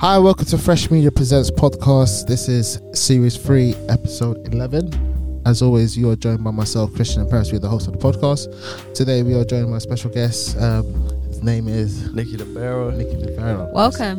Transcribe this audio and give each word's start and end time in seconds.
Hi, 0.00 0.18
welcome 0.18 0.44
to 0.46 0.58
Fresh 0.58 0.90
Media 0.90 1.10
Presents 1.10 1.50
podcast. 1.50 2.26
This 2.26 2.48
is 2.48 2.80
series 2.92 3.36
three, 3.36 3.74
episode 3.88 4.52
11. 4.52 5.42
As 5.46 5.62
always, 5.62 5.96
you 5.96 6.10
are 6.10 6.16
joined 6.16 6.42
by 6.44 6.50
myself, 6.50 6.92
Christian 6.94 7.22
and 7.22 7.30
Paris, 7.30 7.50
we 7.50 7.56
are 7.56 7.60
the 7.60 7.68
host 7.68 7.86
of 7.86 7.94
the 7.94 7.98
podcast. 7.98 8.94
Today, 8.94 9.22
we 9.22 9.34
are 9.34 9.44
joined 9.44 9.70
by 9.70 9.76
a 9.76 9.80
special 9.80 10.10
guest. 10.10 10.56
Um, 10.58 10.84
his 11.28 11.42
name 11.42 11.68
is 11.68 12.12
Nicky 12.12 12.36
DeBarrow. 12.36 12.94
Nicky 12.96 13.16
Libero. 13.16 13.70
Welcome. 13.72 14.18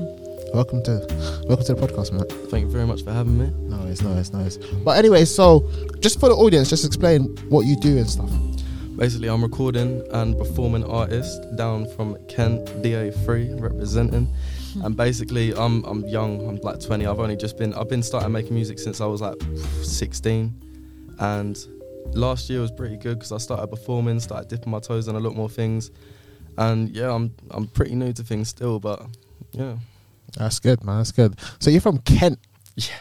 Welcome 0.54 0.82
to 0.84 1.06
welcome 1.48 1.66
to 1.66 1.74
the 1.74 1.88
podcast, 1.88 2.14
man. 2.14 2.26
Thank 2.50 2.66
you 2.66 2.72
very 2.72 2.88
much 2.88 3.04
for 3.04 3.12
having 3.12 3.38
me. 3.38 3.52
No, 3.68 3.86
it's 3.88 4.02
nice, 4.02 4.32
nice, 4.32 4.58
nice. 4.58 4.70
But 4.84 4.98
anyway, 4.98 5.26
so 5.26 5.70
just 6.00 6.20
for 6.20 6.30
the 6.30 6.36
audience, 6.36 6.70
just 6.70 6.86
explain 6.86 7.36
what 7.50 7.66
you 7.66 7.76
do 7.82 7.98
and 7.98 8.10
stuff. 8.10 8.30
Basically, 8.98 9.28
I'm 9.28 9.44
recording 9.44 10.08
and 10.12 10.38
performing 10.38 10.86
artist 10.86 11.44
down 11.58 11.86
from 11.96 12.18
Kent, 12.28 12.66
DA3, 12.82 13.60
representing. 13.60 14.34
Hmm. 14.74 14.86
And 14.86 14.98
basically, 14.98 15.54
I'm 15.54 15.84
I'm 15.84 16.06
young. 16.08 16.48
I'm 16.48 16.56
like 16.58 16.80
20. 16.80 17.06
I've 17.06 17.20
only 17.20 17.36
just 17.36 17.58
been 17.58 17.74
I've 17.74 17.90
been 17.90 18.04
starting 18.04 18.32
making 18.32 18.54
music 18.54 18.80
since 18.80 19.02
I 19.02 19.06
was 19.06 19.22
like 19.22 19.36
16, 19.84 21.16
and 21.20 21.58
last 22.14 22.50
year 22.50 22.62
was 22.62 22.72
pretty 22.72 22.96
good 22.96 23.20
because 23.20 23.34
I 23.34 23.38
started 23.38 23.68
performing, 23.68 24.20
started 24.20 24.48
dipping 24.48 24.72
my 24.72 24.80
toes 24.80 25.08
in 25.10 25.16
a 25.16 25.20
lot 25.20 25.36
more 25.36 25.50
things, 25.50 25.92
and 26.58 26.90
yeah, 26.90 27.14
I'm 27.14 27.34
I'm 27.52 27.68
pretty 27.68 27.96
new 27.96 28.14
to 28.14 28.24
things 28.24 28.48
still, 28.50 28.80
but 28.80 29.06
yeah, 29.52 29.76
That's 30.38 30.60
good, 30.60 30.84
man. 30.84 30.98
That's 30.98 31.12
good. 31.12 31.38
So 31.60 31.70
you're 31.70 31.82
from 31.82 31.98
Kent, 32.00 32.40
yeah. 32.76 32.96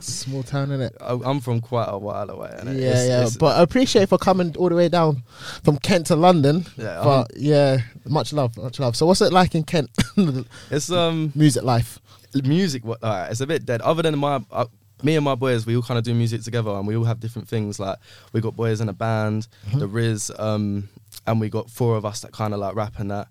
Small 0.00 0.42
town, 0.42 0.68
innit? 0.68 0.90
I, 1.00 1.18
I'm 1.28 1.40
from 1.40 1.60
quite 1.60 1.86
a 1.88 1.98
while 1.98 2.28
away. 2.30 2.50
Yeah, 2.52 2.64
innit? 2.64 2.80
yeah. 2.80 2.88
It's- 2.88 3.10
it's- 3.20 3.36
but 3.36 3.56
I 3.56 3.62
appreciate 3.62 4.08
for 4.08 4.18
coming 4.18 4.54
all 4.56 4.68
the 4.68 4.74
way 4.74 4.88
down 4.88 5.22
from 5.62 5.78
Kent 5.78 6.06
to 6.06 6.16
London. 6.16 6.66
yeah, 6.76 7.00
But 7.02 7.30
yeah, 7.36 7.78
much 8.06 8.32
love, 8.32 8.56
much 8.56 8.78
love. 8.80 8.96
So 8.96 9.06
what's 9.06 9.20
it 9.20 9.32
like 9.32 9.54
in 9.54 9.64
Kent? 9.64 9.90
it's 10.70 10.90
um 10.90 11.32
Music 11.34 11.62
life. 11.62 11.98
music 12.44 12.84
what 12.84 12.98
it's 13.02 13.40
a 13.40 13.46
bit 13.46 13.64
dead 13.64 13.80
other 13.80 14.02
than 14.02 14.18
my 14.18 14.44
uh, 14.52 14.66
me 15.02 15.16
and 15.16 15.24
my 15.24 15.34
boys 15.34 15.64
we 15.64 15.74
all 15.76 15.82
kind 15.82 15.96
of 15.96 16.04
do 16.04 16.12
music 16.12 16.42
together 16.42 16.70
and 16.72 16.86
we 16.86 16.94
all 16.96 17.04
have 17.04 17.20
different 17.20 17.48
things 17.48 17.78
like 17.80 17.96
we 18.32 18.40
got 18.40 18.54
boys 18.54 18.80
in 18.82 18.88
a 18.88 18.92
band 18.92 19.46
Mm-hmm. 19.68 19.78
the 19.78 19.86
riz 19.88 20.30
um 20.38 20.88
and 21.26 21.40
we 21.40 21.48
got 21.48 21.70
four 21.70 21.96
of 21.96 22.04
us 22.04 22.20
that 22.20 22.32
kind 22.32 22.52
of 22.52 22.60
like 22.60 22.74
rap 22.74 22.94
and 22.98 23.10
that 23.10 23.28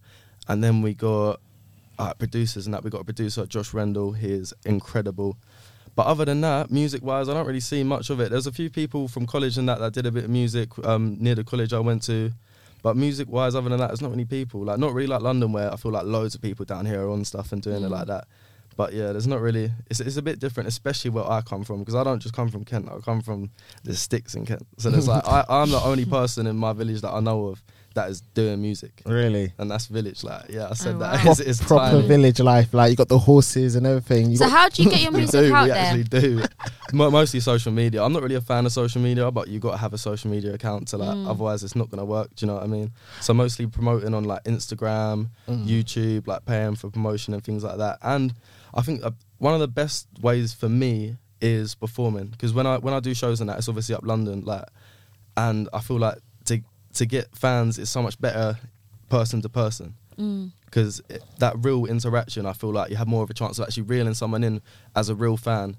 and 0.48 0.64
then 0.64 0.82
we 0.82 0.94
got 0.96 1.40
uh, 2.00 2.14
producers 2.16 2.66
and 2.66 2.74
that 2.74 2.84
we 2.84 2.90
got 2.90 3.02
a 3.02 3.04
producer 3.04 3.46
josh 3.46 3.72
rendell 3.74 4.12
he 4.14 4.32
is 4.32 4.54
incredible 4.66 5.38
but 5.98 6.06
other 6.06 6.24
than 6.24 6.40
that 6.40 6.72
music 6.72 7.04
wise 7.04 7.28
i 7.28 7.34
don't 7.34 7.46
really 7.46 7.60
see 7.60 7.84
much 7.84 8.10
of 8.10 8.22
it 8.22 8.32
there's 8.32 8.48
a 8.48 8.52
few 8.54 8.70
people 8.70 9.10
from 9.10 9.26
college 9.26 9.58
and 9.58 9.68
that 9.68 9.80
that 9.80 9.92
did 9.92 10.06
a 10.06 10.12
bit 10.12 10.24
of 10.24 10.30
music 10.30 10.70
um 10.86 11.18
near 11.20 11.36
the 11.36 11.44
college 11.44 11.74
i 11.74 11.80
went 11.80 12.02
to 12.02 12.32
but 12.84 12.96
music 12.96 13.28
wise, 13.28 13.56
other 13.56 13.70
than 13.70 13.80
that, 13.80 13.88
there's 13.88 14.02
not 14.02 14.12
many 14.12 14.26
people. 14.26 14.64
Like 14.64 14.78
not 14.78 14.94
really 14.94 15.08
like 15.08 15.22
London, 15.22 15.52
where 15.52 15.72
I 15.72 15.76
feel 15.76 15.92
like 15.92 16.06
loads 16.06 16.36
of 16.36 16.42
people 16.42 16.66
down 16.66 16.86
here 16.86 17.02
are 17.02 17.10
on 17.10 17.26
stuff 17.26 17.52
and 17.52 17.62
doing 17.62 17.84
it 17.84 17.90
like 17.90 18.08
that. 18.08 18.28
But 18.76 18.94
yeah, 18.94 19.12
there's 19.12 19.28
not 19.28 19.42
really. 19.42 19.72
It's 19.90 20.00
it's 20.00 20.18
a 20.18 20.22
bit 20.22 20.40
different, 20.40 20.70
especially 20.70 21.10
where 21.10 21.30
I 21.30 21.42
come 21.42 21.64
from, 21.64 21.80
because 21.80 21.96
I 21.96 22.04
don't 22.04 22.22
just 22.22 22.36
come 22.36 22.50
from 22.50 22.64
Kent. 22.64 22.88
I 22.90 23.00
come 23.00 23.22
from 23.22 23.50
the 23.84 23.96
sticks 23.96 24.36
in 24.36 24.46
Kent. 24.46 24.66
So 24.78 24.92
there's 24.92 25.08
like 25.08 25.28
I, 25.28 25.44
I'm 25.50 25.72
the 25.72 25.82
only 25.82 26.06
person 26.06 26.46
in 26.46 26.56
my 26.56 26.74
village 26.74 27.02
that 27.02 27.12
I 27.12 27.20
know 27.20 27.48
of 27.48 27.64
that 27.98 28.10
is 28.10 28.22
doing 28.34 28.62
music, 28.62 28.94
Really. 29.06 29.52
and 29.58 29.70
that's 29.70 29.88
village. 29.88 30.24
Like 30.24 30.46
yeah, 30.50 30.70
I 30.70 30.74
said 30.74 30.96
Oh, 30.96 31.00
that. 31.00 31.26
It's, 31.26 31.40
it's 31.42 31.62
Proper 31.64 31.98
tiny. 31.98 32.08
village 32.08 32.40
life. 32.40 32.74
Like 32.74 32.90
you 32.92 32.96
got 32.96 33.10
the 33.10 33.20
horses 33.20 33.76
and 33.76 33.86
everything. 33.86 34.32
You 34.32 34.38
So 34.38 34.48
how 34.48 34.70
do 34.70 34.82
you 34.84 34.90
get 34.90 35.02
your 35.02 35.12
We 35.18 35.18
music 35.20 35.42
do, 35.42 35.54
out 35.54 35.64
we 35.64 35.70
there? 35.70 35.78
actually 35.86 36.04
do. 36.06 36.44
Mo- 36.94 37.12
Mostly 37.12 37.40
social 37.42 37.72
media. 37.72 38.02
I'm 38.04 38.14
not 38.14 38.24
really 38.24 38.36
a 38.36 38.42
fan 38.42 38.66
of 38.66 38.72
social 38.72 39.02
media, 39.02 39.30
but 39.32 39.48
you 39.50 39.60
got 39.60 39.72
to 39.72 39.78
have 39.78 39.94
a 39.94 39.98
social 39.98 40.32
media 40.32 40.54
account 40.54 40.88
to 40.90 40.98
like. 40.98 41.10
Mm. 41.18 41.28
Otherwise, 41.30 41.64
it's 41.64 41.76
not 41.76 41.90
gonna 41.92 42.06
work. 42.06 42.30
Do 42.36 42.46
you 42.46 42.48
know 42.48 42.56
what 42.56 42.64
I 42.64 42.68
mean? 42.68 42.92
So 43.22 43.34
mostly 43.34 43.68
promoting 43.68 44.14
on 44.14 44.24
like 44.24 44.44
Instagram, 44.46 45.30
Mm. 45.50 45.66
YouTube, 45.68 46.28
like 46.28 46.46
paying 46.46 46.76
for 46.76 46.90
promotion 46.90 47.34
and 47.34 47.44
things 47.44 47.64
like 47.64 47.78
that. 47.78 47.98
And 48.02 48.34
I 48.74 48.82
think 48.82 49.04
uh, 49.04 49.12
one 49.40 49.54
of 49.54 49.60
the 49.60 49.68
best 49.68 50.08
ways 50.22 50.54
for 50.54 50.70
me 50.70 51.18
is 51.42 51.76
performing 51.76 52.28
because 52.28 52.52
when 52.54 52.66
I 52.66 52.78
when 52.78 52.94
I 52.94 53.00
do 53.00 53.14
shows 53.14 53.42
and 53.42 53.50
that, 53.50 53.58
it's 53.60 53.70
obviously 53.70 53.96
up 53.96 54.06
London, 54.06 54.42
like, 54.46 54.66
and 55.36 55.70
I 55.74 55.80
feel 55.82 56.00
like 56.00 56.18
to 56.98 57.06
to 57.06 57.06
get 57.06 57.36
fans 57.36 57.78
is 57.80 57.90
so 57.90 58.02
much 58.02 58.20
better 58.20 58.58
person 59.10 59.42
to 59.42 59.50
person 59.50 59.94
Mm. 60.20 60.52
because 60.66 61.00
that 61.38 61.54
real 61.60 61.86
interaction, 61.86 62.48
I 62.48 62.54
feel 62.54 62.72
like 62.72 62.90
you 62.90 62.96
have 62.98 63.08
more 63.08 63.24
of 63.24 63.30
a 63.30 63.36
chance 63.36 63.60
of 63.60 63.66
actually 63.66 63.84
reeling 63.84 64.16
someone 64.16 64.44
in 64.44 64.62
as 64.96 65.10
a 65.10 65.16
real 65.16 65.38
fan 65.38 65.78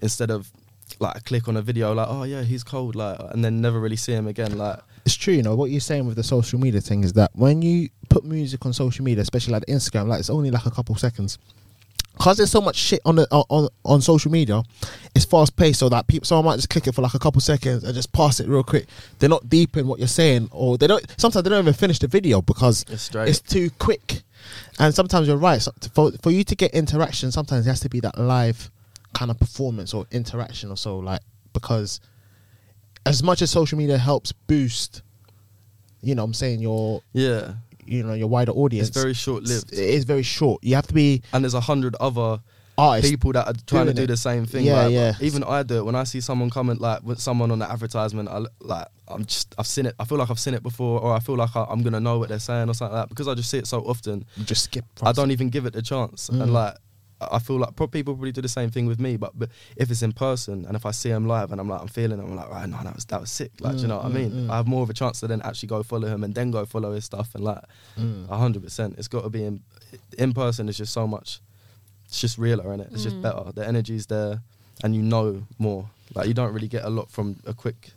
instead 0.00 0.30
of 0.30 0.52
like 1.00 1.16
a 1.16 1.20
click 1.20 1.48
on 1.48 1.56
a 1.56 1.62
video 1.62 1.92
like, 1.92 2.06
oh 2.08 2.22
yeah, 2.22 2.42
he's 2.42 2.62
cold, 2.62 2.94
like, 2.94 3.18
and 3.32 3.44
then 3.44 3.60
never 3.60 3.80
really 3.80 3.96
see 3.96 4.12
him 4.12 4.28
again. 4.28 4.56
Like, 4.56 4.78
it's 5.04 5.16
true, 5.16 5.34
you 5.34 5.42
know, 5.42 5.56
what 5.56 5.70
you're 5.70 5.80
saying 5.80 6.06
with 6.06 6.16
the 6.16 6.22
social 6.22 6.58
media 6.60 6.80
thing 6.80 7.02
is 7.02 7.12
that 7.14 7.30
when 7.34 7.62
you 7.62 7.88
put 8.08 8.24
music 8.24 8.64
on 8.64 8.72
social 8.72 9.04
media, 9.04 9.22
especially 9.22 9.54
like 9.54 9.66
Instagram, 9.66 10.06
like 10.06 10.20
it's 10.20 10.30
only 10.30 10.50
like 10.52 10.66
a 10.66 10.70
couple 10.70 10.94
seconds. 10.94 11.38
Cause 12.20 12.36
there's 12.36 12.50
so 12.50 12.60
much 12.60 12.76
shit 12.76 13.00
on 13.06 13.16
the 13.16 13.26
on, 13.30 13.68
on 13.82 14.02
social 14.02 14.30
media, 14.30 14.62
it's 15.14 15.24
fast 15.24 15.56
paced. 15.56 15.78
So 15.80 15.88
that 15.88 16.06
people, 16.06 16.26
someone 16.26 16.44
might 16.44 16.56
just 16.56 16.68
click 16.68 16.86
it 16.86 16.94
for 16.94 17.00
like 17.00 17.14
a 17.14 17.18
couple 17.18 17.40
seconds 17.40 17.82
and 17.82 17.94
just 17.94 18.12
pass 18.12 18.40
it 18.40 18.46
real 18.46 18.62
quick. 18.62 18.86
They're 19.18 19.30
not 19.30 19.48
deep 19.48 19.78
in 19.78 19.86
what 19.86 19.98
you're 19.98 20.08
saying, 20.08 20.50
or 20.52 20.76
they 20.76 20.86
don't. 20.86 21.02
Sometimes 21.16 21.44
they 21.44 21.48
don't 21.48 21.60
even 21.60 21.72
finish 21.72 21.98
the 21.98 22.08
video 22.08 22.42
because 22.42 22.84
it's 22.90 23.08
it's 23.14 23.40
too 23.40 23.70
quick. 23.78 24.20
And 24.78 24.94
sometimes 24.94 25.28
you're 25.28 25.38
right. 25.38 25.62
So 25.62 25.72
for 25.94 26.12
for 26.22 26.30
you 26.30 26.44
to 26.44 26.54
get 26.54 26.72
interaction, 26.74 27.32
sometimes 27.32 27.66
it 27.66 27.70
has 27.70 27.80
to 27.80 27.88
be 27.88 28.00
that 28.00 28.18
live 28.18 28.70
kind 29.14 29.30
of 29.30 29.40
performance 29.40 29.94
or 29.94 30.06
interaction 30.10 30.70
or 30.70 30.76
so. 30.76 30.98
Like 30.98 31.22
because 31.54 32.00
as 33.06 33.22
much 33.22 33.40
as 33.40 33.50
social 33.50 33.78
media 33.78 33.96
helps 33.96 34.32
boost, 34.32 35.00
you 36.02 36.14
know, 36.14 36.22
what 36.22 36.26
I'm 36.26 36.34
saying 36.34 36.60
your 36.60 37.02
yeah, 37.14 37.54
you 37.90 38.02
know 38.02 38.14
your 38.14 38.28
wider 38.28 38.52
audience. 38.52 38.88
it's 38.88 38.96
very 38.96 39.14
short 39.14 39.42
lived. 39.42 39.72
It 39.72 39.78
is 39.78 40.04
very 40.04 40.22
short. 40.22 40.62
You 40.62 40.76
have 40.76 40.86
to 40.86 40.94
be 40.94 41.22
And 41.32 41.44
there's 41.44 41.54
a 41.54 41.60
hundred 41.60 41.96
other 42.00 42.40
artist. 42.78 43.10
people 43.10 43.32
that 43.32 43.46
are 43.46 43.54
trying 43.66 43.86
to 43.86 43.94
do 43.94 44.04
it. 44.04 44.06
the 44.06 44.16
same 44.16 44.46
thing. 44.46 44.64
Yeah, 44.64 44.84
like, 44.84 44.92
yeah. 44.92 45.12
Even 45.20 45.44
I 45.44 45.62
do 45.62 45.78
it 45.78 45.84
when 45.84 45.94
I 45.94 46.04
see 46.04 46.20
someone 46.20 46.50
comment 46.50 46.80
like 46.80 47.02
with 47.02 47.18
someone 47.20 47.50
on 47.50 47.58
the 47.58 47.70
advertisement. 47.70 48.28
I 48.28 48.44
like 48.60 48.86
I'm 49.08 49.24
just 49.24 49.54
I've 49.58 49.66
seen 49.66 49.86
it. 49.86 49.94
I 49.98 50.04
feel 50.04 50.18
like 50.18 50.30
I've 50.30 50.38
seen 50.38 50.54
it 50.54 50.62
before, 50.62 51.00
or 51.00 51.12
I 51.12 51.20
feel 51.20 51.36
like 51.36 51.54
I, 51.56 51.64
I'm 51.68 51.82
gonna 51.82 52.00
know 52.00 52.18
what 52.18 52.28
they're 52.28 52.38
saying 52.38 52.68
or 52.68 52.74
something 52.74 52.94
like 52.94 53.04
that 53.04 53.08
because 53.08 53.28
I 53.28 53.34
just 53.34 53.50
see 53.50 53.58
it 53.58 53.66
so 53.66 53.80
often. 53.80 54.24
You 54.36 54.44
just 54.44 54.64
skip. 54.64 54.84
I 55.02 55.12
don't 55.12 55.32
even 55.32 55.50
give 55.50 55.66
it 55.66 55.74
a 55.76 55.82
chance. 55.82 56.30
Mm. 56.30 56.42
And 56.42 56.52
like, 56.52 56.76
I 57.20 57.36
I 57.36 57.38
feel 57.38 57.56
like 57.58 57.76
pro- 57.76 57.86
people 57.86 58.14
probably 58.14 58.32
do 58.32 58.40
the 58.42 58.48
same 58.48 58.70
thing 58.70 58.86
with 58.86 58.98
me. 59.00 59.16
But, 59.16 59.32
but 59.38 59.48
if 59.76 59.90
it's 59.90 60.02
in 60.02 60.12
person 60.12 60.64
and 60.66 60.74
if 60.76 60.84
I 60.86 60.90
see 60.92 61.10
him 61.10 61.26
live 61.26 61.52
and 61.52 61.60
I'm 61.60 61.68
like, 61.68 61.80
I'm 61.80 61.88
feeling, 61.88 62.18
it, 62.18 62.22
I'm 62.22 62.36
like, 62.36 62.50
right, 62.50 62.68
no, 62.68 62.78
that 62.82 62.94
was 62.94 63.04
that 63.06 63.20
was 63.20 63.30
sick. 63.30 63.52
Like, 63.60 63.76
do 63.76 63.82
you 63.82 63.88
know 63.88 63.96
what 63.98 64.06
I 64.06 64.08
Mm, 64.08 64.12
mean? 64.14 64.30
mm, 64.30 64.46
mm. 64.46 64.50
I 64.50 64.56
have 64.56 64.66
more 64.66 64.82
of 64.82 64.90
a 64.90 64.94
chance 64.94 65.20
to 65.20 65.26
then 65.26 65.42
actually 65.42 65.68
go 65.68 65.82
follow 65.82 66.08
him 66.08 66.24
and 66.24 66.34
then 66.34 66.50
go 66.50 66.64
follow 66.66 66.92
his 66.92 67.04
stuff 67.04 67.34
and 67.34 67.44
like, 67.44 67.62
Mm. 67.98 68.28
hundred 68.28 68.62
percent. 68.62 68.94
It's 68.98 69.08
got 69.08 69.22
to 69.22 69.30
be 69.30 69.44
in 69.44 69.60
in 70.18 70.32
person. 70.32 70.68
It's 70.68 70.78
just 70.78 70.92
so 70.92 71.06
much. 71.06 71.40
It's 72.06 72.20
just 72.20 72.38
realer, 72.38 72.72
in 72.74 72.80
it. 72.80 72.88
It's 72.92 73.02
just 73.04 73.16
Mm. 73.16 73.22
better. 73.22 73.52
The 73.52 73.66
energy's 73.66 74.06
there, 74.06 74.40
and 74.82 74.94
you 74.96 75.02
know 75.02 75.42
more. 75.58 75.90
Like 76.14 76.26
you 76.26 76.34
don't 76.34 76.52
really 76.52 76.68
get 76.68 76.84
a 76.84 76.90
lot 76.90 77.10
from 77.10 77.36
a 77.46 77.54
quick. 77.54 77.90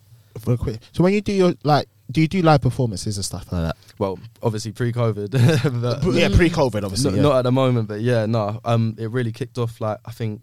Real 0.46 0.58
quick. 0.58 0.80
So 0.92 1.04
when 1.04 1.14
you 1.14 1.22
do 1.22 1.32
your 1.34 1.54
like, 1.64 1.88
do 2.12 2.22
you 2.22 2.28
do 2.28 2.41
live 2.41 2.62
performances 2.62 3.18
and 3.18 3.25
stuff 3.25 3.52
like 3.52 3.64
that? 3.64 3.75
Well, 3.97 4.19
obviously 4.41 4.72
pre-COVID, 4.72 5.34
yeah, 6.16 6.36
pre-COVID, 6.36 6.84
obviously. 6.84 7.12
No- 7.12 7.18
yeah. 7.18 7.22
Not 7.24 7.36
at 7.38 7.41
the 7.44 7.52
moment, 7.52 7.88
but 7.88 8.02
yeah, 8.02 8.25
no. 8.25 8.59
Um, 8.66 8.96
it 8.97 9.09
really 9.12 9.31
kicked 9.31 9.58
off 9.58 9.80
like 9.81 10.00
I 10.06 10.12
think 10.12 10.42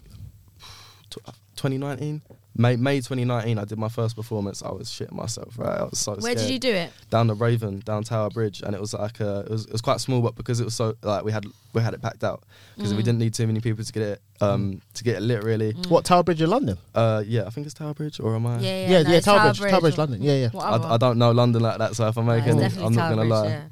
tw- 1.10 1.24
2019, 1.56 2.22
May 2.60 2.76
May 2.76 2.96
2019. 2.98 3.58
I 3.58 3.64
did 3.64 3.78
my 3.78 3.88
first 3.88 4.14
performance. 4.16 4.62
I 4.62 4.70
was 4.70 4.88
shitting 4.88 5.12
myself. 5.12 5.58
Right, 5.58 5.80
I 5.80 5.84
was 5.84 5.98
so 5.98 6.12
scared. 6.12 6.22
Where 6.22 6.32
scared. 6.32 6.46
did 6.48 6.52
you 6.52 6.58
do 6.58 6.72
it? 6.74 6.92
Down 7.08 7.26
the 7.26 7.34
Raven, 7.34 7.80
down 7.80 8.02
Tower 8.04 8.28
Bridge, 8.28 8.60
and 8.62 8.74
it 8.74 8.80
was 8.80 8.92
like 8.92 9.20
uh, 9.20 9.44
it 9.46 9.50
was 9.50 9.64
it 9.66 9.72
was 9.72 9.80
quite 9.80 10.00
small, 10.00 10.20
but 10.20 10.34
because 10.36 10.60
it 10.60 10.64
was 10.64 10.74
so 10.74 10.94
like 11.02 11.24
we 11.24 11.32
had 11.32 11.46
we 11.72 11.80
had 11.80 11.94
it 11.94 12.02
packed 12.02 12.22
out 12.22 12.42
because 12.76 12.92
we 12.94 13.00
Mm. 13.00 13.04
didn't 13.04 13.18
need 13.20 13.34
too 13.34 13.46
many 13.46 13.60
people 13.60 13.82
to 13.84 13.92
get 13.92 14.02
it 14.02 14.22
um 14.42 14.82
to 14.94 15.04
get 15.04 15.16
it 15.16 15.20
lit 15.22 15.42
really. 15.42 15.72
What 15.88 16.04
Tower 16.04 16.22
Bridge 16.22 16.42
in 16.42 16.50
London? 16.50 16.76
Uh, 16.94 17.22
yeah, 17.26 17.44
I 17.46 17.50
think 17.50 17.64
it's 17.66 17.74
Tower 17.74 17.94
Bridge 17.94 18.20
or 18.20 18.34
am 18.36 18.46
I? 18.46 18.58
Yeah, 18.58 18.60
yeah, 18.60 18.88
Yeah, 18.90 19.02
no, 19.04 19.10
yeah, 19.10 19.16
it's 19.16 19.24
Tower 19.24 19.54
Bridge, 19.54 19.70
Tower 19.70 19.80
Bridge, 19.80 19.98
London. 19.98 20.22
Yeah, 20.22 20.34
yeah. 20.34 20.48
What 20.50 20.64
I. 20.66 20.94
I 20.94 20.96
don't 20.98 21.16
know 21.18 21.30
London 21.30 21.62
like 21.62 21.78
that, 21.78 21.96
so 21.96 22.06
if 22.08 22.16
I'm 22.18 22.26
No, 22.26 22.32
it's 22.32 22.46
making, 22.46 22.62
I'm 22.84 22.92
not 22.92 23.00
Tower 23.00 23.10
gonna 23.16 23.22
Bridge, 23.22 23.30
lie. 23.30 23.48
yeah. 23.48 23.62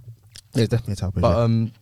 Yeah, 0.54 0.62
it's 0.62 0.71
definitely 0.71 0.97
Tower 0.97 1.10
Bridge. 1.10 1.22
But 1.22 1.37
yeah. 1.37 1.43
um, 1.44 1.72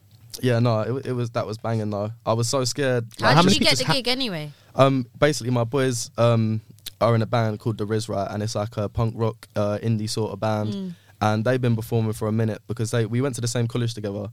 yeah, 0.42 0.58
no, 0.58 0.80
it, 0.80 1.06
it 1.06 1.12
was 1.12 1.30
that 1.30 1.46
was 1.46 1.56
banging 1.58 1.90
though. 1.90 2.10
I 2.26 2.32
was 2.32 2.48
so 2.48 2.64
scared. 2.64 3.06
How, 3.20 3.28
how 3.28 3.34
did 3.42 3.46
many 3.46 3.54
you 3.54 3.60
get 3.60 3.70
pieces 3.70 3.78
the 3.80 3.84
ha- 3.86 3.92
gig 3.94 4.08
anyway? 4.08 4.50
Um, 4.74 5.06
basically, 5.18 5.50
my 5.52 5.64
boys 5.64 6.10
um 6.18 6.60
are 7.00 7.14
in 7.14 7.22
a 7.22 7.26
band 7.26 7.60
called 7.60 7.78
the 7.78 7.86
Riz 7.86 8.08
Right, 8.08 8.28
and 8.30 8.42
it's 8.42 8.54
like 8.54 8.76
a 8.76 8.88
punk 8.88 9.14
rock 9.16 9.48
uh, 9.56 9.78
indie 9.82 10.08
sort 10.08 10.32
of 10.32 10.40
band. 10.40 10.72
Mm. 10.74 10.94
And 11.18 11.44
they've 11.46 11.60
been 11.60 11.76
performing 11.76 12.12
for 12.12 12.28
a 12.28 12.32
minute 12.32 12.60
because 12.66 12.90
they 12.90 13.06
we 13.06 13.22
went 13.22 13.34
to 13.36 13.40
the 13.40 13.48
same 13.48 13.66
college 13.66 13.94
together, 13.94 14.28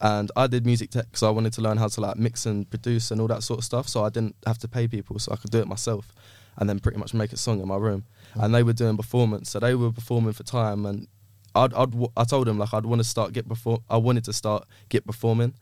and 0.00 0.30
I 0.36 0.46
did 0.46 0.66
music 0.66 0.90
tech, 0.90 1.16
so 1.16 1.26
I 1.26 1.30
wanted 1.30 1.54
to 1.54 1.62
learn 1.62 1.78
how 1.78 1.88
to 1.88 2.00
like 2.00 2.16
mix 2.16 2.44
and 2.44 2.68
produce 2.68 3.10
and 3.10 3.20
all 3.20 3.28
that 3.28 3.42
sort 3.42 3.58
of 3.58 3.64
stuff. 3.64 3.88
So 3.88 4.04
I 4.04 4.10
didn't 4.10 4.36
have 4.46 4.58
to 4.58 4.68
pay 4.68 4.86
people, 4.86 5.18
so 5.18 5.32
I 5.32 5.36
could 5.36 5.50
do 5.50 5.58
it 5.60 5.66
myself, 5.66 6.12
and 6.58 6.68
then 6.68 6.78
pretty 6.78 6.98
much 6.98 7.14
make 7.14 7.32
a 7.32 7.38
song 7.38 7.60
in 7.60 7.68
my 7.68 7.76
room. 7.76 8.04
And 8.34 8.54
they 8.54 8.62
were 8.62 8.74
doing 8.74 8.98
performance, 8.98 9.50
so 9.50 9.60
they 9.60 9.74
were 9.74 9.90
performing 9.90 10.34
for 10.34 10.42
time, 10.42 10.84
and 10.84 11.08
I'd, 11.54 11.72
I'd 11.72 11.90
w- 11.92 12.12
I 12.16 12.24
told 12.24 12.46
them 12.46 12.58
like 12.58 12.74
I'd 12.74 12.84
want 12.84 13.00
to 13.00 13.04
start 13.04 13.32
get 13.32 13.48
before 13.48 13.80
I 13.88 13.96
wanted 13.96 14.24
to 14.24 14.34
start 14.34 14.66
get 14.90 15.06
performing, 15.06 15.54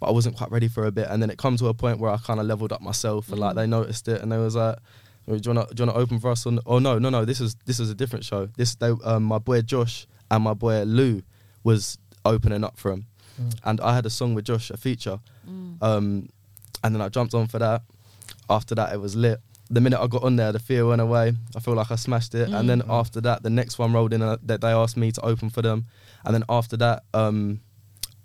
but 0.00 0.08
I 0.08 0.12
wasn't 0.12 0.36
quite 0.36 0.50
ready 0.50 0.68
for 0.68 0.86
a 0.86 0.92
bit. 0.92 1.08
And 1.10 1.22
then 1.22 1.28
it 1.28 1.36
come 1.36 1.56
to 1.58 1.66
a 1.66 1.74
point 1.74 1.98
where 1.98 2.10
I 2.10 2.16
kind 2.16 2.40
of 2.40 2.46
leveled 2.46 2.72
up 2.72 2.80
myself, 2.80 3.28
and 3.28 3.38
like 3.38 3.54
they 3.54 3.66
noticed 3.66 4.08
it, 4.08 4.22
and 4.22 4.32
they 4.32 4.38
was 4.38 4.56
like, 4.56 4.76
"Well, 4.76 4.82
"Do 5.26 5.32
you 5.34 5.54
want 5.54 5.68
to 5.68 5.74
do 5.74 5.82
you 5.82 5.86
want 5.86 5.96
to 5.96 6.02
open 6.02 6.20
for 6.20 6.30
us?" 6.30 6.46
Or, 6.46 6.52
n- 6.52 6.60
oh 6.66 6.78
no, 6.78 6.98
no, 6.98 7.08
no, 7.10 7.24
this 7.24 7.40
is 7.40 7.54
this 7.66 7.80
is 7.80 7.90
a 7.90 7.94
different 7.94 8.24
show. 8.24 8.46
This 8.56 8.74
they 8.74 8.90
um, 9.04 9.24
my 9.24 9.38
boy 9.38 9.62
Josh 9.62 10.06
and 10.30 10.44
my 10.44 10.54
boy 10.54 10.82
Lou 10.84 11.22
was 11.62 11.98
opening 12.24 12.64
up 12.64 12.76
for 12.78 12.90
him, 12.92 13.06
Mm. 13.40 13.54
and 13.64 13.80
I 13.80 13.94
had 13.94 14.06
a 14.06 14.10
song 14.10 14.34
with 14.34 14.44
Josh, 14.44 14.70
a 14.70 14.76
feature. 14.76 15.18
Mm. 15.48 15.82
Um, 15.82 16.28
and 16.82 16.94
then 16.94 17.02
I 17.02 17.08
jumped 17.08 17.34
on 17.34 17.46
for 17.48 17.58
that. 17.58 17.82
After 18.48 18.74
that, 18.76 18.92
it 18.92 19.00
was 19.00 19.16
lit. 19.16 19.40
The 19.70 19.80
minute 19.80 19.98
I 20.00 20.06
got 20.06 20.22
on 20.22 20.36
there, 20.36 20.52
the 20.52 20.58
fear 20.58 20.86
went 20.86 21.00
away. 21.00 21.32
I 21.56 21.60
feel 21.60 21.74
like 21.74 21.90
I 21.90 21.96
smashed 21.96 22.34
it. 22.34 22.48
And 22.50 22.68
then 22.68 22.82
Mm. 22.82 22.90
after 23.00 23.20
that, 23.22 23.42
the 23.42 23.50
next 23.50 23.78
one 23.78 23.92
rolled 23.92 24.12
in 24.12 24.22
uh, 24.22 24.36
that 24.44 24.60
they 24.60 24.70
asked 24.70 24.96
me 24.96 25.10
to 25.12 25.20
open 25.22 25.48
for 25.50 25.62
them. 25.62 25.86
And 26.24 26.34
then 26.34 26.44
after 26.48 26.76
that, 26.76 27.02
um, 27.14 27.60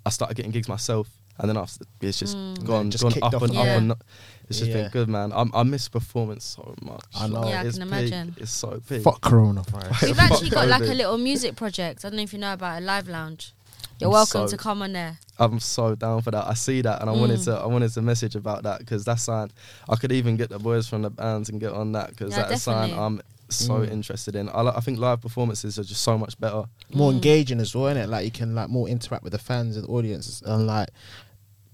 I 0.06 0.10
started 0.12 0.36
getting 0.36 0.52
gigs 0.52 0.68
myself. 0.68 1.08
And 1.40 1.48
then 1.50 1.58
after, 1.58 1.86
it's 2.02 2.20
just 2.20 2.36
Mm. 2.36 2.66
gone, 2.66 2.92
Just 2.92 3.02
gone 3.04 3.14
up 3.24 3.34
and 3.34 3.44
and 3.44 3.52
up 3.58 3.58
up. 3.66 3.68
and 3.68 3.92
up. 3.94 4.04
It's 4.50 4.60
just 4.60 4.72
Yeah. 4.72 4.82
been 4.84 4.92
good, 4.92 5.08
man. 5.10 5.32
I, 5.32 5.46
I 5.54 5.64
miss 5.64 5.88
performance 5.88 6.44
so 6.44 6.76
much. 6.82 7.04
I 7.16 7.28
know. 7.28 7.48
Yeah, 7.48 7.62
I 7.62 7.66
it's 7.66 7.78
can 7.78 7.88
peak. 7.88 7.98
imagine. 7.98 8.36
It's 8.38 8.52
so 8.52 8.82
big. 8.90 9.04
Fuck 9.04 9.22
coronavirus. 9.22 10.02
We've 10.08 10.20
actually 10.20 10.50
got 10.50 10.68
like 10.68 10.82
a 10.82 10.94
little 10.94 11.18
music 11.18 11.56
project. 11.56 12.04
I 12.04 12.10
don't 12.10 12.18
know 12.18 12.24
if 12.24 12.34
you 12.34 12.40
know 12.40 12.54
about 12.54 12.82
a 12.82 12.86
live 12.86 13.08
lounge. 13.08 13.54
You're 14.00 14.10
I'm 14.10 14.14
welcome 14.14 14.48
so- 14.48 14.56
to 14.56 14.58
come 14.58 14.82
on 14.82 14.94
there. 14.94 15.20
I'm 15.38 15.60
so 15.62 15.96
down 15.96 16.22
for 16.22 16.32
that. 16.32 16.46
I 16.48 16.54
see 16.56 16.82
that, 16.82 17.00
and 17.02 17.10
I 17.10 17.14
wanted 17.14 17.40
Mm. 17.40 17.46
to. 17.46 17.52
I 17.56 17.66
wanted 17.68 17.94
to 17.94 18.02
message 18.02 18.36
about 18.36 18.64
that 18.64 18.80
because 18.80 19.06
that's 19.06 19.24
something 19.24 19.56
I 19.88 19.96
could 19.96 20.12
even 20.12 20.36
get 20.36 20.50
the 20.50 20.60
boys 20.60 20.88
from 20.90 21.04
the 21.04 21.10
bands 21.10 21.48
and 21.50 21.60
get 21.62 21.72
on 21.72 21.94
that 21.94 22.10
because 22.10 22.32
Yeah, 22.34 22.48
that's 22.50 22.64
something 22.64 22.90
definitely. 22.90 23.06
I'm 23.06 23.22
so 23.50 23.74
Mm. 23.80 23.92
interested 23.92 24.36
in. 24.36 24.50
I, 24.50 24.62
I 24.68 24.80
think 24.82 25.00
live 25.00 25.22
performances 25.22 25.80
are 25.80 25.84
just 25.84 26.02
so 26.02 26.18
much 26.18 26.38
better. 26.40 26.64
more 26.94 27.12
Mm. 27.12 27.16
engaging 27.16 27.60
as 27.62 27.74
well, 27.76 27.94
innit? 27.94 28.10
Like 28.10 28.26
you 28.26 28.32
can 28.32 28.54
like 28.56 28.70
more 28.70 28.88
interact 28.90 29.24
with 29.24 29.32
the 29.32 29.40
fans 29.40 29.78
and 29.78 29.88
audiences, 29.88 30.42
and 30.46 30.66
like 30.68 30.90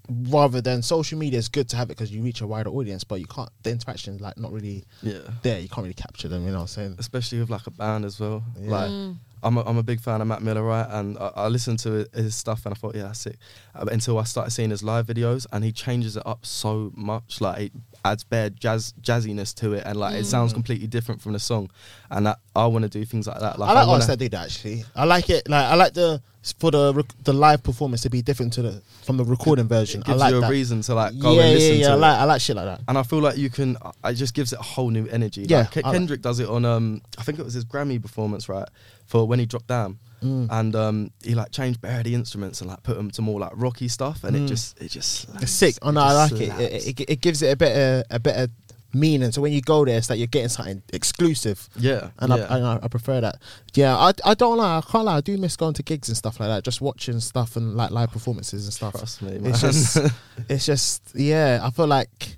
rather 0.09 0.61
than 0.61 0.81
social 0.81 1.17
media 1.17 1.39
is 1.39 1.49
good 1.49 1.67
to 1.69 1.77
have 1.77 1.87
it 1.89 1.97
because 1.97 2.11
you 2.11 2.21
reach 2.21 2.41
a 2.41 2.47
wider 2.47 2.69
audience, 2.69 3.03
but 3.03 3.19
you 3.19 3.25
can't. 3.27 3.49
The 3.63 3.71
interaction 3.71 4.17
like 4.19 4.37
not 4.37 4.51
really 4.51 4.85
Yeah, 5.01 5.19
there. 5.41 5.59
You 5.59 5.67
can't 5.69 5.83
really 5.83 5.93
capture 5.93 6.27
them. 6.27 6.43
You 6.45 6.49
know 6.51 6.57
what 6.57 6.61
I'm 6.63 6.67
saying? 6.67 6.95
especially 6.99 7.39
with 7.39 7.49
like 7.49 7.67
a 7.67 7.71
band 7.71 8.05
as 8.05 8.19
well. 8.19 8.43
Yeah. 8.59 8.71
Like 8.71 8.89
Mm. 8.91 9.17
I'm 9.43 9.57
a, 9.57 9.63
I'm 9.63 9.77
a 9.77 9.83
big 9.83 9.99
fan 9.99 10.21
of 10.21 10.27
Mac 10.27 10.41
Miller, 10.41 10.63
right? 10.63 10.87
And 10.89 11.19
I, 11.19 11.31
I 11.35 11.47
listened 11.49 11.77
to 11.79 12.07
his 12.15 12.35
stuff 12.35 12.65
and 12.65 12.73
I 12.73 12.77
thought, 12.77 12.95
yeah, 12.95 13.03
that's 13.03 13.27
it. 13.27 13.37
Uh, 13.75 13.85
until 13.91 14.17
I 14.17 14.23
started 14.23 14.49
seeing 14.49 14.71
his 14.71 14.81
live 14.81 15.05
videos, 15.05 15.45
and 15.51 15.63
he 15.63 15.71
changes 15.71 16.17
it 16.17 16.23
up 16.25 16.45
so 16.47 16.91
much. 16.95 17.41
Like 17.41 17.59
it 17.67 17.71
adds 18.03 18.23
bare 18.23 18.49
jazz 18.49 18.93
jazziness 19.01 19.53
to 19.55 19.73
it, 19.73 19.83
and 19.85 19.99
like 19.99 20.15
it 20.15 20.25
sounds 20.25 20.51
Mm. 20.51 20.55
completely 20.55 20.87
different 20.87 21.21
from 21.21 21.33
the 21.33 21.39
song. 21.39 21.69
And 22.09 22.25
that, 22.25 22.39
I 22.55 22.65
want 22.65 22.83
to 22.83 22.89
do 22.89 23.05
things 23.05 23.27
like 23.27 23.39
that. 23.39 23.59
Like 23.59 23.69
I 23.69 23.73
like 23.73 23.81
wanna- 23.87 23.91
artists 23.91 24.07
that 24.09 24.17
do 24.17 24.29
that 24.29 24.45
actually. 24.45 24.83
I 24.95 25.03
like 25.05 25.29
it. 25.29 25.47
Like 25.47 25.65
I 25.65 25.75
like 25.75 25.93
the 25.93 26.21
for 26.53 26.71
the 26.71 26.93
rec- 26.93 27.23
the 27.23 27.33
live 27.33 27.63
performance 27.63 28.01
to 28.03 28.09
be 28.09 28.21
different 28.21 28.53
to 28.53 28.61
the 28.61 28.81
from 29.03 29.17
the 29.17 29.23
recording 29.25 29.67
version. 29.67 30.01
It 30.01 30.07
I 30.07 30.11
gives 30.11 30.19
like 30.21 30.31
you 30.31 30.37
a 30.37 30.41
that. 30.41 30.49
reason 30.51 30.81
to 30.81 30.93
like 30.95 31.17
go 31.19 31.33
yeah, 31.33 31.41
and 31.43 31.53
listen 31.53 31.69
to 31.69 31.75
it 31.75 31.79
yeah, 31.79 31.81
yeah. 31.81 31.87
to 31.87 31.91
I 31.91 31.95
it. 31.95 31.99
like 31.99 32.19
I 32.19 32.23
like 32.25 32.41
shit 32.41 32.55
like 32.55 32.65
that. 32.65 32.81
and 32.87 32.97
I 32.97 33.03
feel 33.03 33.19
like 33.19 33.37
you 33.37 33.49
can. 33.49 33.77
It 34.03 34.13
just 34.13 34.33
gives 34.33 34.53
it 34.53 34.59
a 34.59 34.63
whole 34.63 34.89
new 34.89 35.07
energy. 35.07 35.45
Yeah, 35.49 35.59
like, 35.59 35.71
Ke- 35.71 35.77
I 35.77 35.89
like- 35.89 35.93
Kendrick 35.97 36.21
does 36.21 36.39
it 36.39 36.47
on. 36.49 36.65
Um, 36.65 37.01
I 37.17 37.23
think 37.23 37.39
it 37.39 37.43
was 37.45 37.53
his 37.53 37.65
Grammy 37.65 38.01
performance, 38.01 38.47
right, 38.49 38.67
for 39.05 39.27
when 39.27 39.39
he 39.39 39.45
dropped 39.45 39.67
down, 39.67 39.99
Mm. 40.23 40.47
and 40.49 40.75
um, 40.75 41.11
he 41.23 41.35
like 41.35 41.51
changed 41.51 41.81
bare 41.81 42.01
the 42.01 42.15
instruments 42.15 42.61
and 42.61 42.69
like 42.69 42.81
put 42.83 42.95
them 42.95 43.11
to 43.11 43.21
more 43.21 43.39
like 43.39 43.51
rocky 43.55 43.87
stuff, 43.87 44.23
and 44.23 44.35
Mm. 44.35 44.45
it 44.45 44.47
just, 44.47 44.81
it 44.81 44.89
just, 44.91 45.11
slaps. 45.21 45.43
It's 45.43 45.51
sick. 45.51 45.75
Oh 45.81 45.91
no, 45.91 46.01
I 46.01 46.13
like 46.13 46.31
it. 46.33 46.49
It, 46.59 46.99
it. 46.99 47.09
it 47.09 47.21
gives 47.21 47.41
it 47.41 47.51
a 47.51 47.55
better 47.55 48.03
a 48.09 48.19
better 48.19 48.47
meaning. 48.95 49.31
So 49.31 49.41
when 49.41 49.51
you 49.53 49.61
go 49.61 49.85
there, 49.85 49.97
it's 49.97 50.09
like 50.09 50.17
you're 50.19 50.27
getting 50.27 50.49
something 50.49 50.81
exclusive. 50.93 51.69
yeah, 51.77 52.09
And 52.19 52.33
yeah. 52.33 52.47
I, 52.49 52.59
I, 52.59 52.79
I 52.83 52.87
prefer 52.87 53.21
that. 53.21 53.35
Yeah, 53.73 53.95
I, 53.95 54.13
I 54.23 54.33
don't 54.33 54.57
lie. 54.57 54.77
I 54.77 54.81
can't 54.81 55.05
lie. 55.05 55.17
I 55.17 55.21
do 55.21 55.37
miss 55.37 55.55
going 55.55 55.73
to 55.75 55.83
gigs 55.83 56.07
and 56.07 56.17
stuff 56.17 56.39
like 56.39 56.49
that. 56.49 56.63
Just 56.63 56.81
watching 56.81 57.19
stuff 57.19 57.55
and 57.55 57.75
like 57.75 57.91
live 57.91 58.11
performances 58.11 58.65
and 58.65 58.73
stuff. 58.73 58.93
Trust 58.93 59.21
me, 59.21 59.37
man. 59.37 59.51
It's 59.51 59.61
just, 59.61 59.97
it's 60.49 60.65
just, 60.65 61.01
yeah. 61.13 61.59
I 61.61 61.69
feel 61.69 61.87
like 61.87 62.37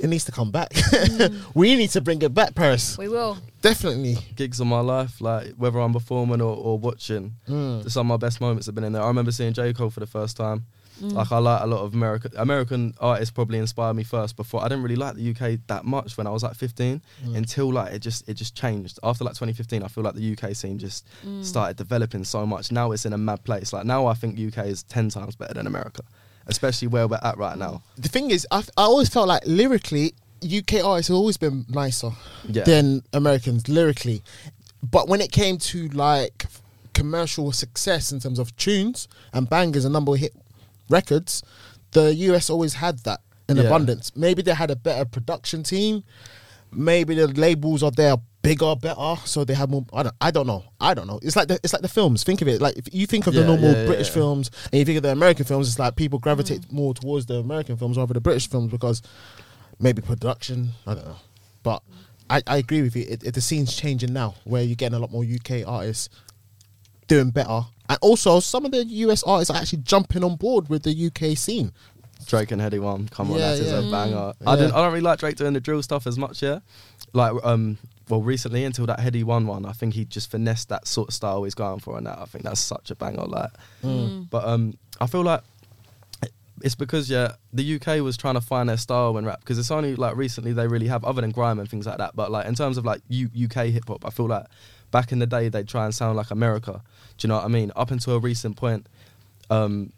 it 0.00 0.08
needs 0.08 0.24
to 0.24 0.32
come 0.32 0.50
back. 0.50 0.72
we 1.54 1.76
need 1.76 1.90
to 1.90 2.00
bring 2.00 2.22
it 2.22 2.34
back, 2.34 2.54
Paris. 2.54 2.98
We 2.98 3.08
will. 3.08 3.38
Definitely. 3.60 4.16
gigs 4.34 4.58
of 4.60 4.66
my 4.66 4.80
life, 4.80 5.20
like 5.20 5.52
whether 5.56 5.78
I'm 5.78 5.92
performing 5.92 6.40
or, 6.40 6.56
or 6.56 6.78
watching. 6.78 7.34
Mm. 7.48 7.88
Some 7.90 8.10
of 8.10 8.20
my 8.20 8.26
best 8.26 8.40
moments 8.40 8.66
have 8.66 8.74
been 8.74 8.84
in 8.84 8.92
there. 8.92 9.02
I 9.02 9.06
remember 9.06 9.30
seeing 9.30 9.52
J 9.52 9.72
Cole 9.72 9.90
for 9.90 10.00
the 10.00 10.06
first 10.06 10.36
time. 10.36 10.64
Mm. 11.02 11.12
Like 11.14 11.32
I 11.32 11.38
like 11.38 11.62
a 11.62 11.66
lot 11.66 11.80
of 11.80 11.94
American 11.94 12.30
American 12.36 12.94
artists 13.00 13.32
probably 13.32 13.58
inspired 13.58 13.94
me 13.94 14.04
first. 14.04 14.36
Before 14.36 14.60
I 14.60 14.68
didn't 14.68 14.84
really 14.84 14.96
like 14.96 15.16
the 15.16 15.30
UK 15.30 15.58
that 15.66 15.84
much 15.84 16.16
when 16.16 16.26
I 16.26 16.30
was 16.30 16.42
like 16.44 16.54
15 16.54 17.02
Mm. 17.26 17.36
until 17.36 17.72
like 17.72 17.92
it 17.92 17.98
just 17.98 18.28
it 18.28 18.34
just 18.34 18.54
changed 18.54 18.98
after 19.02 19.24
like 19.24 19.34
2015. 19.34 19.82
I 19.82 19.88
feel 19.88 20.04
like 20.04 20.14
the 20.14 20.32
UK 20.36 20.54
scene 20.54 20.78
just 20.78 21.04
Mm. 21.26 21.44
started 21.44 21.76
developing 21.76 22.24
so 22.24 22.46
much. 22.46 22.70
Now 22.70 22.92
it's 22.92 23.04
in 23.04 23.12
a 23.12 23.18
mad 23.18 23.42
place. 23.44 23.72
Like 23.72 23.84
now 23.84 24.06
I 24.06 24.14
think 24.14 24.38
UK 24.38 24.66
is 24.66 24.82
ten 24.84 25.08
times 25.10 25.34
better 25.34 25.54
than 25.54 25.66
America, 25.66 26.02
especially 26.46 26.88
where 26.88 27.08
we're 27.08 27.18
at 27.22 27.36
right 27.36 27.58
now. 27.58 27.82
The 27.98 28.08
thing 28.08 28.30
is, 28.30 28.46
I, 28.50 28.58
I 28.76 28.82
always 28.84 29.08
felt 29.08 29.26
like 29.28 29.42
lyrically, 29.46 30.14
UK 30.44 30.84
artists 30.84 31.08
have 31.08 31.16
always 31.16 31.36
been 31.36 31.64
nicer 31.68 32.10
Yeah. 32.48 32.62
than 32.64 33.02
Americans 33.12 33.68
lyrically. 33.68 34.22
But 34.82 35.08
when 35.08 35.20
it 35.20 35.32
came 35.32 35.58
to 35.58 35.88
like 35.88 36.46
commercial 36.94 37.52
success 37.52 38.12
in 38.12 38.20
terms 38.20 38.38
of 38.38 38.54
tunes 38.56 39.08
and 39.32 39.48
bangers 39.48 39.84
and 39.84 39.92
number 39.92 40.10
one 40.10 40.18
hit 40.18 40.34
records, 40.88 41.42
the 41.92 42.14
US 42.14 42.50
always 42.50 42.74
had 42.74 43.00
that 43.00 43.20
in 43.48 43.56
Yeah. 43.56 43.64
abundance. 43.64 44.12
Maybe 44.14 44.42
they 44.42 44.54
had 44.54 44.70
a 44.70 44.76
better 44.76 45.04
production 45.04 45.62
team. 45.62 46.04
Maybe 46.70 47.14
the 47.14 47.28
labels 47.28 47.82
are 47.82 47.90
there 47.90 48.16
bigger, 48.42 48.74
better, 48.74 49.16
so 49.24 49.44
they 49.44 49.54
have 49.54 49.70
more. 49.70 49.84
I 49.92 50.02
don't. 50.02 50.14
I 50.20 50.30
don't 50.30 50.46
know. 50.46 50.64
I 50.80 50.94
don't 50.94 51.06
know. 51.06 51.20
It's 51.22 51.36
like 51.36 51.48
the 51.48 51.60
it's 51.62 51.72
like 51.72 51.82
the 51.82 51.88
films. 51.88 52.24
Think 52.24 52.42
of 52.42 52.48
it 52.48 52.60
like 52.60 52.76
if 52.76 52.92
you 52.92 53.06
think 53.06 53.26
of 53.26 53.34
the 53.34 53.44
normal 53.44 53.70
yeah, 53.72 53.80
yeah, 53.80 53.86
British 53.86 54.08
yeah. 54.08 54.14
films 54.14 54.50
and 54.72 54.78
you 54.78 54.84
think 54.84 54.96
of 54.96 55.02
the 55.02 55.12
American 55.12 55.44
films, 55.44 55.68
it's 55.68 55.78
like 55.78 55.96
people 55.96 56.18
gravitate 56.18 56.62
mm. 56.62 56.72
more 56.72 56.94
towards 56.94 57.26
the 57.26 57.36
American 57.36 57.76
films 57.76 57.98
over 57.98 58.12
the 58.14 58.20
British 58.20 58.48
films 58.48 58.70
because 58.70 59.02
maybe 59.78 60.02
production. 60.02 60.70
I 60.86 60.94
don't 60.94 61.06
know, 61.06 61.16
but 61.62 61.82
I, 62.28 62.42
I 62.46 62.56
agree 62.56 62.82
with 62.82 62.96
you. 62.96 63.04
It, 63.08 63.22
it, 63.22 63.34
the 63.34 63.40
scene's 63.40 63.76
changing 63.76 64.12
now, 64.12 64.34
where 64.44 64.62
you're 64.62 64.76
getting 64.76 64.96
a 64.96 65.00
lot 65.00 65.12
more 65.12 65.24
UK 65.24 65.66
artists 65.66 66.08
doing 67.06 67.30
better, 67.30 67.62
and 67.92 67.98
also 68.00 68.40
some 68.40 68.64
of 68.64 68.70
the 68.72 68.84
US 68.84 69.22
artists 69.24 69.50
are 69.54 69.60
actually 69.60 69.82
jumping 69.82 70.24
on 70.24 70.36
board 70.36 70.68
with 70.68 70.82
the 70.82 71.06
UK 71.06 71.36
scene. 71.36 71.72
Drake 72.26 72.50
and 72.52 72.60
Headie 72.62 72.80
One, 72.80 73.08
come 73.08 73.30
on, 73.30 73.38
Yeah, 73.38 73.50
that 73.54 73.60
is 73.60 73.70
yeah. 73.72 73.78
a 73.78 73.82
Mm. 73.82 73.90
banger. 73.90 74.32
Yeah. 74.40 74.50
I 74.50 74.56
didn't. 74.56 74.72
I 74.72 74.76
don't 74.76 74.92
really 74.92 75.00
like 75.02 75.18
Drake 75.18 75.36
doing 75.36 75.52
the 75.54 75.60
drill 75.60 75.82
stuff 75.82 76.06
as 76.06 76.16
much. 76.18 76.42
Yeah, 76.42 76.60
like 77.12 77.32
um, 77.44 77.78
well, 78.08 78.22
recently 78.22 78.64
until 78.64 78.86
that 78.86 79.00
Headie 79.00 79.24
One 79.24 79.46
one, 79.46 79.66
I 79.66 79.72
think 79.72 79.94
he 79.94 80.04
just 80.04 80.30
finessed 80.30 80.68
that 80.68 80.86
sort 80.86 81.08
of 81.08 81.14
style 81.14 81.42
he's 81.44 81.54
going 81.54 81.80
for, 81.80 81.96
and 81.98 82.06
that 82.06 82.18
I 82.18 82.24
think 82.26 82.44
that's 82.44 82.60
such 82.60 82.90
a 82.90 82.94
banger. 82.94 83.24
Like, 83.24 83.50
Mm. 83.84 84.30
but 84.30 84.44
um, 84.44 84.74
I 85.00 85.06
feel 85.06 85.22
like 85.22 85.42
it's 86.62 86.76
because 86.76 87.10
yeah, 87.10 87.32
the 87.52 87.74
UK 87.74 88.00
was 88.04 88.16
trying 88.16 88.34
to 88.34 88.40
find 88.40 88.68
their 88.68 88.76
style 88.76 89.18
in 89.18 89.24
rap 89.26 89.40
because 89.40 89.58
it's 89.58 89.72
only 89.72 89.96
like 89.96 90.14
recently 90.14 90.52
they 90.52 90.68
really 90.68 90.86
have, 90.86 91.04
other 91.04 91.20
than 91.20 91.32
grime 91.32 91.58
and 91.58 91.68
things 91.68 91.86
like 91.86 91.98
that. 91.98 92.14
But 92.14 92.30
like 92.30 92.46
in 92.46 92.54
terms 92.54 92.78
of 92.78 92.84
like 92.84 93.00
U- 93.08 93.30
UK 93.46 93.66
hip 93.66 93.88
hop, 93.88 94.04
I 94.06 94.10
feel 94.10 94.26
like 94.26 94.46
back 94.92 95.10
in 95.10 95.18
the 95.18 95.26
day 95.26 95.48
they 95.48 95.64
try 95.64 95.84
and 95.86 95.92
sound 95.94 96.16
like 96.16 96.30
America. 96.30 96.82
Do 97.18 97.26
you 97.26 97.28
know 97.28 97.36
what 97.36 97.44
I 97.44 97.48
mean? 97.48 97.72
Up 97.74 97.90
until 97.90 98.14
a 98.14 98.20
recent 98.20 98.56
point, 98.56 98.86
um, 99.50 99.92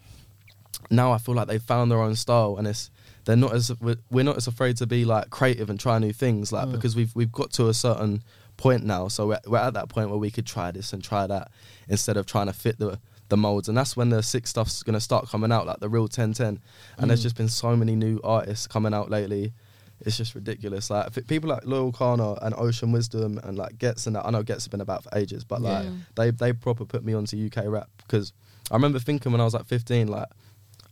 now 0.90 1.12
I 1.12 1.18
feel 1.18 1.34
like 1.34 1.48
they've 1.48 1.62
found 1.62 1.90
their 1.90 2.00
own 2.00 2.16
style 2.16 2.56
and 2.56 2.66
it's 2.66 2.90
they're 3.24 3.36
not 3.36 3.54
as 3.54 3.72
we're 4.10 4.24
not 4.24 4.36
as 4.36 4.46
afraid 4.46 4.76
to 4.78 4.86
be 4.86 5.04
like 5.04 5.30
creative 5.30 5.70
and 5.70 5.78
try 5.80 5.98
new 5.98 6.12
things 6.12 6.52
like 6.52 6.68
Mm. 6.68 6.72
because 6.72 6.94
we've 6.96 7.14
we've 7.14 7.32
got 7.32 7.52
to 7.52 7.68
a 7.68 7.74
certain 7.74 8.22
point 8.56 8.84
now 8.84 9.08
so 9.08 9.26
we're, 9.28 9.40
we're 9.46 9.58
at 9.58 9.74
that 9.74 9.88
point 9.88 10.10
where 10.10 10.18
we 10.18 10.30
could 10.30 10.46
try 10.46 10.70
this 10.70 10.92
and 10.92 11.02
try 11.02 11.26
that 11.26 11.50
instead 11.88 12.16
of 12.16 12.26
trying 12.26 12.46
to 12.46 12.52
fit 12.52 12.78
the 12.78 12.98
the 13.30 13.36
molds 13.36 13.68
and 13.68 13.76
that's 13.78 13.96
when 13.96 14.10
the 14.10 14.22
sick 14.22 14.46
stuff's 14.46 14.82
going 14.82 14.94
to 14.94 15.00
start 15.00 15.28
coming 15.28 15.50
out 15.50 15.66
like 15.66 15.80
the 15.80 15.88
real 15.88 16.02
1010 16.02 16.60
and 16.98 17.10
there's 17.10 17.20
Mm. 17.20 17.22
just 17.22 17.36
been 17.36 17.48
so 17.48 17.74
many 17.74 17.96
new 17.96 18.20
artists 18.22 18.66
coming 18.66 18.92
out 18.92 19.10
lately 19.10 19.52
it's 20.00 20.16
just 20.16 20.34
ridiculous 20.34 20.90
like 20.90 21.06
f- 21.16 21.26
people 21.26 21.48
like 21.50 21.64
Loyle 21.64 21.92
Carner 21.92 22.38
and 22.42 22.54
Ocean 22.58 22.92
Wisdom 22.92 23.38
and 23.44 23.56
like 23.56 23.78
Ghetts 23.78 24.06
and 24.06 24.16
that 24.16 24.26
I 24.26 24.30
know 24.30 24.42
Ghetts 24.42 24.64
have 24.64 24.70
been 24.70 24.80
about 24.80 25.04
for 25.04 25.10
ages 25.16 25.44
but 25.44 25.60
like 25.62 25.84
Yeah. 25.84 25.90
they 26.16 26.30
they 26.30 26.52
proper 26.52 26.84
put 26.84 27.04
me 27.04 27.14
onto 27.14 27.36
UK 27.46 27.64
rap 27.66 27.88
because 27.98 28.32
I 28.70 28.74
remember 28.74 28.98
thinking 28.98 29.32
when 29.32 29.40
I 29.40 29.44
was 29.44 29.54
like 29.54 29.66
15 29.66 30.08
like 30.08 30.28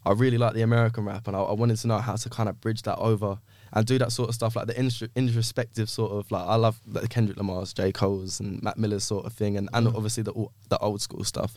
I 0.05 0.11
really 0.13 0.37
like 0.37 0.55
the 0.55 0.63
American 0.63 1.05
rap, 1.05 1.29
and 1.29 1.37
I, 1.37 1.41
I 1.41 1.53
wanted 1.53 1.77
to 1.77 1.87
know 1.87 1.99
how 1.99 2.17
to 2.17 2.29
kind 2.29 2.49
of 2.49 2.61
bridge 2.61 2.83
that 2.83 2.99
over 2.99 3.39
and 3.73 3.87
do 3.87 3.99
that 3.99 4.11
sort 4.11 4.29
of 4.31 4.35
stuff, 4.35 4.57
like 4.57 4.67
the 4.67 4.77
intro- 4.77 5.07
introspective 5.15 5.89
sort 5.89 6.11
of 6.11 6.29
like 6.33 6.45
I 6.45 6.57
love 6.57 6.81
like 6.89 7.09
Kendrick 7.09 7.37
Lamar's, 7.39 7.73
J 7.73 7.93
Cole's, 7.93 8.41
and 8.41 8.61
Mac 8.65 8.77
Miller's 8.77 9.05
sort 9.05 9.27
of 9.27 9.33
thing, 9.33 9.57
and, 9.57 9.69
and 9.73 9.87
Mm. 9.87 9.95
obviously 9.95 10.25
the 10.25 10.33
the 10.71 10.79
old 10.79 11.01
school 11.03 11.23
stuff. 11.23 11.57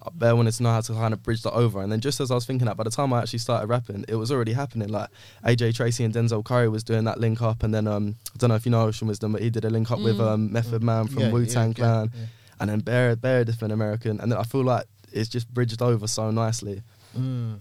I 0.00 0.08
bare 0.14 0.34
wanted 0.34 0.52
to 0.52 0.62
know 0.62 0.70
how 0.70 0.80
to 0.80 0.92
kind 0.94 1.12
of 1.14 1.22
bridge 1.22 1.42
that 1.42 1.52
over, 1.52 1.80
and 1.82 1.90
then 1.92 2.00
just 2.00 2.20
as 2.20 2.30
I 2.30 2.34
was 2.34 2.44
thinking 2.46 2.66
that, 2.66 2.76
by 2.76 2.84
the 2.84 2.90
time 2.90 3.12
I 3.12 3.20
actually 3.22 3.38
started 3.40 3.66
rapping, 3.68 4.04
it 4.08 4.14
was 4.16 4.30
already 4.32 4.52
happening. 4.52 4.88
Like 4.88 5.10
AJ 5.44 5.74
Tracey 5.74 6.04
and 6.04 6.12
Denzel 6.14 6.44
Curry 6.44 6.68
was 6.68 6.82
doing 6.82 7.04
that 7.04 7.20
link 7.20 7.40
up, 7.42 7.62
and 7.62 7.72
then 7.74 7.86
um, 7.86 8.16
I 8.34 8.38
don't 8.38 8.48
know 8.48 8.56
if 8.56 8.64
you 8.66 8.70
know 8.72 8.82
Ocean 8.82 9.06
Wisdom, 9.08 9.32
but 9.32 9.42
he 9.42 9.50
did 9.50 9.64
a 9.64 9.70
link 9.70 9.90
up 9.90 10.00
with 10.00 10.16
Mm. 10.18 10.26
um, 10.28 10.52
Method 10.52 10.82
Man 10.82 11.06
from 11.08 11.22
Yeah, 11.22 11.30
Wu 11.30 11.46
Tang 11.46 11.68
yeah, 11.70 11.74
Clan, 11.74 12.10
yeah, 12.14 12.24
and 12.60 12.70
then 12.70 12.80
bare 12.80 13.14
bare 13.16 13.44
different 13.44 13.72
American, 13.72 14.20
and 14.20 14.30
then 14.32 14.38
I 14.38 14.44
feel 14.44 14.64
like 14.64 14.86
it's 15.12 15.28
just 15.28 15.48
bridged 15.52 15.82
over 15.82 16.06
so 16.06 16.30
nicely. 16.30 16.82
Mm. 17.16 17.60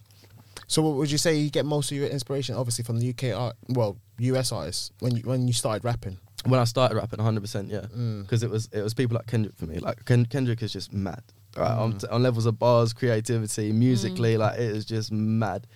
So, 0.67 0.81
what 0.81 0.95
would 0.95 1.11
you 1.11 1.17
say 1.17 1.35
you 1.35 1.49
get 1.49 1.65
most 1.65 1.91
of 1.91 1.97
your 1.97 2.07
inspiration, 2.07 2.55
obviously, 2.55 2.85
from 2.85 2.99
the 2.99 3.09
UK 3.09 3.37
art, 3.37 3.55
well, 3.69 3.97
US 4.19 4.51
artists 4.53 4.91
when 4.99 5.15
you 5.17 5.23
when 5.23 5.47
you 5.47 5.53
started 5.53 5.83
rapping? 5.83 6.17
when 6.45 6.59
I 6.59 6.63
started 6.63 6.95
rapping, 6.95 7.17
100, 7.19 7.39
percent 7.41 7.69
yeah, 7.69 7.81
Mm. 7.95 8.23
because 8.23 8.41
it 8.41 8.49
was 8.49 8.67
it 8.71 8.81
was 8.81 8.93
people 8.95 9.15
like 9.15 9.27
Kendrick 9.27 9.55
for 9.57 9.65
me. 9.65 9.77
Like 9.79 10.05
Ken- 10.05 10.25
Kendrick 10.25 10.63
is 10.63 10.71
just 10.73 10.91
mad, 10.93 11.21
right? 11.57 11.71
On, 11.77 11.93
Mm. 11.93 11.99
t- 12.01 12.07
on 12.07 12.23
levels 12.23 12.45
of 12.45 12.57
bars, 12.59 12.93
creativity, 12.93 13.71
musically, 13.71 14.37
like 14.37 14.55
it 14.59 14.75
is 14.75 14.85
just 14.85 15.11
mad. 15.11 15.67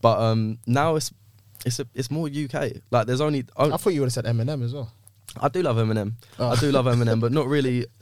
But 0.00 0.18
um, 0.20 0.58
now 0.66 0.96
it's 0.96 1.12
it's 1.64 1.78
a, 1.78 1.86
it's 1.94 2.10
more 2.10 2.26
UK. 2.28 2.72
Like 2.90 3.06
there's 3.06 3.20
only 3.20 3.40
I 3.56 3.64
oh, 3.66 3.76
thought 3.76 3.90
you 3.94 4.00
would 4.00 4.06
have 4.06 4.12
said 4.12 4.24
Eminem 4.24 4.64
as 4.64 4.74
well. 4.74 4.90
I 5.40 5.48
do 5.48 5.62
love 5.62 5.76
Eminem. 5.76 6.12
Oh. 6.38 6.48
I 6.50 6.56
do 6.56 6.70
love 6.72 6.86
Eminem, 6.86 7.20
but 7.20 7.32
not 7.32 7.46
really. 7.46 7.86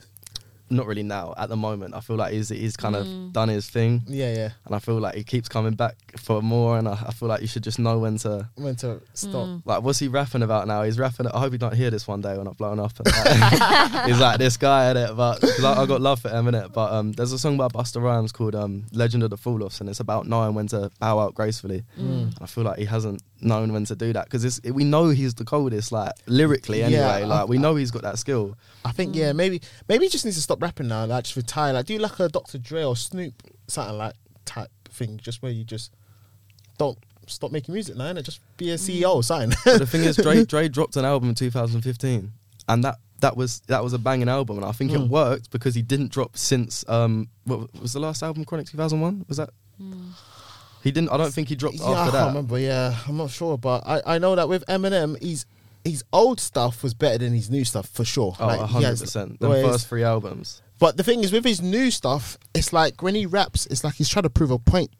not 0.71 0.87
really 0.87 1.03
now. 1.03 1.33
At 1.37 1.49
the 1.49 1.55
moment, 1.55 1.93
I 1.95 1.99
feel 1.99 2.15
like 2.15 2.33
he's 2.33 2.49
he's 2.49 2.75
kind 2.77 2.95
Mm. 2.95 2.99
of 3.27 3.33
done 3.33 3.49
his 3.49 3.69
thing, 3.69 4.03
Yeah, 4.07 4.33
yeah. 4.33 4.49
and 4.65 4.75
I 4.75 4.79
feel 4.79 4.97
like 4.99 5.15
he 5.15 5.23
keeps 5.23 5.47
coming 5.49 5.73
back 5.73 5.95
for 6.17 6.41
more. 6.41 6.77
And 6.77 6.87
I, 6.87 6.93
I 7.07 7.11
feel 7.13 7.27
like 7.29 7.41
you 7.41 7.47
should 7.47 7.63
just 7.63 7.79
know 7.79 7.99
when 7.99 8.17
to. 8.19 8.49
When 8.55 8.75
to 8.77 9.01
stop. 9.13 9.47
Mm. 9.47 9.61
Like, 9.65 9.83
what's 9.83 9.99
he 9.99 10.07
rapping 10.07 10.43
about 10.43 10.67
now? 10.67 10.83
He's 10.83 10.97
rapping. 10.99 11.27
I 11.27 11.39
hope 11.39 11.51
you 11.53 11.57
don't 11.57 11.75
hear 11.75 11.89
this 11.91 12.07
one 12.07 12.21
day 12.21 12.37
when 12.37 12.47
I've 12.47 12.57
blown 12.57 12.79
up. 12.79 12.93
And 12.99 13.07
like, 13.07 14.05
he's 14.07 14.19
like 14.19 14.37
this 14.39 14.57
guy 14.57 14.91
in 14.91 14.97
it, 14.97 15.15
but 15.15 15.39
cause 15.41 15.63
I, 15.63 15.81
I 15.81 15.85
got 15.85 16.01
love 16.01 16.19
for 16.19 16.29
him 16.29 16.47
in 16.47 16.55
it. 16.55 16.71
But 16.73 16.91
um, 16.93 17.11
there's 17.13 17.31
a 17.31 17.39
song 17.39 17.57
by 17.57 17.67
Busta 17.67 18.01
Rhymes 18.01 18.31
called 18.31 18.55
um, 18.55 18.85
"Legend 18.91 19.23
of 19.23 19.29
the 19.29 19.37
Fall 19.37 19.63
Offs," 19.63 19.79
and 19.81 19.89
it's 19.89 19.99
about 19.99 20.27
knowing 20.27 20.53
when 20.55 20.67
to 20.67 20.89
bow 20.99 21.19
out 21.19 21.35
gracefully. 21.35 21.83
Mm. 21.99 22.33
I 22.41 22.45
feel 22.45 22.63
like 22.63 22.77
he 22.79 22.85
hasn't 22.85 23.21
known 23.43 23.71
when 23.73 23.85
to 23.85 23.95
do 23.95 24.13
that 24.13 24.25
because 24.25 24.61
we 24.63 24.83
know 24.83 25.09
he's 25.09 25.33
the 25.33 25.45
coldest, 25.45 25.91
like 25.91 26.13
lyrically 26.27 26.83
anyway. 26.83 26.99
Yeah, 27.21 27.25
like 27.25 27.41
I- 27.41 27.45
we 27.45 27.57
know 27.57 27.75
he's 27.75 27.91
got 27.91 28.01
that 28.03 28.17
skill. 28.19 28.57
I 28.85 28.91
think 28.91 29.13
Mm. 29.13 29.17
yeah, 29.17 29.31
maybe 29.33 29.61
maybe 29.87 30.05
he 30.05 30.09
just 30.09 30.25
needs 30.25 30.37
to 30.37 30.43
stop 30.43 30.61
rapping 30.61 30.87
now. 30.87 31.05
Like 31.05 31.23
just 31.25 31.35
retire. 31.35 31.73
Like 31.73 31.85
do 31.85 31.97
like 31.97 32.19
a 32.19 32.27
Dr. 32.29 32.57
Dre 32.57 32.83
or 32.83 32.95
Snoop 32.95 33.33
something 33.67 33.97
like 33.97 34.15
type 34.45 34.69
thing, 34.89 35.17
just 35.21 35.41
where 35.41 35.51
you 35.51 35.63
just 35.63 35.91
don't 36.77 36.97
stop 37.27 37.51
making 37.51 37.73
music 37.73 37.95
now. 37.95 38.05
And 38.07 38.23
just 38.25 38.39
be 38.57 38.71
a 38.71 38.75
CEO 38.75 39.15
or 39.15 39.23
something. 39.23 39.57
But 39.65 39.79
the 39.79 39.85
thing 39.85 40.03
is, 40.03 40.17
Dre, 40.17 40.43
Dre 40.51 40.67
dropped 40.67 40.95
an 40.97 41.05
album 41.05 41.29
in 41.29 41.35
2015, 41.35 42.31
and 42.67 42.83
that 42.83 42.97
that 43.21 43.37
was 43.37 43.59
that 43.67 43.83
was 43.83 43.93
a 43.93 43.99
banging 43.99 44.29
album, 44.29 44.57
and 44.57 44.65
I 44.65 44.71
think 44.71 44.91
Mm. 44.91 45.03
it 45.05 45.09
worked 45.09 45.51
because 45.51 45.75
he 45.75 45.81
didn't 45.83 46.11
drop 46.11 46.35
since 46.37 46.83
um 46.89 47.27
what 47.45 47.71
was 47.79 47.93
the 47.93 47.99
last 47.99 48.23
album 48.23 48.45
Chronic 48.45 48.65
2001 48.67 49.25
was 49.27 49.37
that 49.37 49.51
Mm. 49.81 50.11
He 50.83 50.91
didn't 50.91 51.09
I 51.11 51.17
don't 51.17 51.31
think 51.33 51.47
he 51.49 51.55
dropped 51.55 51.77
yeah, 51.77 51.89
after 51.89 52.11
that. 52.11 52.17
I 52.17 52.21
can't 52.23 52.35
remember. 52.35 52.59
Yeah, 52.59 52.95
I'm 53.07 53.17
not 53.17 53.29
sure, 53.31 53.57
but 53.57 53.83
I, 53.85 54.15
I 54.15 54.17
know 54.19 54.35
that 54.35 54.47
with 54.49 54.65
Eminem, 54.67 55.21
he's 55.21 55.45
his 55.83 56.03
old 56.13 56.39
stuff 56.39 56.83
was 56.83 56.93
better 56.93 57.17
than 57.19 57.33
his 57.33 57.49
new 57.49 57.65
stuff 57.65 57.87
for 57.89 58.05
sure. 58.05 58.35
Oh, 58.39 58.45
Like, 58.45 58.57
he 58.57 58.61
100 58.61 58.85
has- 58.87 59.01
percent. 59.01 59.39
the 59.39 59.47
The 59.47 59.51
way 59.51 59.63
first 59.63 59.87
three 59.87 60.03
albums. 60.03 60.61
But 60.77 60.97
the 60.97 61.03
thing 61.03 61.23
is, 61.23 61.31
with 61.31 61.43
his 61.45 61.61
new 61.61 61.89
stuff, 61.91 62.37
it's 62.55 62.71
like 62.73 63.01
when 63.03 63.13
he 63.15 63.25
raps, 63.27 63.65
it's 63.67 63.83
like 63.83 63.95
he's 63.95 64.09
trying 64.09 64.23
to 64.23 64.29
prove 64.31 64.49
a 64.51 64.57
point, 64.59 64.91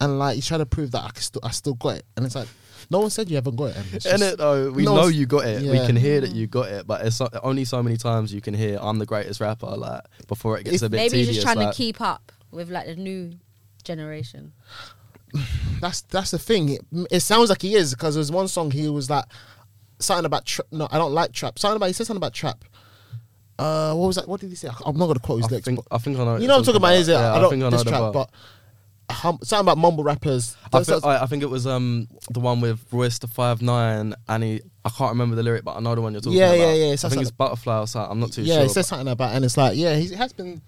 and 0.00 0.18
like 0.18 0.34
he's 0.36 0.46
trying 0.46 0.60
to 0.60 0.66
prove 0.66 0.90
that 0.92 1.02
I 1.04 1.10
can 1.10 1.22
still 1.22 1.40
I 1.44 1.50
still 1.50 1.74
got 1.74 1.96
it, 1.96 2.04
and 2.16 2.24
it's 2.26 2.34
like 2.34 2.48
no 2.90 3.00
one 3.00 3.10
said 3.10 3.28
you 3.28 3.36
haven't 3.36 3.54
got 3.56 3.66
it. 3.66 3.76
Em. 3.76 3.84
It's 3.92 4.06
In 4.06 4.22
it 4.22 4.38
though, 4.38 4.70
we 4.72 4.84
No, 4.84 4.94
know 4.96 5.06
you 5.08 5.26
got 5.26 5.44
it. 5.46 5.62
We 5.62 5.78
can 5.86 5.94
hear 5.96 6.20
that 6.22 6.34
you 6.34 6.46
got 6.48 6.68
it, 6.68 6.86
but 6.86 7.04
it's 7.06 7.16
so, 7.16 7.28
only 7.42 7.64
so 7.64 7.82
many 7.82 7.96
times 7.96 8.32
you 8.34 8.40
can 8.40 8.54
hear 8.54 8.78
"I'm 8.80 8.98
the 8.98 9.06
greatest 9.06 9.40
rapper" 9.40 9.66
like 9.66 10.00
before 10.26 10.58
it 10.58 10.64
gets 10.64 10.76
If- 10.76 10.82
a 10.82 10.88
bit 10.88 10.96
Maybe 10.96 11.10
tedious. 11.10 11.26
he's 11.28 11.36
just 11.36 11.46
trying 11.46 11.58
like, 11.64 11.72
to 11.72 11.76
keep 11.76 12.00
up 12.00 12.32
with 12.50 12.70
like 12.70 12.86
the 12.86 12.96
new 12.96 13.32
generation. 13.84 14.52
That's 15.80 16.00
that's 16.02 16.30
the 16.32 16.38
thing. 16.38 16.70
It, 16.70 16.80
it 17.10 17.20
sounds 17.20 17.50
like 17.50 17.62
he 17.62 17.74
is 17.74 17.94
because 17.94 18.14
there 18.14 18.20
was 18.20 18.32
one 18.32 18.48
song 18.48 18.70
he 18.70 18.88
was 18.88 19.08
like 19.10 19.24
something 20.00 20.24
about 20.24 20.44
tra- 20.46 20.64
no, 20.72 20.88
I 20.90 20.98
don't 20.98 21.12
like 21.12 21.32
trap. 21.32 21.58
Something 21.58 21.76
about 21.76 21.86
he 21.86 21.92
said 21.92 22.06
something 22.06 22.18
about 22.18 22.34
trap. 22.34 22.64
Uh, 23.58 23.92
what 23.94 24.06
was 24.06 24.16
that? 24.16 24.28
What 24.28 24.40
did 24.40 24.50
he 24.50 24.56
say? 24.56 24.68
I'm 24.86 24.96
not 24.96 25.06
gonna 25.08 25.18
quote 25.18 25.38
his 25.38 25.46
I 25.46 25.50
lyrics. 25.50 25.64
think, 25.66 25.78
but- 25.78 25.94
I 25.94 25.98
think 25.98 26.18
I 26.18 26.24
know. 26.24 26.36
you 26.36 26.46
know 26.46 26.54
what 26.54 26.58
I'm 26.60 26.64
talking 26.64 26.76
about? 26.80 26.94
Is 26.94 27.08
it? 27.08 27.12
Yeah, 27.12 27.34
I 27.34 27.40
don't 27.40 27.50
think 27.50 27.62
I 27.62 27.68
know 27.68 27.70
this 27.70 27.82
trap, 27.84 28.12
but 28.12 28.30
hum, 29.10 29.38
something 29.42 29.64
about 29.64 29.78
mumble 29.78 30.04
rappers. 30.04 30.56
I, 30.72 30.82
think, 30.84 31.04
I, 31.04 31.22
I 31.22 31.26
think 31.26 31.42
it 31.42 31.50
was 31.50 31.66
um 31.66 32.06
the 32.30 32.38
one 32.40 32.60
with 32.60 32.84
Royce 32.92 33.18
the 33.18 33.26
Five 33.26 33.60
Nine, 33.62 34.14
and 34.28 34.42
he. 34.44 34.60
I 34.84 34.90
can't 34.90 35.10
remember 35.10 35.34
the 35.36 35.42
lyric, 35.42 35.64
but 35.64 35.76
I 35.76 35.80
know 35.80 35.94
the 35.94 36.00
one 36.00 36.12
you're 36.12 36.20
talking 36.22 36.38
Yeah, 36.38 36.52
about. 36.52 36.58
yeah, 36.68 36.72
yeah, 36.72 36.92
it 36.92 37.04
I 37.04 37.08
think 37.08 37.16
like- 37.16 37.22
it's 37.22 37.30
Butterfly 37.32 37.80
or 37.80 37.86
something. 37.86 38.10
I'm 38.12 38.20
not 38.20 38.32
too 38.32 38.42
yeah, 38.42 38.54
sure. 38.54 38.56
Yeah, 38.62 38.68
he 38.68 38.72
says 38.72 38.86
something 38.86 39.08
about, 39.08 39.34
and 39.34 39.44
it's 39.44 39.56
like, 39.56 39.76
yeah, 39.76 39.96
he 39.96 40.14
has 40.14 40.32
been 40.32 40.62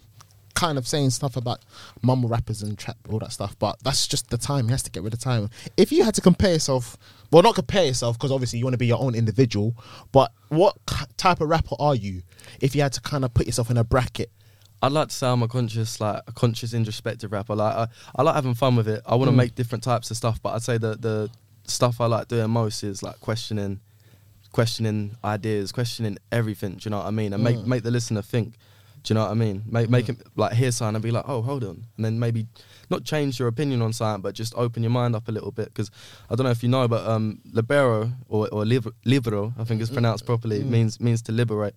kind 0.61 0.77
of 0.79 0.87
saying 0.87 1.11
stuff 1.11 1.37
about 1.37 1.61
mumble 2.03 2.29
rappers 2.29 2.63
and 2.63 2.79
trap, 2.79 2.97
all 3.11 3.19
that 3.21 3.33
stuff. 3.33 3.53
But 3.59 3.75
that's 3.83 4.07
just 4.07 4.29
the 4.31 4.39
time. 4.39 4.67
He 4.67 4.71
has 4.73 4.83
to 4.85 4.91
get 4.91 5.03
rid 5.03 5.15
of 5.15 5.21
time. 5.21 5.49
If 5.77 5.91
you 5.93 6.05
had 6.05 6.15
to 6.15 6.21
compare 6.21 6.53
yourself, 6.53 6.97
well, 7.31 7.43
not 7.43 7.55
compare 7.55 7.85
yourself 7.85 8.17
because 8.19 8.33
obviously 8.33 8.59
you 8.59 8.65
want 8.67 8.75
to 8.75 8.79
be 8.87 8.87
your 8.95 9.01
own 9.01 9.15
individual. 9.15 9.75
But 10.13 10.33
what 10.49 10.75
k- 10.87 11.07
type 11.17 11.41
of 11.41 11.49
rapper 11.49 11.77
are 11.79 11.95
you? 11.95 12.23
If 12.61 12.75
you 12.75 12.83
had 12.83 12.93
to 12.95 13.01
kind 13.01 13.25
of 13.25 13.33
put 13.33 13.47
yourself 13.47 13.71
in 13.71 13.77
a 13.79 13.85
bracket, 13.85 14.31
I'd 14.83 14.93
like 14.93 15.09
to 15.09 15.15
say 15.15 15.27
I'm 15.29 15.43
a 15.43 15.49
conscious, 15.49 16.01
like 16.01 16.23
a 16.27 16.33
conscious, 16.33 16.73
introspective 16.75 17.33
rapper. 17.33 17.55
Like 17.55 17.75
I, 17.75 17.87
I 18.17 18.23
like 18.23 18.35
having 18.35 18.55
fun 18.55 18.77
with 18.77 18.89
it. 18.89 19.03
I 19.07 19.15
want 19.15 19.29
to 19.29 19.33
Mm. 19.33 19.37
make 19.43 19.55
different 19.55 19.85
types 19.85 20.11
of 20.11 20.17
stuff, 20.17 20.41
but 20.43 20.51
I'd 20.55 20.63
say 20.63 20.79
the 20.79 20.97
the 20.97 21.31
stuff 21.65 22.01
I 22.01 22.07
like 22.07 22.29
doing 22.29 22.51
most 22.51 22.83
is 22.83 23.03
like 23.03 23.19
questioning, 23.21 23.81
questioning 24.53 25.17
ideas, 25.25 25.71
questioning 25.73 26.19
everything. 26.33 26.73
Do 26.73 26.81
you 26.85 26.91
know 26.91 26.99
what 26.99 27.07
I 27.07 27.11
mean? 27.11 27.33
And 27.33 27.43
make 27.45 27.57
Mm. 27.57 27.67
make 27.67 27.83
the 27.83 27.91
listener 27.91 28.23
think. 28.23 28.55
Do 29.03 29.13
you 29.13 29.15
know 29.17 29.25
what 29.25 29.31
I 29.31 29.35
mean? 29.35 29.63
Make 29.67 29.89
make 29.89 30.07
him 30.07 30.19
like 30.37 30.53
hear 30.53 30.71
something 30.71 30.97
and 30.97 31.03
be 31.03 31.11
like, 31.11 31.25
oh, 31.27 31.41
hold 31.43 31.65
on, 31.65 31.85
and 31.97 32.05
then 32.05 32.19
maybe 32.19 32.47
not 32.91 33.05
change 33.05 33.39
your 33.39 33.49
opinion 33.49 33.81
on 33.83 33.93
something, 33.93 34.21
but 34.21 34.35
just 34.35 34.53
open 34.57 34.83
your 34.83 34.91
mind 34.91 35.17
up 35.17 35.27
a 35.29 35.33
little 35.33 35.51
bit. 35.53 35.67
Because 35.67 35.91
I 36.29 36.35
don't 36.35 36.45
know 36.45 36.51
if 36.51 36.63
you 36.63 36.69
know, 36.69 36.87
but 36.87 37.07
um, 37.07 37.41
libero 37.53 38.13
or 38.29 38.49
or 38.53 38.65
liber- 38.67 38.93
libero, 39.07 39.55
I 39.59 39.65
think 39.65 39.81
it's 39.81 39.91
pronounced 39.91 40.27
properly, 40.27 40.61
Mm. 40.61 40.69
means 40.69 41.01
means 41.01 41.23
to 41.23 41.33
liberate, 41.33 41.75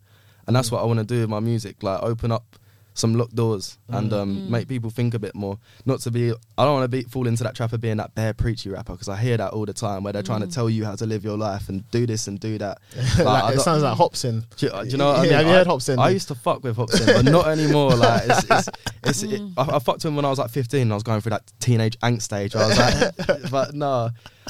and 0.48 0.56
that's 0.56 0.70
what 0.72 0.82
I 0.82 0.86
want 0.86 1.00
to 1.00 1.06
do 1.06 1.22
with 1.22 1.30
my 1.30 1.40
music. 1.40 1.82
Like 1.82 2.04
open 2.04 2.32
up 2.32 2.58
some 2.96 3.16
locked 3.16 3.36
doors 3.36 3.78
and 3.90 4.14
um, 4.14 4.42
Mm. 4.42 4.48
make 4.50 4.68
people 4.68 4.90
think 4.92 5.14
a 5.16 5.20
bit 5.20 5.34
more. 5.36 5.58
Not 5.86 6.00
to 6.02 6.12
be, 6.12 6.32
I 6.58 6.64
don't 6.66 6.74
want 6.74 6.84
to 6.84 6.88
be 6.98 7.04
fall 7.04 7.26
into 7.28 7.44
that 7.44 7.56
trap 7.56 7.74
of 7.74 7.82
being 7.82 7.98
that 7.98 8.14
bare 8.16 8.34
preachy 8.34 8.70
rapper 8.70 8.94
because 8.94 9.10
I 9.10 9.18
hear 9.18 9.36
that 9.38 9.52
all 9.54 9.66
the 9.66 9.74
time 9.74 10.04
where 10.04 10.14
they're 10.14 10.22
trying 10.22 10.42
to 10.42 10.48
tell 10.48 10.70
you 10.70 10.86
how 10.86 10.96
to 10.96 11.06
live 11.06 11.24
your 11.24 11.38
life 11.38 11.70
and 11.70 11.90
do 11.92 12.06
this 12.06 12.28
and 12.28 12.40
do 12.40 12.58
that. 12.60 12.78
Like, 13.18 13.44
like, 13.44 13.56
it 13.56 13.62
sounds 13.62 13.84
like 13.84 13.98
Hopsin. 13.98 14.46
do 14.58 14.66
you, 14.68 14.72
do 14.84 14.90
you 14.90 14.98
know 14.98 15.08
what 15.08 15.20
I 15.20 15.24
Yeah, 15.24 15.30
mean? 15.30 15.32
have 15.40 15.46
you 15.48 15.52
I, 15.54 15.56
heard 15.56 15.68
Hopsin? 15.68 15.98
I 16.00 16.10
used 16.10 16.28
to 16.28 16.36
fuck 16.36 16.64
with 16.64 16.78
Hopsin, 16.78 17.06
but 17.06 17.26
not 17.26 17.48
anymore. 17.48 17.96
Like, 17.96 18.24
it's, 18.28 18.44
it's, 18.50 18.70
it's, 19.04 19.24
it, 19.24 19.42
I, 19.58 19.76
I 19.76 19.80
fucked 19.80 20.04
him 20.06 20.16
when 20.16 20.26
I 20.26 20.30
was 20.30 20.40
like 20.40 20.50
15. 20.52 20.82
And 20.84 20.92
I 20.92 20.96
was 20.96 21.04
going 21.04 21.22
through 21.22 21.32
that 21.32 21.52
teenage 21.60 21.98
angst 22.00 22.24
stage. 22.24 22.56
I 22.56 22.68
was 22.68 22.78
like, 22.78 23.50
but 23.52 23.74
no, 23.74 24.10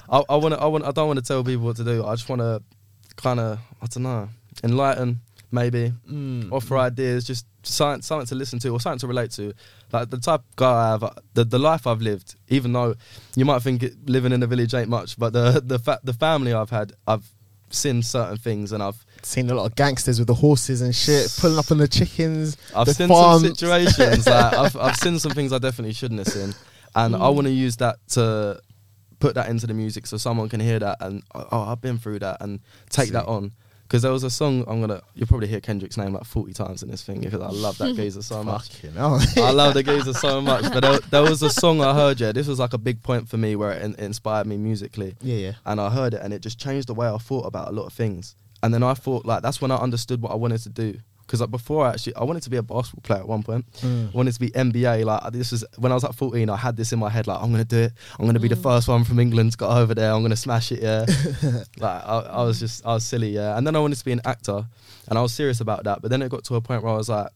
I, 0.09 0.23
I 0.29 0.35
want 0.35 0.53
to. 0.55 0.59
I 0.61 0.65
want. 0.65 0.83
I 0.85 0.91
don't 0.91 1.07
want 1.07 1.19
to 1.19 1.25
tell 1.25 1.43
people 1.43 1.65
what 1.65 1.77
to 1.77 1.83
do. 1.83 2.05
I 2.05 2.13
just 2.15 2.27
want 2.27 2.41
to 2.41 2.61
kind 3.15 3.39
of, 3.39 3.59
I 3.81 3.85
don't 3.87 4.03
know, 4.03 4.29
enlighten, 4.63 5.19
maybe 5.51 5.93
Mm. 6.11 6.51
offer 6.51 6.77
ideas, 6.77 7.25
just 7.25 7.45
something, 7.63 8.01
something 8.01 8.27
to 8.27 8.35
listen 8.35 8.59
to 8.59 8.69
or 8.69 8.79
something 8.79 8.99
to 8.99 9.07
relate 9.07 9.31
to. 9.31 9.53
Like 9.91 10.09
the 10.09 10.17
type 10.17 10.41
of 10.41 10.55
guy 10.55 10.71
I 10.87 10.91
have, 10.91 11.19
the, 11.33 11.43
the 11.45 11.59
life 11.59 11.87
I've 11.87 12.01
lived, 12.01 12.35
even 12.49 12.73
though 12.73 12.95
you 13.35 13.45
might 13.45 13.61
think 13.61 13.83
it, 13.83 13.93
living 14.09 14.31
in 14.31 14.43
a 14.43 14.47
village 14.47 14.73
ain't 14.73 14.89
much, 14.89 15.17
but 15.17 15.33
the 15.33 15.61
the 15.65 15.79
fa- 15.79 15.99
the 16.03 16.13
family 16.13 16.53
I've 16.53 16.69
had, 16.69 16.93
I've 17.07 17.25
seen 17.69 18.03
certain 18.03 18.37
things 18.37 18.71
and 18.71 18.83
I've 18.83 19.03
Seen 19.25 19.49
a 19.49 19.55
lot 19.55 19.65
of 19.65 19.75
gangsters 19.75 20.19
with 20.19 20.27
the 20.27 20.33
horses 20.33 20.81
and 20.81 20.93
shit, 20.93 21.33
pulling 21.39 21.57
up 21.57 21.71
on 21.71 21.77
the 21.77 21.87
chickens. 21.87 22.57
I've 22.75 22.87
the 22.87 22.93
seen 22.93 23.07
farms. 23.07 23.41
some 23.43 23.55
situations. 23.55 24.27
like, 24.27 24.53
I've 24.63 24.75
I've 24.75 24.95
seen 24.97 25.17
some 25.17 25.31
things 25.31 25.53
I 25.53 25.59
definitely 25.59 25.93
shouldn't 25.93 26.19
have 26.19 26.27
seen, 26.27 26.53
and 26.93 27.15
Mm. 27.15 27.21
I 27.21 27.29
want 27.29 27.47
to 27.47 27.53
use 27.53 27.77
that 27.77 27.95
to 28.09 28.59
put 29.19 29.35
that 29.35 29.47
into 29.47 29.65
the 29.65 29.73
music 29.73 30.05
so 30.07 30.17
someone 30.17 30.49
can 30.49 30.59
hear 30.59 30.77
that 30.79 30.97
and 30.99 31.23
oh 31.33 31.47
I've 31.71 31.79
been 31.79 31.97
through 31.97 32.19
that 32.19 32.37
and 32.41 32.59
take 32.89 33.11
that 33.11 33.25
on. 33.25 33.53
Because 33.83 34.01
there 34.01 34.11
was 34.11 34.23
a 34.23 34.29
song 34.29 34.63
I'm 34.67 34.81
gonna 34.81 35.01
you'll 35.13 35.27
probably 35.27 35.47
hear 35.47 35.59
Kendrick's 35.61 35.97
name 35.97 36.13
like 36.13 36.23
40 36.23 36.53
times 36.53 36.81
in 36.83 36.89
this 36.89 37.03
thing 37.03 37.19
because 37.21 37.41
I 37.41 37.49
love 37.49 37.77
that 37.77 37.95
geezer 37.95 38.21
so 38.23 38.43
much. 38.43 38.69
Fucking 38.69 38.93
hell. 38.95 39.21
I 39.37 39.51
love 39.51 39.73
the 39.75 39.83
geezer 39.83 40.13
so 40.13 40.41
much. 40.41 40.63
But 40.73 40.81
there, 40.81 40.99
there 41.11 41.21
was 41.21 41.43
a 41.43 41.49
song 41.49 41.81
I 41.81 41.93
heard, 41.93 42.19
yeah. 42.19 42.31
This 42.31 42.47
was 42.47 42.59
like 42.59 42.73
a 42.73 42.77
big 42.79 43.03
point 43.03 43.29
for 43.29 43.37
me 43.37 43.55
where 43.55 43.71
it, 43.71 43.83
in- 43.83 43.95
inspired 43.95 44.47
me 44.47 44.57
musically. 44.57 45.15
yeah, 45.21 45.35
yeah. 45.35 45.51
And 45.65 45.79
I 45.79 45.89
heard 45.91 46.13
it 46.15 46.21
and 46.23 46.33
it 46.33 46.41
just 46.41 46.59
changed 46.59 46.87
the 46.87 46.93
way 46.95 47.07
I 47.07 47.17
thought 47.17 47.45
about 47.45 47.67
a 47.67 47.71
lot 47.71 47.85
of 47.85 47.93
things. 47.93 48.35
And 48.63 48.73
then 48.73 48.81
I 48.81 48.93
thought, 48.93 49.25
like, 49.25 49.41
that's 49.43 49.61
when 49.61 49.71
I 49.71 49.75
understood 49.75 50.21
what 50.21 50.31
I 50.31 50.35
wanted 50.35 50.59
to 50.63 50.69
do. 50.69 50.97
Because 51.33 51.41
like 51.41 51.49
before, 51.49 51.87
I 51.87 51.93
actually, 51.93 52.13
I 52.15 52.23
wanted 52.25 52.43
to 52.43 52.51
be 52.51 52.57
a 52.57 52.61
basketball 52.61 53.01
player 53.01 53.21
at 53.21 53.27
one 53.27 53.41
point. 53.41 53.65
Mm. 53.81 54.13
I 54.13 54.15
wanted 54.15 54.33
to 54.35 54.39
be 54.39 54.51
NBA. 54.51 55.03
Like 55.03 55.33
this 55.33 55.51
was 55.51 55.65
when 55.79 55.91
I 55.91 55.95
was 55.95 56.03
like 56.03 56.13
14. 56.13 56.47
I 56.47 56.55
had 56.55 56.77
this 56.77 56.93
in 56.93 56.99
my 56.99 57.09
head. 57.09 57.25
Like 57.25 57.41
I'm 57.41 57.49
gonna 57.49 57.65
do 57.65 57.79
it. 57.79 57.93
I'm 58.19 58.27
gonna 58.27 58.39
be 58.39 58.49
the 58.49 58.55
first 58.55 58.87
one 58.87 59.03
from 59.03 59.17
England 59.17 59.53
to 59.53 59.57
go 59.57 59.67
over 59.67 59.95
there. 59.95 60.11
I'm 60.13 60.21
gonna 60.21 60.35
smash 60.35 60.71
it. 60.71 60.83
Yeah. 60.83 61.05
like 61.79 62.03
I, 62.05 62.19
I 62.39 62.43
was 62.43 62.59
just, 62.59 62.85
I 62.85 62.93
was 62.93 63.03
silly. 63.03 63.29
Yeah. 63.31 63.57
And 63.57 63.65
then 63.65 63.75
I 63.75 63.79
wanted 63.79 63.97
to 63.97 64.05
be 64.05 64.11
an 64.11 64.21
actor, 64.25 64.63
and 65.09 65.17
I 65.17 65.23
was 65.23 65.33
serious 65.33 65.59
about 65.59 65.85
that. 65.85 66.03
But 66.03 66.11
then 66.11 66.21
it 66.21 66.29
got 66.29 66.43
to 66.43 66.55
a 66.55 66.61
point 66.61 66.83
where 66.83 66.93
I 66.93 66.97
was 66.97 67.09
like, 67.09 67.29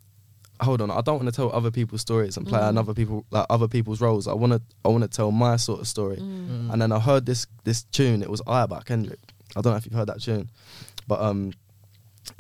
hold 0.62 0.80
on, 0.80 0.92
I 0.92 1.02
don't 1.02 1.16
want 1.16 1.26
to 1.30 1.36
tell 1.36 1.52
other 1.52 1.72
people's 1.72 2.02
stories 2.02 2.38
and 2.38 2.46
play 2.46 2.60
Mm. 2.60 2.70
another 2.70 2.94
people 2.94 3.26
like 3.32 3.48
other 3.50 3.68
people's 3.68 4.00
roles. 4.00 4.28
I 4.28 4.34
want 4.34 4.54
to, 4.54 4.62
I 4.86 4.90
want 4.90 5.02
to 5.06 5.08
tell 5.10 5.32
my 5.32 5.56
sort 5.56 5.80
of 5.82 5.88
story. 5.88 6.18
Mm. 6.18 6.72
And 6.72 6.80
then 6.80 6.92
I 6.92 7.00
heard 7.00 7.26
this 7.26 7.48
this 7.64 7.82
tune. 7.86 8.22
It 8.22 8.30
was 8.30 8.44
I 8.46 8.68
by 8.68 8.82
Kendrick. 8.82 9.20
I 9.56 9.62
don't 9.62 9.74
know 9.74 9.78
if 9.78 9.86
you've 9.86 9.96
heard 9.96 10.10
that 10.10 10.22
tune, 10.22 10.52
but 11.08 11.20
um, 11.20 11.52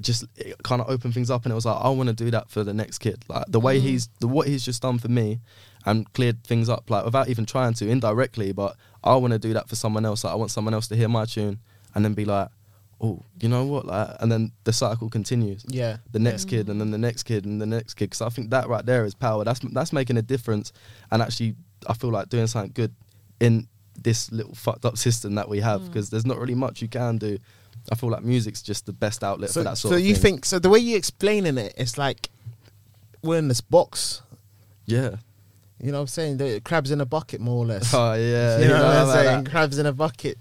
just 0.01 0.25
kind 0.63 0.81
of 0.81 0.89
opened 0.89 1.13
things 1.13 1.29
up, 1.31 1.43
and 1.45 1.51
it 1.51 1.55
was 1.55 1.65
like 1.65 1.77
I 1.81 1.89
want 1.89 2.07
to 2.09 2.15
do 2.15 2.29
that 2.31 2.49
for 2.49 2.63
the 2.63 2.73
next 2.73 2.99
kid. 2.99 3.23
Like 3.27 3.45
the 3.47 3.59
way 3.59 3.79
Mm. 3.79 3.83
he's 3.83 4.09
the 4.19 4.27
what 4.27 4.47
he's 4.47 4.63
just 4.63 4.81
done 4.81 4.97
for 4.99 5.07
me, 5.09 5.39
and 5.85 6.11
cleared 6.13 6.43
things 6.43 6.69
up 6.69 6.89
like 6.89 7.05
without 7.05 7.29
even 7.29 7.45
trying 7.45 7.73
to 7.75 7.87
indirectly. 7.89 8.51
But 8.51 8.75
I 9.03 9.15
want 9.15 9.33
to 9.33 9.39
do 9.39 9.53
that 9.53 9.69
for 9.69 9.75
someone 9.75 10.05
else. 10.05 10.23
Like 10.23 10.33
I 10.33 10.35
want 10.35 10.51
someone 10.51 10.73
else 10.73 10.87
to 10.89 10.95
hear 10.95 11.07
my 11.09 11.25
tune 11.25 11.59
and 11.95 12.03
then 12.05 12.13
be 12.13 12.25
like, 12.25 12.49
oh, 13.01 13.23
you 13.39 13.47
know 13.49 13.65
what? 13.65 13.85
Like, 13.85 14.09
and 14.19 14.31
then 14.31 14.51
the 14.65 14.73
cycle 14.73 15.09
continues 15.09 15.63
Yeah. 15.67 15.97
the 16.11 16.19
next 16.19 16.45
kid 16.45 16.67
and 16.69 16.79
then 16.81 16.91
the 16.91 16.97
next 16.97 17.23
kid 17.23 17.45
and 17.45 17.61
the 17.61 17.65
next 17.65 17.93
kid 17.95 18.05
because 18.11 18.21
I 18.21 18.29
think 18.29 18.49
that 18.51 18.67
right 18.67 18.85
there 18.85 19.05
is 19.05 19.15
power 19.15 19.43
that's 19.43 19.59
that's 19.71 19.93
making 19.93 20.17
a 20.17 20.21
difference 20.21 20.73
and 21.11 21.21
actually 21.21 21.55
I 21.87 21.93
feel 21.93 22.09
like 22.11 22.29
doing 22.29 22.47
something 22.47 22.71
good 22.73 22.93
in 23.39 23.67
this 23.97 24.31
little 24.31 24.55
fucked 24.55 24.85
up 24.85 24.97
system 24.97 25.35
that 25.35 25.49
we 25.49 25.59
have 25.59 25.81
mm. 25.81 25.87
because 25.87 26.09
there's 26.09 26.25
not 26.25 26.37
really 26.37 26.55
much 26.55 26.81
you 26.81 26.87
can 26.87 27.17
do 27.17 27.37
I 27.91 27.95
feel 27.95 28.09
like 28.09 28.23
music's 28.23 28.61
just 28.61 28.85
the 28.85 28.93
best 28.93 29.23
outlet 29.23 29.49
So, 29.49 29.61
for 29.61 29.63
that 29.65 29.77
sort 29.77 29.93
of 29.93 29.97
thing. 29.97 30.05
so 30.05 30.07
you 30.09 30.15
thing. 30.15 30.33
think 30.33 30.45
so? 30.45 30.59
The 30.59 30.69
way 30.69 30.79
you're 30.79 30.97
explaining 30.97 31.57
it, 31.57 31.73
it's 31.77 31.97
like 31.97 32.29
we're 33.23 33.37
in 33.37 33.47
this 33.47 33.61
box. 33.61 34.21
yeah 34.85 35.15
You 35.79 35.91
know 35.91 35.99
what 35.99 36.01
I'm 36.01 36.07
saying? 36.07 36.37
The 36.37 36.59
crabs 36.61 36.91
in 36.91 37.01
a 37.01 37.05
bucket, 37.05 37.39
more 37.39 37.63
or 37.63 37.65
less. 37.65 37.93
oh 37.95 38.13
yeah 38.13 38.59
you 38.59 38.67
know, 38.67 38.83
what 38.83 38.95
I'm 38.95 39.07
saying? 39.15 39.43
that. 39.43 39.51
Crabs 39.51 39.79
in 39.79 39.85
a 39.85 39.93
bucket. 39.93 40.37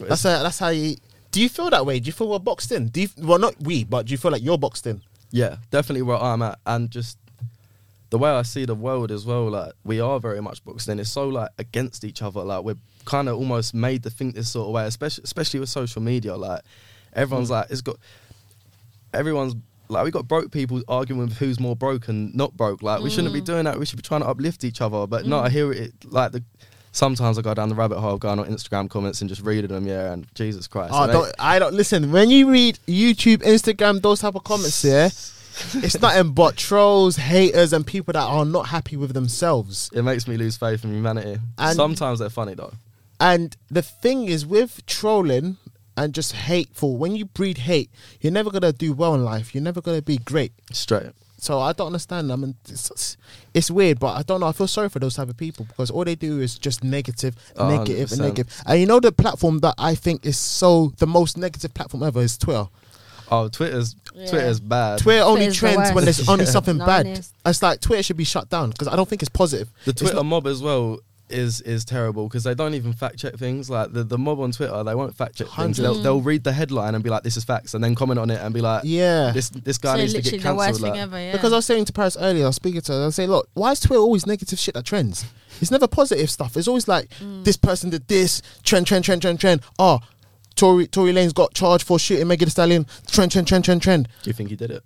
That's 0.00 0.22
how, 0.22 0.42
that's 0.42 0.58
how 0.58 0.68
you. 0.68 0.96
Do 1.32 1.42
you 1.42 1.48
feel 1.48 1.70
that 1.70 1.84
way? 1.84 1.98
Do 2.00 2.06
you 2.06 2.12
feel 2.12 2.28
we're 2.28 2.38
boxed 2.38 2.72
in? 2.72 2.88
Do 2.88 3.02
you? 3.02 3.08
Well, 3.18 3.38
not 3.38 3.60
we, 3.60 3.84
but 3.84 4.06
do 4.06 4.12
you 4.12 4.18
feel 4.18 4.30
like 4.30 4.42
you're 4.42 4.58
boxed 4.58 4.86
in? 4.86 5.02
yeah 5.32 5.56
definitely 5.72 6.02
where 6.02 6.16
I'm 6.16 6.40
at 6.40 6.56
and 6.66 6.88
just 6.88 7.18
the 8.16 8.22
way 8.22 8.30
I 8.30 8.42
see 8.42 8.64
the 8.64 8.74
world 8.74 9.12
as 9.12 9.26
well, 9.26 9.50
like 9.50 9.72
we 9.84 10.00
are 10.00 10.18
very 10.18 10.40
much 10.40 10.64
boxed 10.64 10.88
in. 10.88 10.98
It's 10.98 11.10
so 11.10 11.28
like 11.28 11.50
against 11.58 12.02
each 12.02 12.22
other. 12.22 12.42
Like 12.42 12.64
we're 12.64 12.78
kind 13.04 13.28
of 13.28 13.36
almost 13.36 13.74
made 13.74 14.04
to 14.04 14.10
think 14.10 14.34
this 14.34 14.48
sort 14.48 14.68
of 14.68 14.72
way, 14.72 14.86
especially 14.86 15.22
especially 15.24 15.60
with 15.60 15.68
social 15.68 16.00
media. 16.00 16.34
Like 16.34 16.62
everyone's 17.12 17.50
like 17.50 17.66
it's 17.68 17.82
got 17.82 17.98
everyone's 19.12 19.54
like 19.88 20.06
we 20.06 20.10
got 20.10 20.26
broke 20.26 20.50
people 20.50 20.82
arguing 20.88 21.20
with 21.20 21.36
who's 21.36 21.60
more 21.60 21.76
broke 21.76 22.08
and 22.08 22.34
not 22.34 22.56
broke. 22.56 22.82
Like 22.82 23.02
we 23.02 23.10
shouldn't 23.10 23.34
be 23.34 23.42
mm. 23.42 23.44
doing 23.44 23.64
that. 23.64 23.78
We 23.78 23.84
should 23.84 23.98
be 23.98 24.02
trying 24.02 24.22
to 24.22 24.28
uplift 24.28 24.64
each 24.64 24.80
other. 24.80 25.06
But 25.06 25.26
no, 25.26 25.40
I 25.40 25.48
mm. 25.48 25.52
hear 25.52 25.72
it 25.72 25.92
like 26.06 26.32
the. 26.32 26.42
Sometimes 26.92 27.38
I 27.38 27.42
go 27.42 27.52
down 27.52 27.68
the 27.68 27.74
rabbit 27.74 28.00
hole, 28.00 28.16
going 28.16 28.38
on 28.38 28.46
Instagram 28.46 28.88
comments 28.88 29.20
and 29.20 29.28
just 29.28 29.42
reading 29.42 29.68
them, 29.68 29.86
yeah. 29.86 30.14
And 30.14 30.26
Jesus 30.34 30.66
Christ, 30.66 30.94
ah, 30.94 31.02
Oh, 31.02 31.06
mate. 31.06 31.12
don't, 31.12 31.34
I 31.38 31.58
don't 31.58 31.74
listen. 31.74 32.10
When 32.10 32.30
you 32.30 32.50
read 32.50 32.78
YouTube, 32.88 33.42
Instagram, 33.42 34.00
those 34.00 34.20
type 34.20 34.34
of 34.34 34.44
comments, 34.44 34.82
yeah, 34.82 35.10
it's 35.74 36.00
nothing 36.00 36.32
but 36.32 36.56
trolls, 36.56 37.16
haters, 37.16 37.72
and 37.72 37.86
people 37.86 38.12
that 38.12 38.22
are 38.24 38.44
not 38.44 38.66
happy 38.68 38.96
with 38.96 39.12
themselves. 39.14 39.90
it 39.94 40.02
makes 40.02 40.26
me 40.28 40.36
lose 40.36 40.56
faith 40.56 40.84
in 40.84 40.92
humanity. 40.92 41.38
And- 41.58 41.76
Sometimes 41.76 42.18
they're 42.18 42.30
funny 42.30 42.54
though. 42.54 42.72
And 43.18 43.56
the 43.70 43.82
thing 43.82 44.24
is, 44.26 44.44
with 44.44 44.84
trolling 44.86 45.56
and 45.96 46.12
just 46.12 46.32
hateful, 46.32 46.98
when 46.98 47.16
you 47.16 47.24
breed 47.24 47.58
hate, 47.58 47.90
you're 48.20 48.32
never 48.32 48.50
gonna 48.50 48.72
do 48.72 48.92
well 48.92 49.14
in 49.14 49.24
life. 49.24 49.54
You're 49.54 49.64
never 49.64 49.80
gonna 49.80 50.02
be 50.02 50.18
great. 50.18 50.52
Straight. 50.72 51.12
So 51.38 51.60
I 51.60 51.72
don't 51.72 51.88
understand. 51.88 52.32
I 52.32 52.36
mean, 52.36 52.54
it's, 52.68 53.16
it's 53.54 53.70
weird, 53.70 53.98
but 54.00 54.16
I 54.16 54.22
don't 54.22 54.40
know. 54.40 54.46
I 54.48 54.52
feel 54.52 54.66
sorry 54.66 54.88
for 54.88 54.98
those 54.98 55.14
type 55.16 55.28
of 55.28 55.36
people 55.36 55.64
because 55.66 55.90
all 55.90 56.04
they 56.04 56.14
do 56.14 56.40
is 56.40 56.58
just 56.58 56.82
negative, 56.82 57.34
Oh, 57.56 57.68
negative, 57.68 58.12
and 58.12 58.20
negative. 58.20 58.62
And 58.66 58.80
you 58.80 58.86
know 58.86 59.00
the 59.00 59.12
platform 59.12 59.58
that 59.60 59.74
I 59.78 59.94
think 59.94 60.26
is 60.26 60.36
so 60.38 60.92
the 60.98 61.06
most 61.06 61.36
negative 61.38 61.72
platform 61.74 62.02
ever 62.02 62.20
is 62.20 62.36
Twitter. 62.36 62.68
Oh, 63.30 63.48
Twitter's 63.48 63.96
Yeah. 64.14 64.26
Twitter's 64.30 64.60
bad. 64.60 65.00
Twitter 65.00 65.22
only 65.22 65.46
Twitter's 65.46 65.54
the 65.54 65.58
trends 65.60 65.78
when 65.94 66.04
worst. 66.04 66.18
there's 66.18 66.28
only 66.28 66.46
something 66.46 66.76
No, 66.78 66.86
bad. 66.86 67.06
it 67.06 67.18
is. 67.18 67.32
It's 67.44 67.62
like 67.62 67.80
Twitter 67.80 68.02
should 68.02 68.16
be 68.16 68.24
shut 68.24 68.48
down 68.48 68.70
because 68.70 68.88
I 68.88 68.96
don't 68.96 69.08
think 69.08 69.22
it's 69.22 69.28
positive. 69.28 69.68
The 69.84 69.92
Twitter 69.92 70.14
not- 70.16 70.24
mob 70.26 70.46
as 70.46 70.62
well 70.62 70.98
is 71.28 71.60
is 71.62 71.84
terrible 71.84 72.28
because 72.28 72.44
they 72.44 72.54
don't 72.54 72.74
even 72.74 72.92
fact 72.92 73.18
check 73.18 73.34
things. 73.34 73.68
Like 73.68 73.92
the, 73.92 74.04
the 74.04 74.16
mob 74.16 74.38
on 74.38 74.52
Twitter, 74.52 74.84
they 74.84 74.94
won't 74.94 75.12
fact 75.16 75.34
check 75.34 75.48
things. 75.48 75.54
Hundred. 75.56 75.82
They'll, 75.82 75.94
they'll 76.00 76.20
read 76.20 76.44
the 76.44 76.52
headline 76.52 76.94
and 76.94 77.02
be 77.02 77.10
like, 77.10 77.24
"This 77.24 77.36
is 77.36 77.42
facts," 77.42 77.74
and 77.74 77.82
then 77.82 77.96
comment 77.96 78.20
on 78.20 78.30
it 78.30 78.40
and 78.40 78.54
be 78.54 78.60
like, 78.60 78.82
yeah. 78.84 79.32
"This 79.32 79.48
this 79.50 79.76
guy 79.76 79.94
so 79.94 80.00
needs 80.02 80.12
to 80.12 80.18
literally 80.18 80.38
get 80.38 80.48
the 80.48 80.54
worst 80.54 80.66
cancelled." 80.68 80.82
thing 80.84 80.92
Like, 80.92 81.00
ever. 81.00 81.20
Yeah. 81.20 81.32
Because 81.32 81.52
I 81.52 81.56
was 81.56 81.66
saying 81.66 81.84
to 81.86 81.92
Paris 81.92 82.16
earlier, 82.20 82.44
I 82.44 82.46
was 82.46 82.54
speaking 82.56 82.80
to 82.80 82.92
her, 82.92 83.06
I 83.06 83.10
say, 83.10 83.26
look, 83.26 83.48
why 83.54 83.72
is 83.72 83.80
Twitter 83.80 83.98
always 83.98 84.24
negative 84.24 84.56
shit 84.60 84.74
that 84.74 84.84
trends? 84.84 85.24
It's 85.60 85.72
never 85.72 85.88
positive 85.88 86.30
stuff. 86.30 86.56
It's 86.56 86.68
always 86.68 86.86
like 86.86 87.08
Mm. 87.20 87.42
this 87.42 87.56
person 87.56 87.90
did 87.90 88.06
this, 88.06 88.40
trend, 88.62 88.86
trend, 88.86 89.04
trend, 89.04 89.22
trend, 89.22 89.40
trend. 89.40 89.62
Oh, 89.80 89.98
Tory 90.56 90.86
Tory 90.86 91.12
Lanez 91.12 91.32
got 91.34 91.54
charged 91.54 91.86
for 91.86 91.98
shooting 91.98 92.26
Megan 92.26 92.46
Thee 92.46 92.50
Stallion. 92.50 92.86
Trend, 93.06 93.30
trend, 93.30 93.46
trend, 93.46 93.64
trend, 93.64 93.82
trend. 93.82 94.08
do 94.22 94.30
you 94.30 94.34
think 94.34 94.48
he 94.50 94.56
did 94.56 94.70
it? 94.70 94.82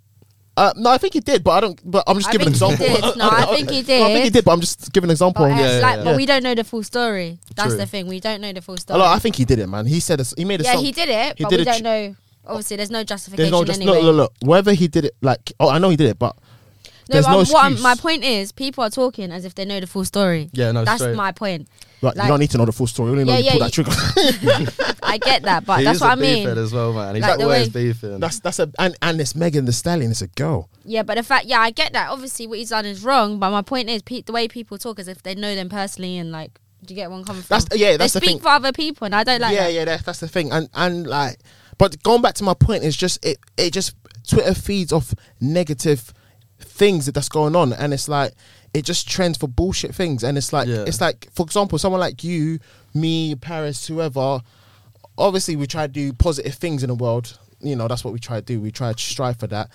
Uh, 0.57 0.73
no, 0.75 0.89
I 0.91 0.97
think 0.97 1.13
he 1.13 1.21
did, 1.21 1.43
but 1.45 1.51
I 1.51 1.59
don't. 1.61 1.79
But 1.89 2.03
I'm 2.07 2.17
just 2.17 2.27
I 2.27 2.33
giving 2.33 2.47
an 2.47 2.53
example. 2.53 2.85
did. 2.85 3.01
No, 3.17 3.29
I 3.31 3.45
think 3.55 3.69
he 3.69 3.81
did. 3.91 4.01
I 4.01 4.05
think 4.07 4.17
he 4.17 4.23
did. 4.29 4.33
did, 4.33 4.45
but 4.45 4.51
I'm 4.51 4.59
just 4.59 4.91
giving 4.91 5.09
an 5.09 5.11
example. 5.11 5.45
But, 5.45 5.53
uh, 5.53 5.55
Yeah, 5.55 5.75
yeah, 5.77 5.81
like, 5.81 5.97
yeah. 5.99 6.03
but 6.03 6.17
we 6.17 6.25
don't 6.25 6.43
know 6.43 6.53
the 6.53 6.65
full 6.65 6.83
story. 6.83 7.39
That's 7.55 7.69
True. 7.69 7.77
the 7.77 7.85
thing. 7.85 8.07
We 8.07 8.19
don't 8.19 8.41
know 8.41 8.51
the 8.51 8.61
full 8.61 8.75
story. 8.77 8.99
no, 8.99 9.05
I 9.05 9.17
think 9.19 9.37
he 9.37 9.45
did 9.45 9.59
it, 9.59 9.67
man. 9.67 9.85
He 9.85 10.01
said 10.01 10.19
this, 10.19 10.33
he 10.37 10.43
made 10.43 10.59
a 10.61 10.65
yeah, 10.65 10.73
song. 10.73 10.83
he 10.83 10.91
did 10.91 11.07
it, 11.09 11.37
he 11.37 11.43
but 11.45 11.49
did 11.51 11.59
we 11.59 11.63
don't 11.65 11.77
tr- 11.77 11.83
know. 11.83 12.15
Obviously, 12.45 12.75
there's 12.77 12.91
no 12.91 13.03
justification 13.03 13.51
There's 13.51 13.61
no 13.61 13.63
just 13.65 13.79
anyway. 13.79 14.01
look, 14.01 14.15
look, 14.15 14.15
look. 14.15 14.33
Whether 14.49 14.73
he 14.73 14.87
did 14.89 15.05
it, 15.05 15.15
like, 15.21 15.53
oh, 15.59 15.69
I 15.69 15.77
know 15.77 15.89
he 15.89 15.95
did 15.95 16.07
it, 16.09 16.19
but 16.19 16.35
No, 16.35 17.13
there's 17.13 17.25
but 17.25 17.31
no 17.31 17.37
I'm- 17.37 17.47
what 17.47 17.63
I'm- 17.63 17.81
my 17.81 17.95
point 17.95 18.23
is, 18.25 18.51
people 18.51 18.83
are 18.83 18.89
talking 18.89 19.31
as 19.31 19.45
if 19.45 19.55
they 19.55 19.63
know 19.63 19.79
the 19.79 19.87
full 19.87 20.03
story. 20.05 20.49
Yeah, 20.51 20.71
no, 20.73 20.83
That's 20.83 21.01
straight. 21.01 21.15
my 21.15 21.31
point. 21.31 21.69
Like, 22.01 22.15
Like- 22.15 22.25
you 22.25 22.29
don't 22.31 22.39
need 22.39 22.51
to 22.51 22.57
know 22.57 22.65
the 22.65 22.71
full 22.71 22.87
story. 22.87 23.07
You 23.09 23.11
only 23.19 23.25
know 23.25 23.33
Yeah, 23.33 23.39
you 23.39 23.45
yeah, 23.45 23.51
pull 23.51 23.59
that 23.59 23.73
trigger. 23.73 23.91
I 25.03 25.17
get 25.17 25.43
that, 25.43 25.65
but 25.65 25.79
he 25.79 25.83
that's 25.85 25.97
is 25.97 26.01
what 26.01 26.09
a 26.09 26.11
I 26.11 26.15
mean. 26.15 26.47
beefhead 26.47 26.57
as 26.57 26.73
well, 26.73 26.93
man. 26.93 27.15
He's 27.15 27.21
Like 27.23 27.37
the 27.37 27.43
always 27.43 27.69
beefing. 27.69 28.19
that's 28.19 28.39
that's 28.39 28.59
a 28.59 28.71
and 28.79 28.95
and 29.01 29.19
it's 29.21 29.35
Megan 29.35 29.65
Thee 29.65 29.71
Stallion. 29.71 30.11
It's 30.11 30.21
a 30.21 30.27
girl. 30.27 30.69
Yeah, 30.85 31.03
but 31.03 31.15
the 31.17 31.23
fact, 31.23 31.45
yeah, 31.45 31.59
I 31.59 31.71
get 31.71 31.93
that. 31.93 32.09
Obviously, 32.09 32.47
what 32.47 32.57
he's 32.59 32.69
done 32.69 32.85
is 32.85 33.03
wrong. 33.03 33.37
But 33.39 33.51
my 33.51 33.61
point 33.61 33.89
is, 33.89 34.01
pe- 34.01 34.21
the 34.21 34.31
way 34.31 34.47
people 34.47 34.77
talk 34.77 34.99
is 34.99 35.07
if 35.07 35.21
they 35.23 35.35
know 35.35 35.53
them 35.53 35.69
personally, 35.69 36.17
and 36.17 36.31
like, 36.31 36.59
do 36.85 36.93
you 36.93 36.95
get 36.95 37.09
one 37.11 37.19
I'm 37.19 37.25
coming 37.25 37.41
from? 37.43 37.59
That's 37.59 37.77
yeah. 37.79 37.97
That's 37.97 38.13
they 38.13 38.19
the 38.19 38.25
speak 38.25 38.35
thing. 38.37 38.39
for 38.41 38.49
other 38.49 38.71
people, 38.71 39.05
and 39.05 39.13
I 39.15 39.23
don't 39.23 39.41
like 39.41 39.53
yeah, 39.53 39.63
that. 39.65 39.73
yeah. 39.73 39.85
That, 39.85 40.05
that's 40.05 40.19
the 40.21 40.27
thing. 40.27 40.51
And 40.51 40.69
and 40.73 41.05
like, 41.05 41.37
but 41.77 42.01
going 42.03 42.21
back 42.21 42.35
to 42.35 42.43
my 42.43 42.53
point 42.55 42.83
is 42.83 42.95
just 42.97 43.23
it. 43.25 43.37
It 43.57 43.73
just 43.73 43.95
Twitter 44.27 44.53
feeds 44.55 44.91
off 44.93 45.13
negative 45.39 46.13
things 46.59 47.05
that 47.05 47.13
that's 47.13 47.29
going 47.29 47.55
on, 47.55 47.73
and 47.73 47.93
it's 47.93 48.07
like 48.07 48.33
it 48.73 48.85
just 48.85 49.07
trends 49.09 49.37
for 49.37 49.47
bullshit 49.47 49.93
things. 49.93 50.23
And 50.23 50.37
it's 50.37 50.53
like 50.53 50.67
Yeah. 50.67 50.85
it's 50.87 51.01
like 51.01 51.27
for 51.33 51.43
example, 51.43 51.77
someone 51.77 51.99
like 52.01 52.23
you, 52.23 52.59
me, 52.93 53.35
Paris, 53.35 53.87
whoever. 53.87 54.41
Obviously, 55.17 55.55
we 55.55 55.67
try 55.67 55.87
to 55.87 55.91
do 55.91 56.13
positive 56.13 56.55
things 56.55 56.83
in 56.83 56.87
the 56.87 56.95
world. 56.95 57.37
You 57.61 57.75
know, 57.75 57.87
that's 57.87 58.03
what 58.03 58.13
we 58.13 58.19
try 58.19 58.37
to 58.37 58.41
do. 58.45 58.59
We 58.59 58.71
try 58.71 58.93
to 58.93 58.99
strive 59.03 59.37
for 59.37 59.47
that. 59.47 59.69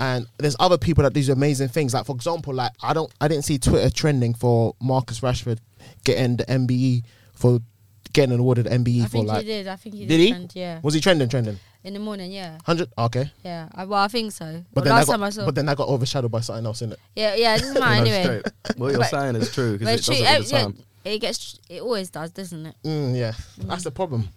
And 0.00 0.26
there's 0.38 0.56
other 0.58 0.78
people 0.78 1.04
that 1.04 1.12
do 1.12 1.32
amazing 1.32 1.68
things. 1.68 1.92
Like 1.94 2.06
for 2.06 2.14
example, 2.14 2.54
like 2.54 2.72
I 2.82 2.94
don't, 2.94 3.12
I 3.20 3.28
didn't 3.28 3.44
see 3.44 3.58
Twitter 3.58 3.90
trending 3.90 4.32
for 4.34 4.74
Marcus 4.80 5.20
Rashford 5.20 5.58
getting 6.04 6.36
the 6.36 6.44
MBE 6.46 7.02
for 7.34 7.60
getting 8.12 8.32
an 8.34 8.40
awarded 8.40 8.66
MBE 8.66 9.00
I 9.00 9.04
for 9.04 9.08
think 9.10 9.28
like. 9.28 9.42
he 9.44 9.46
did. 9.52 9.68
I 9.68 9.76
think 9.76 9.94
he 9.94 10.00
did. 10.02 10.08
Did 10.08 10.20
he? 10.20 10.28
Trend, 10.30 10.52
yeah, 10.54 10.80
Was 10.82 10.94
he 10.94 11.00
trending? 11.00 11.28
Trending 11.28 11.58
in 11.84 11.94
the 11.94 12.00
morning. 12.00 12.30
Yeah, 12.32 12.58
hundred? 12.64 12.90
Okay, 12.98 13.30
yeah. 13.44 13.68
I, 13.74 13.84
well, 13.84 14.00
I 14.02 14.08
think 14.08 14.32
so. 14.32 14.64
but 14.72 14.84
Well, 14.84 14.84
then 14.84 14.92
last 14.94 15.06
that 15.06 15.12
time 15.12 15.22
I 15.22 15.26
got, 15.26 15.32
saw. 15.34 15.44
but 15.46 15.54
then 15.54 15.66
that 15.66 15.76
got 15.76 15.88
overshadowed 15.88 16.30
by 16.30 16.40
something 16.40 16.66
else, 16.66 16.82
innit? 16.82 16.96
yeah, 17.16 17.34
yeah. 17.34 17.54
It 17.56 17.60
doesn't 17.60 17.74
You 17.74 17.80
matter 17.80 18.04
know, 18.04 18.10
anyway. 18.12 18.42
What 18.76 18.92
you're 18.92 19.04
saying 19.04 19.36
is 19.36 19.52
true 19.54 19.78
because 19.78 19.88
it 19.88 19.94
it's 19.98 20.06
does 20.06 20.16
true. 20.16 20.26
it 20.26 20.28
all 20.64 20.70
the 20.70 20.84
yeah, 21.04 21.12
it 21.12 21.18
gets. 21.20 21.58
It 21.68 21.82
always 21.82 22.10
does, 22.10 22.30
doesn't 22.32 22.66
it? 22.66 22.74
Mm, 22.84 23.16
yeah, 23.16 23.32
that's 23.58 23.84
the 23.84 23.90
problem. 23.90 24.28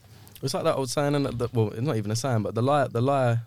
It's 0.42 0.54
like 0.54 0.64
that 0.64 0.76
old 0.76 0.90
saying, 0.90 1.14
and 1.16 1.26
that, 1.28 1.54
well, 1.54 1.70
it's 1.70 1.82
not 1.82 1.98
even 1.98 2.10
a 2.12 2.16
saying, 2.16 2.42
but 2.44 2.56
the 2.56 2.64
lie, 2.64 2.88
the 2.88 3.02
lie 3.02 3.40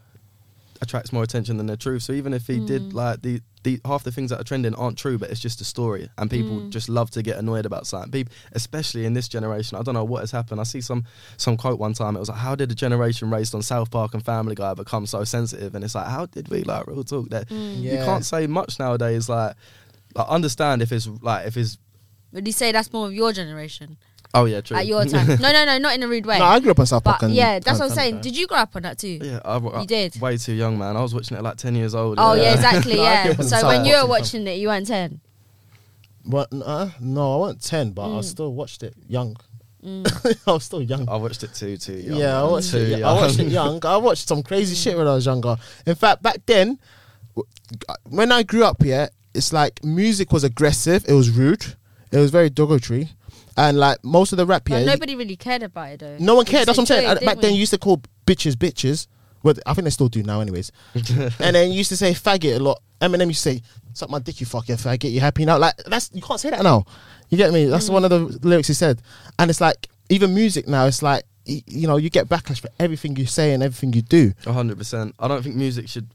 attracts 0.82 1.12
more 1.12 1.22
attention 1.22 1.56
than 1.56 1.66
the 1.66 1.76
truth. 1.76 2.02
So 2.02 2.12
even 2.12 2.34
if 2.34 2.46
he 2.46 2.58
Mm. 2.60 2.66
did 2.66 2.92
like 2.94 3.22
the, 3.22 3.40
the 3.62 3.80
half 3.84 4.02
the 4.04 4.10
things 4.12 4.30
that 4.30 4.40
are 4.40 4.44
trending 4.44 4.74
aren't 4.74 4.98
true, 4.98 5.16
but 5.18 5.30
it's 5.30 5.40
just 5.40 5.60
a 5.60 5.64
story, 5.64 6.08
and 6.18 6.30
people 6.30 6.60
Mm. 6.60 6.70
just 6.70 6.88
love 6.88 7.10
to 7.12 7.22
get 7.22 7.38
annoyed 7.38 7.64
about 7.66 7.86
something. 7.86 8.10
People, 8.10 8.34
especially 8.52 9.04
in 9.06 9.14
this 9.14 9.28
generation, 9.28 9.78
I 9.78 9.82
don't 9.82 9.94
know 9.94 10.04
what 10.04 10.20
has 10.20 10.30
happened. 10.32 10.60
I 10.60 10.64
see 10.64 10.80
some 10.80 11.04
some 11.36 11.56
quote 11.56 11.78
one 11.78 11.94
time. 11.94 12.16
It 12.16 12.20
was 12.20 12.28
like, 12.28 12.38
"How 12.38 12.54
did 12.54 12.70
a 12.72 12.74
generation 12.74 13.30
raised 13.30 13.54
on 13.54 13.62
South 13.62 13.90
Park 13.90 14.14
and 14.14 14.24
Family 14.24 14.54
Guy 14.54 14.74
become 14.74 15.06
so 15.06 15.24
sensitive?" 15.24 15.74
And 15.74 15.84
it's 15.84 15.94
like, 15.94 16.08
how 16.08 16.26
did 16.26 16.48
we 16.48 16.62
like 16.64 16.86
real 16.86 17.04
talk? 17.04 17.30
That 17.30 17.48
Mm. 17.48 17.82
you 17.82 17.98
can't 17.98 18.24
say 18.24 18.46
much 18.46 18.78
nowadays. 18.78 19.28
Like, 19.28 19.56
like 20.14 20.28
understand 20.28 20.82
if 20.82 20.92
it's 20.92 21.08
like 21.22 21.46
if 21.46 21.56
it's 21.56 21.78
Would 22.32 22.46
you 22.46 22.52
say 22.52 22.72
that's 22.72 22.92
more 22.92 23.06
of 23.06 23.14
your 23.14 23.32
generation 23.32 23.96
oh 24.34 24.44
yeah 24.46 24.60
true 24.60 24.76
at 24.76 24.86
your 24.86 25.04
time? 25.04 25.26
no, 25.40 25.52
no, 25.52 25.64
no, 25.64 25.78
not 25.78 25.94
in 25.94 26.02
a 26.02 26.08
rude 26.08 26.26
way. 26.26 26.38
No, 26.38 26.44
I 26.44 26.60
grew 26.60 26.72
up 26.72 26.78
on 26.80 26.86
South 26.86 27.02
Park. 27.04 27.20
but 27.20 27.26
and- 27.26 27.34
yeah, 27.34 27.58
that's 27.60 27.78
what 27.78 27.90
I'm 27.90 27.94
saying. 27.96 28.14
and- 28.14 28.22
Did 28.22 28.36
you 28.36 28.46
grow 28.46 28.58
up 28.58 28.74
on 28.76 28.82
that 28.82 28.98
too? 28.98 29.18
yeah 29.22 29.40
I, 29.44 29.56
I, 29.56 29.80
You 29.80 29.86
did? 29.86 30.20
way 30.20 30.36
too 30.36 30.52
young 30.54 30.76
man. 30.78 30.96
I 30.96 31.00
was 31.02 31.14
watching 31.14 31.36
it 31.36 31.38
at 31.38 31.44
like 31.44 31.56
ten 31.56 31.74
years 31.74 31.94
old. 31.94 32.16
Oh 32.18 32.34
yeah, 32.34 32.52
exactly. 32.54 32.96
No, 32.96 33.02
I 33.04 33.22
grew 33.22 33.30
yeah. 33.32 33.36
up 33.38 33.42
So 33.44 33.48
South 33.48 33.64
when 33.64 33.84
you 33.84 33.94
were 33.96 34.06
watching 34.06 34.46
it, 34.46 34.58
you 34.58 34.68
weren't 34.68 34.86
ten. 34.86 35.20
But 36.26 36.48
uh, 36.52 36.88
no, 37.00 37.34
I 37.34 37.36
wasn't 37.38 37.62
ten, 37.62 37.92
but 37.92 38.02
I 38.06 38.18
Mm. 38.20 38.24
still 38.24 38.54
watched 38.54 38.82
it 38.82 38.94
young. 39.08 39.36
Mm. 39.84 40.38
I 40.48 40.52
was 40.52 40.64
still 40.64 40.80
young. 40.82 41.06
I 41.08 41.16
watched 41.16 41.42
it 41.42 41.52
too 41.54 41.76
too 41.76 41.92
young. 41.94 42.16
yeah, 42.18 42.40
I 42.40 42.44
watched 42.44 42.70
too 42.70 42.78
it. 42.78 43.02
I 43.02 43.12
watched 43.12 43.38
it 43.38 43.48
young. 43.48 43.84
I 43.84 43.96
watched 43.98 44.26
some 44.28 44.42
crazy 44.42 44.74
shit 44.74 44.96
when 44.96 45.06
I 45.06 45.14
was 45.14 45.26
younger. 45.26 45.56
In 45.86 45.94
fact, 45.94 46.22
back 46.22 46.38
then, 46.46 46.78
when 48.08 48.32
I 48.32 48.42
grew 48.42 48.64
up, 48.64 48.78
yeah, 48.82 49.08
it's 49.34 49.52
like 49.52 49.84
music 49.84 50.32
was 50.32 50.44
aggressive. 50.44 51.04
It 51.06 51.12
was 51.12 51.30
rude. 51.30 51.64
It 52.12 52.18
was 52.18 52.30
very 52.30 52.48
derogatory, 52.48 53.10
and 53.56 53.78
like 53.78 54.02
most 54.04 54.32
of 54.32 54.36
the 54.38 54.46
rap, 54.46 54.68
yeah, 54.68 54.80
But 54.80 54.86
nobody 54.86 55.14
really 55.16 55.36
cared 55.36 55.62
about 55.62 55.90
it 55.90 56.00
though. 56.00 56.16
no 56.18 56.34
one 56.34 56.44
cared. 56.44 56.66
That's 56.68 56.78
what 56.78 56.82
I'm 56.82 56.86
saying. 56.86 57.08
enjoyed 57.10 57.24
Back 57.26 57.38
then, 57.40 57.52
you 57.54 57.60
used 57.60 57.72
to 57.72 57.78
call 57.78 58.02
bitches 58.26 58.54
bitches. 58.54 59.06
Well, 59.42 59.54
I 59.66 59.74
think 59.74 59.84
they 59.84 59.90
still 59.90 60.08
do 60.08 60.22
now, 60.22 60.40
anyways. 60.40 60.72
and 60.94 61.54
then 61.54 61.70
you 61.70 61.78
used 61.78 61.90
to 61.90 61.96
say 61.96 62.12
faggot 62.12 62.56
a 62.56 62.58
lot. 62.62 62.80
Eminem 63.00 63.26
used 63.28 63.42
to 63.44 63.50
say, 63.54 63.62
"Suck 63.92 64.08
my 64.08 64.18
dick, 64.18 64.40
you 64.40 64.46
fucking 64.46 64.76
faggot. 64.76 65.10
You 65.12 65.20
happy 65.20 65.44
now?" 65.44 65.58
Like 65.58 65.76
that's 65.86 66.10
you 66.14 66.22
can't 66.22 66.40
say 66.40 66.50
that 66.50 66.62
now. 66.62 66.84
You 67.28 67.36
get 67.36 67.52
me? 67.52 67.66
That's 67.66 67.90
Mm. 67.90 67.92
one 67.92 68.04
of 68.04 68.10
the 68.10 68.20
lyrics 68.48 68.68
he 68.68 68.74
said. 68.74 69.02
And 69.38 69.50
it's 69.50 69.60
like 69.60 69.88
even 70.08 70.34
music 70.34 70.66
now. 70.66 70.86
It's 70.86 71.02
like 71.02 71.24
y- 71.46 71.62
you 71.66 71.86
know 71.86 71.98
you 71.98 72.08
get 72.08 72.28
backlash 72.28 72.60
for 72.60 72.70
everything 72.80 73.16
you 73.16 73.26
say 73.26 73.52
and 73.52 73.62
everything 73.62 73.92
you 73.92 74.00
do. 74.02 74.32
Hundred 74.46 74.78
percent. 74.78 75.14
I 75.18 75.28
don't 75.28 75.42
think 75.42 75.56
music 75.56 75.88
should. 75.88 76.08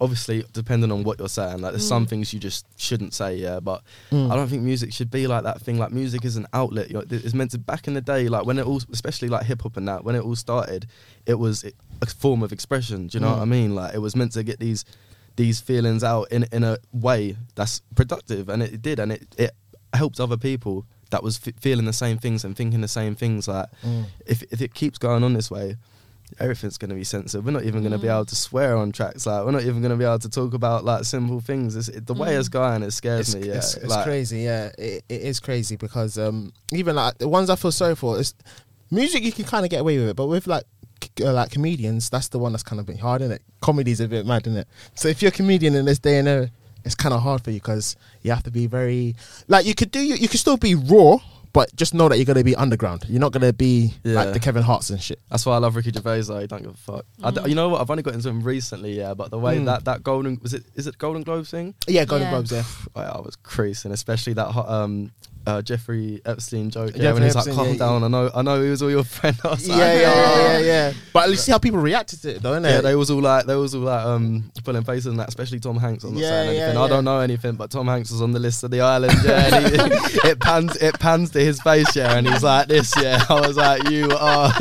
Obviously, 0.00 0.44
depending 0.52 0.90
on 0.90 1.04
what 1.04 1.18
you're 1.18 1.28
saying, 1.28 1.60
like 1.60 1.72
there's 1.72 1.84
Mm. 1.84 1.88
some 1.88 2.06
things 2.06 2.32
you 2.34 2.40
just 2.40 2.66
shouldn't 2.76 3.14
say, 3.14 3.36
yeah. 3.36 3.60
But 3.60 3.82
Mm. 4.10 4.30
I 4.30 4.36
don't 4.36 4.48
think 4.48 4.62
music 4.62 4.92
should 4.92 5.10
be 5.10 5.26
like 5.26 5.44
that 5.44 5.60
thing. 5.60 5.78
Like 5.78 5.92
music 5.92 6.24
is 6.24 6.36
an 6.36 6.46
outlet. 6.52 6.88
You 6.88 6.94
know, 6.94 7.04
it's 7.08 7.34
meant 7.34 7.52
to. 7.52 7.58
Back 7.58 7.86
in 7.88 7.94
the 7.94 8.00
day, 8.00 8.28
like 8.28 8.44
when 8.44 8.58
it 8.58 8.66
all, 8.66 8.80
especially 8.92 9.28
like 9.28 9.44
hip 9.46 9.62
hop 9.62 9.76
and 9.76 9.86
that, 9.88 10.04
when 10.04 10.14
it 10.16 10.22
all 10.24 10.36
started, 10.36 10.86
it 11.26 11.38
was 11.38 11.64
a 12.02 12.06
form 12.06 12.42
of 12.42 12.52
expression. 12.52 13.06
Do 13.06 13.16
you 13.18 13.20
know 13.20 13.28
Mm. 13.30 13.36
what 13.36 13.42
I 13.42 13.44
mean? 13.46 13.74
Like 13.74 13.94
it 13.94 13.98
was 14.00 14.14
meant 14.16 14.32
to 14.32 14.42
get 14.42 14.58
these 14.60 14.84
these 15.36 15.60
feelings 15.60 16.02
out 16.04 16.30
in 16.30 16.44
in 16.52 16.62
a 16.64 16.78
way 16.92 17.36
that's 17.54 17.80
productive, 17.94 18.48
and 18.48 18.62
it, 18.62 18.82
did, 18.82 18.98
and 18.98 19.12
it 19.12 19.26
it 19.38 19.50
helped 19.92 20.18
other 20.20 20.36
people 20.36 20.84
that 21.10 21.22
was 21.22 21.40
f- 21.46 21.54
feeling 21.60 21.84
the 21.86 21.92
same 21.92 22.18
things 22.18 22.44
and 22.44 22.56
thinking 22.56 22.80
the 22.80 22.88
same 22.88 23.14
things. 23.14 23.46
Like 23.48 23.68
Mm. 23.84 24.06
if 24.26 24.42
if 24.50 24.60
it 24.60 24.74
keeps 24.74 24.98
going 24.98 25.22
on 25.24 25.32
this 25.34 25.50
way, 25.50 25.76
everything's 26.38 26.78
going 26.78 26.88
to 26.88 26.94
be 26.94 27.04
censored. 27.04 27.44
We're 27.44 27.52
not 27.52 27.64
even 27.64 27.80
going 27.82 27.92
to 27.92 27.98
be 27.98 28.08
Mm. 28.08 28.14
able 28.16 28.24
to 28.26 28.34
swear 28.36 28.76
on 28.76 28.92
tracks. 28.92 29.26
Like 29.26 29.44
we're 29.44 29.52
not 29.52 29.62
even 29.62 29.80
going 29.80 29.90
to 29.90 29.96
be 29.96 30.04
able 30.04 30.18
to 30.20 30.28
talk 30.28 30.54
about 30.54 30.84
like 30.84 31.04
simple 31.04 31.40
things. 31.40 31.76
It's, 31.76 31.88
it, 31.88 32.06
the 32.06 32.14
way 32.14 32.28
Mm. 32.34 32.38
it's 32.40 32.48
going, 32.48 32.82
it 32.82 32.90
scares 32.92 33.34
It's, 33.34 33.44
me. 33.44 33.48
Yeah, 33.50 33.56
it's, 33.58 33.76
it's 33.76 33.86
like, 33.86 34.04
crazy. 34.04 34.40
Yeah, 34.40 34.70
it, 34.78 35.04
it 35.08 35.22
is 35.22 35.40
crazy 35.40 35.76
because 35.76 36.18
um, 36.18 36.52
even 36.72 36.96
like 36.96 37.18
the 37.18 37.28
ones 37.28 37.50
I 37.50 37.56
feel 37.56 37.72
sorry 37.72 37.94
for 37.94 38.18
is 38.18 38.34
music. 38.90 39.22
You 39.22 39.32
can 39.32 39.44
kind 39.44 39.64
of 39.64 39.70
get 39.70 39.80
away 39.80 39.98
with 39.98 40.08
it, 40.08 40.16
but 40.16 40.26
with 40.26 40.46
like 40.46 40.64
uh, 41.20 41.32
like 41.32 41.50
comedians, 41.50 42.08
that's 42.10 42.28
the 42.28 42.38
one 42.38 42.52
that's 42.52 42.62
kind 42.62 42.80
of 42.80 42.86
been 42.86 42.98
hard, 42.98 43.20
is 43.22 43.30
it? 43.30 43.42
Comedy's 43.60 44.00
a 44.00 44.08
bit 44.08 44.26
mad, 44.26 44.46
isn't 44.46 44.58
it? 44.60 44.68
So 44.94 45.08
if 45.08 45.20
you're 45.22 45.28
a 45.28 45.32
comedian 45.32 45.74
in 45.74 45.84
this 45.84 45.98
day 45.98 46.18
and 46.18 46.26
era, 46.28 46.50
it's 46.84 46.94
kind 46.94 47.14
of 47.14 47.22
hard 47.22 47.42
for 47.42 47.50
you 47.50 47.60
because 47.60 47.96
you 48.22 48.30
have 48.30 48.42
to 48.44 48.50
be 48.50 48.66
very 48.66 49.14
like 49.48 49.66
you 49.66 49.74
could 49.74 49.90
do 49.90 50.00
you, 50.00 50.14
you 50.16 50.28
could 50.28 50.40
still 50.40 50.56
be 50.56 50.74
raw, 50.74 51.18
but 51.54 51.74
just 51.74 51.94
know 51.94 52.08
that 52.10 52.16
you're 52.18 52.26
gonna 52.26 52.44
be 52.44 52.54
underground. 52.54 53.04
You're 53.08 53.20
not 53.20 53.32
gonna 53.32 53.52
be 53.54 53.94
Yeah. 54.04 54.14
like 54.16 54.34
the 54.34 54.40
Kevin 54.40 54.62
Harts 54.62 54.90
and 54.90 55.00
shit. 55.00 55.18
That's 55.30 55.46
why 55.46 55.54
I 55.54 55.58
love 55.58 55.74
Ricky 55.76 55.90
Gervais. 55.92 56.22
Though. 56.22 56.40
He 56.40 56.46
don't 56.46 56.62
give 56.62 56.72
a 56.74 56.76
fuck. 56.76 57.06
I 57.22 57.30
d- 57.30 57.48
you 57.48 57.54
know 57.54 57.70
what? 57.70 57.80
I've 57.80 57.90
only 57.90 58.02
got 58.02 58.12
into 58.12 58.28
him 58.28 58.42
recently, 58.42 58.92
yeah. 58.98 59.14
But 59.14 59.30
the 59.30 59.38
way 59.38 59.56
Mm. 59.58 59.64
that 59.64 59.86
that 59.86 60.02
golden 60.02 60.38
was 60.42 60.52
it 60.52 60.64
is 60.74 60.86
it 60.86 60.98
Golden 60.98 61.22
Globe 61.22 61.46
thing? 61.46 61.74
Yeah, 61.88 62.04
Golden 62.04 62.26
Yeah. 62.26 62.32
Globes. 62.32 62.52
Yeah, 62.52 62.64
I, 62.94 63.02
I 63.04 63.20
was 63.22 63.36
creasing, 63.36 63.92
especially 63.92 64.34
that 64.34 64.48
hot, 64.50 64.68
um 64.68 65.12
uh, 65.46 65.62
Jeffrey 65.62 66.20
Epstein 66.24 66.70
joke. 66.70 66.92
Yeah, 66.94 67.02
Jeffrey 67.02 67.12
when 67.14 67.22
he's 67.24 67.34
like, 67.34 67.52
"Calm 67.54 67.68
yeah, 67.68 67.76
down." 67.76 68.04
I 68.04 68.08
know, 68.08 68.30
I 68.34 68.42
know, 68.42 68.62
he 68.62 68.70
was 68.70 68.82
all 68.82 68.90
your 68.90 69.04
friend. 69.16 69.36
I 69.44 69.48
was 69.48 69.66
yeah, 69.68 69.74
like, 69.74 69.82
yeah, 69.82 70.00
yeah, 70.00 70.36
yeah, 70.52 70.58
yeah. 70.58 70.92
But 71.12 71.28
let's 71.28 71.42
see 71.42 71.52
how 71.52 71.58
people 71.58 71.80
reacted 71.80 72.22
to 72.22 72.36
it, 72.36 72.42
though, 72.42 72.52
innit? 72.52 72.70
Yeah, 72.70 72.80
they 72.80 72.94
was 72.96 73.10
all 73.10 73.20
like, 73.20 73.46
they 73.46 73.54
was 73.56 73.74
all 73.74 73.82
like, 73.82 74.04
um, 74.04 74.50
pulling 74.64 74.84
faces 74.84 75.06
and 75.06 75.18
that, 75.20 75.28
especially 75.28 75.60
Tom 75.60 75.76
Hanks. 75.76 76.04
I'm 76.04 76.14
not 76.14 76.20
Yeah, 76.20 76.28
saying 76.28 76.46
yeah, 76.56 76.62
anything. 76.62 76.76
yeah. 76.78 76.82
I 76.84 76.88
don't 76.88 77.04
know 77.04 77.20
anything, 77.20 77.54
but 77.56 77.70
Tom 77.70 77.86
Hanks 77.86 78.10
was 78.10 78.22
on 78.22 78.32
the 78.32 78.38
list 78.40 78.64
of 78.64 78.70
the 78.70 78.80
island. 78.80 79.12
Yeah, 79.24 79.56
and 79.56 79.66
he, 79.66 80.18
it 80.28 80.40
pans, 80.40 80.76
it 80.76 80.98
pans 80.98 81.30
to 81.32 81.40
his 81.40 81.60
face, 81.62 81.94
yeah, 81.94 82.16
and 82.16 82.26
he's 82.26 82.42
like 82.42 82.68
this, 82.68 82.92
yeah. 83.00 83.22
I 83.28 83.46
was 83.46 83.56
like, 83.56 83.88
you 83.90 84.10
are, 84.10 84.52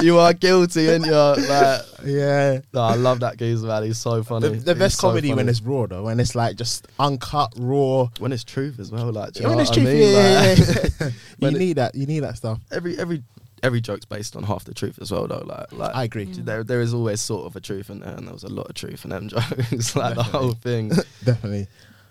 you 0.00 0.18
are 0.18 0.32
guilty, 0.32 0.88
and 0.90 1.04
you're 1.04 1.36
like, 1.36 1.82
yeah. 2.06 2.60
no, 2.72 2.80
I 2.80 2.94
love 2.96 3.20
that 3.20 3.36
geezer, 3.36 3.66
man. 3.66 3.82
He's 3.84 3.98
so 3.98 4.22
funny. 4.22 4.48
The, 4.48 4.54
the 4.56 4.72
He's 4.72 4.78
best 4.78 4.98
so 4.98 5.08
comedy 5.08 5.32
when 5.34 5.48
it's 5.48 5.60
raw, 5.62 5.86
though, 5.86 6.04
when 6.04 6.20
it's 6.20 6.34
like 6.34 6.56
just 6.56 6.86
uncut, 6.98 7.52
raw. 7.58 8.08
when 8.18 8.32
it's 8.32 8.44
truth 8.44 8.78
as 8.80 8.90
well. 8.90 9.12
Like, 9.12 9.32
do 9.32 9.42
you 9.42 9.48
when 9.48 9.60
it's 9.60 9.70
what 9.70 9.78
I 9.78 9.82
truth, 9.82 9.94
mean? 9.94 10.12
yeah, 10.12 10.42
yeah, 10.42 10.48
Like, 10.50 10.58
yeah, 10.58 10.88
yeah. 11.00 11.06
you 11.08 11.12
when 11.38 11.54
it- 11.56 11.58
need 11.58 11.76
that. 11.76 11.94
You 11.94 12.06
need 12.06 12.20
that 12.20 12.36
stuff. 12.36 12.60
every 12.70 12.98
every 12.98 13.22
every 13.62 13.80
joke's 13.80 14.04
based 14.04 14.36
on 14.36 14.42
half 14.42 14.64
the 14.64 14.74
truth 14.74 14.98
as 15.00 15.10
well, 15.10 15.26
though. 15.26 15.42
Like, 15.46 15.72
like 15.72 15.94
I 15.94 16.04
agree. 16.04 16.24
There, 16.26 16.62
there 16.64 16.80
is 16.82 16.92
always 16.92 17.20
sort 17.20 17.46
of 17.46 17.56
a 17.56 17.60
truth 17.60 17.88
in 17.90 18.00
there, 18.00 18.14
and 18.14 18.26
there 18.26 18.34
was 18.34 18.44
a 18.44 18.48
lot 18.48 18.68
of 18.68 18.74
truth 18.74 19.04
in 19.04 19.10
them 19.10 19.28
jokes. 19.30 19.96
like 19.96 20.14
the 20.16 20.22
whole 20.22 20.52
thing. 20.52 20.90
Definitely. 21.24 21.66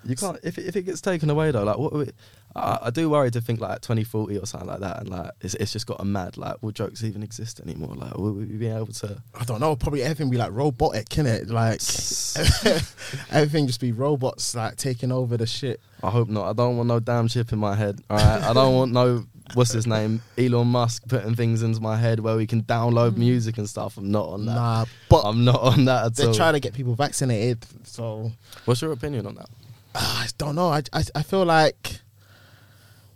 You 0.06 0.18
can't 0.18 0.38
if 0.44 0.58
it, 0.58 0.66
if 0.66 0.76
it 0.76 0.82
gets 0.84 1.00
taken 1.00 1.30
away 1.30 1.52
though. 1.52 1.64
Like 1.64 1.78
what? 1.78 1.94
would- 1.94 2.14
I, 2.56 2.80
I 2.84 2.90
do 2.90 3.10
worry 3.10 3.32
to 3.32 3.42
think 3.42 3.60
like 3.60 3.82
2040 3.82 4.38
or 4.38 4.46
something 4.46 4.70
like 4.70 4.80
that, 4.82 5.02
and 5.02 5.10
like 5.10 5.32
it's, 5.42 5.56
it's 5.56 5.74
just 5.74 5.88
got 5.88 6.00
a 6.00 6.06
mad. 6.06 6.38
Like, 6.38 6.62
will 6.62 6.72
jokes 6.72 7.04
even 7.04 7.24
exist 7.24 7.60
anymore? 7.60 7.96
Like, 7.96 8.18
will 8.18 8.34
we 8.34 8.46
be 8.46 8.68
able 8.68 8.88
to? 8.88 9.22
I 9.34 9.44
don't 9.44 9.60
know. 9.60 9.76
Probably 9.76 10.04
everything 10.04 10.30
be 10.30 10.38
like 10.38 10.52
robotic, 10.52 11.10
can 11.10 11.26
it? 11.26 11.50
Like 11.50 11.82
everything 13.32 13.68
just 13.68 13.82
be 13.82 13.92
robots 13.92 14.56
like 14.56 14.76
taking 14.76 15.12
over 15.12 15.38
the 15.38 15.48
shit. 15.48 15.80
I 16.02 16.10
hope 16.10 16.30
not. 16.30 16.50
I 16.50 16.54
don't 16.54 16.78
want 16.78 16.88
no 16.88 17.00
damn 17.00 17.28
chip 17.28 17.52
in 17.54 17.60
my 17.60 17.76
head. 17.76 18.02
All 18.10 18.18
right, 18.18 18.44
I 18.44 18.54
don't 18.54 18.76
want 18.76 18.92
no 18.92 19.26
what's 19.54 19.72
his 19.72 19.86
name, 19.86 20.22
Elon 20.38 20.68
Musk 20.68 21.08
putting 21.08 21.36
things 21.36 21.64
into 21.64 21.82
my 21.82 21.98
head 21.98 22.20
where 22.20 22.36
we 22.36 22.48
can 22.48 22.64
download 22.64 23.12
mm. 23.12 23.18
music 23.18 23.58
and 23.58 23.68
stuff. 23.68 23.98
I'm 23.98 24.12
not 24.12 24.28
on 24.30 24.46
that. 24.46 24.56
Nah, 24.56 24.86
but 25.10 25.22
I'm 25.22 25.44
not 25.44 25.60
on 25.60 25.86
that 25.86 25.98
at 25.98 26.04
all. 26.04 26.26
they're 26.26 26.34
trying 26.34 26.54
to 26.54 26.60
get 26.60 26.74
people 26.74 26.96
vaccinated. 26.96 27.66
So 27.84 28.32
What's 28.66 28.82
your 28.82 28.92
opinion 28.92 29.26
on 29.26 29.36
that? 29.36 29.50
Ah, 29.96 30.24
I 30.24 30.28
don't 30.38 30.56
know. 30.56 30.70
I, 30.70 30.82
I 30.92 31.04
I 31.16 31.24
feel 31.24 31.46
like 31.46 32.00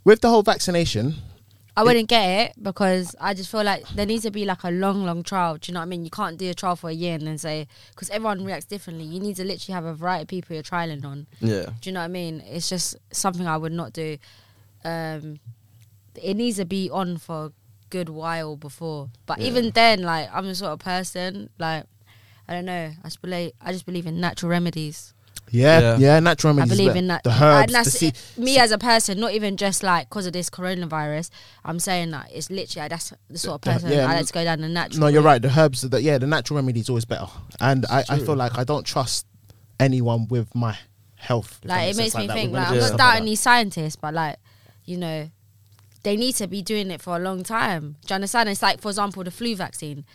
with 0.07 0.21
the 0.21 0.29
whole 0.29 0.41
vaccination, 0.41 1.15
I 1.75 1.83
wouldn't 1.83 2.07
get 2.07 2.23
it 2.39 2.63
because 2.63 3.13
I 3.19 3.33
just 3.33 3.51
feel 3.51 3.63
like 3.63 3.85
there 3.89 4.05
needs 4.05 4.23
to 4.23 4.31
be 4.31 4.45
like 4.45 4.63
a 4.63 4.71
long, 4.71 5.03
long 5.05 5.21
trial. 5.21 5.57
Do 5.57 5.69
you 5.69 5.73
know 5.73 5.81
what 5.81 5.87
I 5.87 5.89
mean? 5.89 6.05
You 6.05 6.09
can't 6.09 6.37
do 6.37 6.49
a 6.49 6.53
trial 6.53 6.77
for 6.77 6.89
a 6.89 6.93
year 6.93 7.15
and 7.15 7.27
then 7.27 7.37
say 7.37 7.67
because 7.91 8.09
everyone 8.09 8.45
reacts 8.45 8.65
differently. 8.65 9.03
You 9.03 9.19
need 9.19 9.35
to 9.35 9.43
literally 9.43 9.73
have 9.73 9.83
a 9.83 9.93
variety 9.93 10.21
of 10.21 10.27
people 10.29 10.53
you're 10.53 10.63
trialing 10.63 11.03
on. 11.03 11.27
Yeah, 11.41 11.65
Do 11.81 11.89
you 11.89 11.91
know 11.91 11.99
what 11.99 12.05
I 12.05 12.07
mean? 12.07 12.41
It's 12.47 12.69
just 12.69 12.95
something 13.11 13.45
I 13.45 13.57
would 13.57 13.73
not 13.73 13.91
do. 13.91 14.17
Um, 14.85 15.41
it 16.15 16.35
needs 16.35 16.55
to 16.55 16.65
be 16.65 16.89
on 16.89 17.17
for 17.17 17.47
a 17.47 17.51
good 17.89 18.07
while 18.07 18.55
before. 18.55 19.09
But 19.25 19.39
Yeah. 19.41 19.47
even 19.47 19.71
then, 19.71 20.03
like 20.03 20.29
I'm 20.33 20.45
the 20.47 20.55
sort 20.55 20.71
of 20.71 20.79
person 20.79 21.49
like 21.59 21.83
I 22.47 22.53
don't 22.53 22.65
know. 22.65 22.93
I 23.03 23.07
just 23.07 23.21
believe 23.21 23.51
I 23.61 23.73
just 23.73 23.85
believe 23.85 24.07
in 24.07 24.21
natural 24.21 24.49
remedies. 24.51 25.13
Yeah, 25.51 25.79
Yeah. 25.79 25.97
yeah, 25.97 26.19
natural 26.19 26.53
remedies. 26.53 26.71
I 26.73 26.75
believe 26.83 26.95
in 26.95 27.07
that. 27.07 27.23
The 27.23 27.29
herbs, 27.31 27.63
and 27.67 27.71
that's 27.73 27.91
the 27.91 28.11
sea- 28.11 28.13
me 28.41 28.57
as 28.59 28.71
a 28.71 28.77
person, 28.77 29.19
not 29.19 29.33
even 29.33 29.57
just 29.57 29.83
like 29.83 30.09
because 30.09 30.25
of 30.25 30.33
this 30.33 30.49
coronavirus. 30.49 31.29
I'm 31.63 31.79
saying 31.79 32.11
that 32.11 32.29
it's 32.33 32.49
literally 32.49 32.87
that's 32.89 33.13
the 33.29 33.37
sort 33.37 33.55
of 33.55 33.61
The- 33.61 33.71
person 33.71 33.91
yeah, 33.91 34.07
I 34.09 34.15
like 34.15 34.25
to 34.27 34.33
go 34.33 34.43
down 34.43 34.61
the 34.61 34.69
natural. 34.69 34.99
No, 35.01 35.07
you're 35.07 35.21
route. 35.21 35.43
right. 35.43 35.53
The 35.53 35.59
herbs, 35.59 35.81
the, 35.81 36.01
yeah, 36.01 36.17
the 36.17 36.27
natural 36.27 36.57
remedy 36.57 36.79
is 36.81 36.89
always 36.89 37.05
better. 37.05 37.27
And 37.59 37.85
I, 37.89 38.03
I 38.09 38.19
feel 38.19 38.35
like 38.35 38.57
I 38.57 38.63
don't 38.63 38.85
trust 38.85 39.25
anyone 39.79 40.27
with 40.27 40.53
my 40.55 40.77
health. 41.15 41.59
Like 41.63 41.91
it 41.91 41.97
makes 41.97 42.11
sense, 42.13 42.21
me 42.23 42.27
that, 42.27 42.33
think 42.33 42.53
like 42.53 42.67
I'm 42.67 42.73
not 42.75 42.83
stuff 42.83 42.91
like 42.91 42.97
doubting 42.97 43.25
these 43.25 43.39
scientists, 43.39 43.95
but 43.95 44.13
like 44.13 44.37
you 44.85 44.97
know, 44.97 45.29
they 46.03 46.15
need 46.15 46.33
to 46.35 46.47
be 46.47 46.61
doing 46.61 46.91
it 46.91 47.01
for 47.01 47.15
a 47.15 47.19
long 47.19 47.43
time. 47.43 47.97
Do 48.05 48.13
you 48.13 48.15
understand? 48.15 48.49
It's 48.49 48.61
like 48.61 48.81
for 48.81 48.89
example 48.89 49.23
the 49.23 49.31
flu 49.31 49.55
vaccine. 49.55 50.05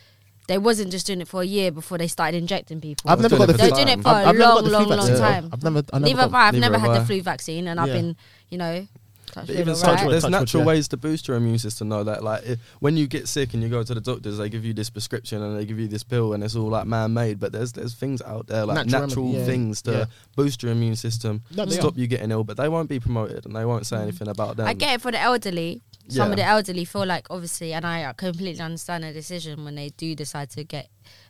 They 0.49 0.59
wasn't 0.59 0.91
just 0.91 1.07
doing 1.07 1.21
it 1.21 1.29
for 1.29 1.43
a 1.43 1.45
year 1.45 1.71
before 1.71 1.99
they 1.99 2.09
started 2.09 2.37
injecting 2.37 2.81
people. 2.81 3.11
I've 3.11 3.21
never 3.21 3.37
got 3.39 3.47
the 3.47 3.53
for 3.55 3.59
flu. 3.59 3.69
They're 3.69 3.85
doing 3.85 3.99
it 3.99 4.03
for 4.03 4.09
I've, 4.09 4.27
a 4.27 4.29
I've 4.31 4.37
long, 4.37 4.65
long, 4.65 4.89
long 4.89 4.99
vaccine, 4.99 5.19
time. 5.19 5.51
I've 5.53 5.63
never, 5.63 5.79
I 5.93 5.99
never 5.99 6.07
Neither 6.07 6.21
have 6.23 6.31
got, 6.33 6.39
I. 6.39 6.49
I've 6.49 6.55
never 6.55 6.79
had 6.79 7.01
the 7.01 7.05
flu 7.07 7.23
vaccine, 7.23 7.69
and 7.69 7.79
I've 7.81 7.93
been, 7.93 8.17
you 8.51 8.59
know, 8.59 8.75
touch 8.81 9.02
But 9.35 9.51
even 9.51 9.69
all 9.75 9.83
right. 9.83 10.05
wood, 10.05 10.13
there's 10.13 10.23
touch 10.23 10.33
wood, 10.33 10.39
natural 10.39 10.63
yeah. 10.63 10.67
ways 10.67 10.89
to 10.89 10.97
boost 10.97 11.29
your 11.29 11.37
immune 11.37 11.59
system. 11.59 11.89
Though 11.89 12.05
that 12.05 12.23
like 12.23 12.45
if, 12.45 12.59
when 12.81 12.97
you 12.97 13.07
get 13.07 13.29
sick 13.29 13.55
and 13.55 13.63
you 13.63 13.69
go 13.69 13.83
to 13.83 13.95
the 13.95 14.01
doctors, 14.01 14.39
they 14.39 14.49
give 14.49 14.65
you 14.65 14.73
this 14.73 14.91
prescription 14.91 15.43
and 15.43 15.59
they 15.59 15.65
give 15.65 15.79
you 15.79 15.89
this 15.89 16.03
pill, 16.03 16.33
and 16.33 16.43
it's 16.45 16.57
all 16.57 16.69
like 16.69 16.87
man-made. 16.87 17.41
But 17.41 17.53
there's 17.53 17.73
there's 17.73 17.95
things 17.95 18.23
out 18.23 18.47
there 18.47 18.65
like 18.65 18.87
Natural 18.87 19.01
natural, 19.09 19.33
yeah. 19.33 19.45
things 19.45 19.83
to 19.83 19.91
Yeah. 19.93 20.05
boost 20.37 20.63
your 20.63 20.73
immune 20.73 20.97
system, 20.97 21.43
No, 21.55 21.65
they 21.65 21.75
stop 21.77 21.97
you 21.97 22.07
getting 22.07 22.31
ill. 22.31 22.45
But 22.45 22.57
they 22.57 22.69
won't 22.69 22.89
be 22.89 23.01
promoted 23.01 23.47
and 23.47 23.55
they 23.57 23.65
won't 23.65 23.87
say 23.87 23.97
anything 24.03 24.29
about 24.29 24.57
them. 24.57 24.67
Mm. 24.67 24.71
I 24.71 24.75
get 24.75 24.95
it 24.95 25.01
for 25.01 25.13
the 25.13 25.21
elderly. 25.21 25.83
Some 26.09 26.27
Yeah. 26.27 26.31
of 26.33 26.37
the 26.37 26.45
elderly 26.45 26.85
feel 26.85 27.07
like 27.07 27.29
obviously, 27.31 27.73
and 27.73 27.87
I 27.87 28.13
completely 28.17 28.61
understand 28.61 29.05
the 29.05 29.13
decision 29.13 29.65
when 29.65 29.77
they 29.77 29.91
do 29.91 30.15
decide 30.17 30.51
to 30.51 30.65
get 30.65 30.89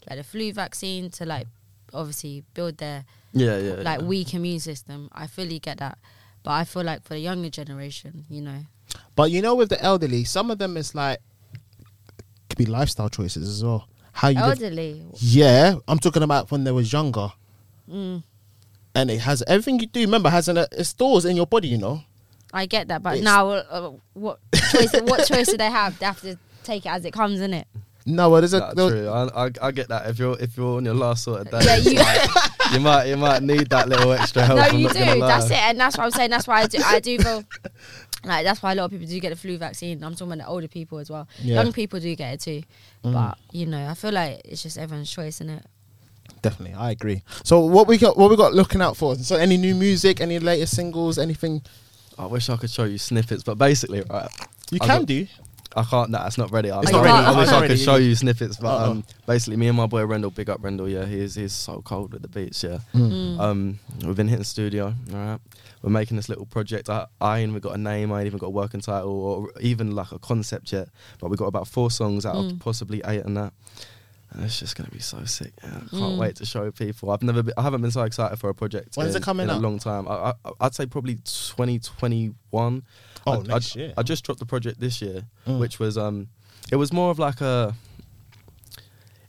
like 0.09 0.19
the 0.19 0.25
flu 0.25 0.53
vaccine 0.53 1.11
to 1.11 1.27
like 1.27 1.47
obviously 1.93 2.43
build 2.55 2.79
their 2.79 3.05
yeah, 3.35 3.59
yeah, 3.59 3.75
like 3.83 4.01
yeah. 4.01 4.07
weak 4.07 4.35
immune 4.35 4.61
system. 4.61 5.09
I 5.12 5.27
fully 5.27 5.59
get 5.59 5.79
that, 5.79 5.99
but 6.42 6.50
I 6.52 6.64
feel 6.64 6.83
like 6.85 7.02
for 7.02 7.14
the 7.14 7.20
younger 7.20 7.50
generation, 7.50 8.24
you 8.28 8.42
know, 8.42 8.59
But 9.16 9.31
you 9.31 9.40
know, 9.42 9.55
with 9.55 9.68
the 9.68 9.81
elderly, 9.83 10.24
some 10.24 10.50
of 10.50 10.59
them 10.59 10.76
is 10.76 10.94
like 10.94 11.18
could 12.48 12.59
be 12.59 12.66
lifestyle 12.66 13.09
choices 13.09 13.48
as 13.48 13.64
well. 13.64 13.88
How 14.12 14.28
you 14.28 14.40
live. 14.40 14.62
elderly. 14.62 15.02
Yeah, 15.16 15.76
I'm 15.88 15.98
talking 15.98 16.22
about 16.22 16.50
when 16.50 16.64
they 16.64 16.72
was 16.72 16.92
younger, 16.92 17.33
Mm, 17.90 18.22
and 18.94 19.11
it 19.11 19.20
has 19.20 19.42
everything 19.46 19.81
you 19.81 19.87
do. 19.87 20.00
Remember, 20.00 20.31
has 20.31 20.48
an, 20.48 20.59
it 20.59 20.85
stores 20.85 21.24
in 21.24 21.37
your 21.37 21.46
body. 21.46 21.68
You 21.68 21.78
know. 21.78 22.02
I 22.52 22.66
get 22.66 22.88
that, 22.88 23.02
but 23.02 23.14
It's- 23.16 23.24
now 23.24 23.48
uh, 23.50 23.92
what 24.12 24.38
choice? 24.70 24.92
what 25.02 25.26
choice 25.26 25.46
do 25.48 25.57
they 25.57 25.70
have? 25.70 25.98
They 25.98 26.05
have 26.07 26.20
to 26.20 26.37
take 26.64 26.85
it 26.85 26.90
as 26.90 27.05
it 27.07 27.12
comes, 27.12 27.40
in 27.40 27.55
it. 27.55 27.66
No, 28.05 28.31
well, 28.31 28.41
there's 28.41 28.53
a 28.53 28.59
Nah, 28.61 28.75
there- 28.75 28.91
true. 28.91 29.09
I, 29.09 29.47
I, 29.47 29.51
I 29.62 29.71
get 29.71 29.88
that. 29.88 30.09
If 30.09 30.19
you're 30.19 30.37
if 30.41 30.57
you're 30.57 30.77
on 30.79 30.85
your 30.85 30.95
last 30.95 31.23
sort 31.25 31.41
of 31.43 31.51
day, 31.51 31.61
Yeah, 31.65 31.77
you- 31.77 31.95
like, 31.99 32.31
you 32.73 32.81
might 32.81 33.05
you 33.07 33.17
might 33.17 33.43
need 33.43 33.69
that 33.71 33.88
little 33.88 34.12
extra 34.12 34.43
help. 34.45 34.59
no, 34.59 34.62
I'm 34.65 34.77
you 34.79 34.85
not 34.88 34.93
do. 34.95 35.21
That's 35.21 35.47
it, 35.47 35.53
and 35.53 35.79
that's 35.81 35.97
what 35.97 36.05
I'm 36.05 36.11
saying. 36.11 36.31
That's 36.31 36.47
why 36.49 36.62
I 36.62 36.67
do. 36.67 36.79
I 36.85 37.01
do 37.01 37.19
feel 37.19 37.45
like 38.25 38.45
that's 38.45 38.62
why 38.62 38.73
a 38.73 38.75
lot 38.75 38.87
of 38.87 38.91
people 38.91 39.07
do 39.07 39.21
get 39.21 39.31
the 39.31 39.37
flu 39.37 39.57
vaccine. 39.59 40.03
I'm 40.03 40.15
talking 40.15 40.33
about 40.33 40.45
the 40.45 40.51
older 40.51 40.69
people 40.69 40.99
as 40.99 41.11
well. 41.11 41.29
Yeah. 41.41 41.57
Mm. 41.61 41.65
Young 41.65 41.73
people 41.73 42.01
do 42.01 42.15
get 42.17 42.35
it 42.35 42.41
too, 42.41 42.62
but 43.03 43.38
you 43.53 43.67
know, 43.67 43.87
I 43.87 43.95
feel 43.95 44.12
like 44.12 44.41
it's 44.45 44.62
just 44.62 44.79
everyone's 44.79 45.11
choice, 45.11 45.37
isn't 45.41 45.51
it? 45.51 45.65
Definitely, 46.41 46.75
I 46.77 46.91
agree. 46.91 47.23
So 47.45 47.61
what 47.61 47.87
we 47.87 47.99
got? 47.99 48.17
What 48.17 48.31
we 48.31 48.37
got 48.37 48.53
looking 48.53 48.81
out 48.83 48.97
for? 48.97 49.15
So 49.17 49.37
any 49.37 49.57
new 49.57 49.75
music? 49.77 50.21
Any 50.21 50.38
latest 50.41 50.75
singles? 50.75 51.19
Anything 51.19 51.62
I 52.19 52.27
wish 52.27 52.49
I 52.51 52.57
could 52.57 52.71
show 52.71 52.85
you 52.85 52.99
snippets, 52.99 53.43
but 53.45 53.57
basically, 53.59 54.03
right. 54.03 54.29
you 54.73 54.79
I 54.81 54.87
can 54.87 54.99
got- 55.01 55.07
do? 55.07 55.27
I 55.75 55.83
can't. 55.85 56.11
Nah, 56.11 56.27
it's 56.27 56.39
not 56.39 56.51
ready. 56.53 56.71
I, 56.71 56.81
It's 56.81 56.93
not 56.93 57.03
wish- 57.03 57.11
ready. 57.13 57.27
I 57.27 57.39
wish 57.39 57.49
I 57.49 57.67
could 57.67 57.79
show 57.79 57.97
you 57.97 58.15
snippets, 58.15 58.57
but 58.59 58.69
Uh-oh. 58.69 58.91
um, 58.91 59.05
basically, 59.27 59.57
me 59.57 59.69
and 59.69 59.77
my 59.77 59.87
boy 59.87 60.05
Rendell, 60.05 60.31
big 60.31 60.51
up 60.51 60.63
Rendell. 60.63 60.89
Yeah, 60.89 61.05
he's 61.07 61.35
he's 61.35 61.53
so 61.53 61.81
cold 61.83 62.13
with 62.13 62.23
the 62.23 62.29
beats. 62.29 62.63
Yeah, 62.63 62.79
Mm. 62.95 63.41
um, 63.41 63.79
we've 64.05 64.17
been 64.17 64.29
hitting 64.29 64.45
studio. 64.45 64.95
All 65.13 65.17
right, 65.17 65.41
we're 65.83 65.91
making 65.91 66.17
this 66.17 66.29
little 66.29 66.47
project. 66.47 66.91
I, 66.91 67.07
I 67.21 67.39
ain't 67.39 67.51
even 67.51 67.61
got 67.61 67.75
a 67.75 67.79
name. 67.79 68.13
I 68.13 68.19
ain't 68.21 68.27
even 68.27 68.39
got 68.39 68.47
a 68.49 68.51
working 68.51 68.81
title 68.81 69.11
or 69.11 69.51
even 69.61 69.95
like 69.95 70.13
a 70.13 70.19
concept 70.19 70.73
yet. 70.73 70.89
But 71.21 71.31
we 71.31 71.37
got 71.37 71.47
about 71.47 71.69
four 71.69 71.91
songs 71.91 72.27
out 72.27 72.37
Mm. 72.37 72.53
of 72.53 72.59
possibly 72.61 73.01
eight 73.07 73.25
and 73.25 73.37
that. 73.37 73.53
And 74.35 74.45
it's 74.45 74.59
just 74.59 74.77
gonna 74.77 74.88
be 74.90 74.99
so 74.99 75.25
sick. 75.25 75.53
Yeah, 75.62 75.68
I 75.77 75.79
can't 75.81 75.90
Mm. 75.92 76.18
wait 76.18 76.37
to 76.37 76.47
show 76.47 76.71
people. 76.71 77.11
I've 77.11 77.23
never, 77.23 77.42
been, 77.42 77.55
I 77.59 77.62
haven't 77.62 77.83
been 77.83 77.90
so 77.90 78.03
excited 78.03 78.37
for 78.38 78.49
a 78.49 78.55
project. 78.55 78.97
When 78.97 79.07
is 79.07 79.14
it 79.14 79.23
coming 79.23 79.45
in 79.45 79.51
a 79.55 79.59
long 79.59 79.79
time. 79.79 80.09
I, 80.09 80.33
I, 80.45 80.51
I'd 80.61 80.75
say 80.75 80.87
probably 80.87 81.16
2021. 81.16 82.83
Oh, 83.27 83.33
I, 83.40 83.42
next 83.42 83.77
I, 83.77 83.81
year. 83.81 83.95
I 83.97 84.03
just 84.03 84.25
dropped 84.25 84.40
the 84.40 84.47
project 84.47 84.81
this 84.81 85.03
year, 85.03 85.25
Mm. 85.47 85.59
which 85.61 85.79
was 85.79 85.99
um, 85.99 86.29
it 86.71 86.77
was 86.77 86.92
more 86.92 87.11
of 87.11 87.18
like 87.18 87.40
a. 87.40 87.75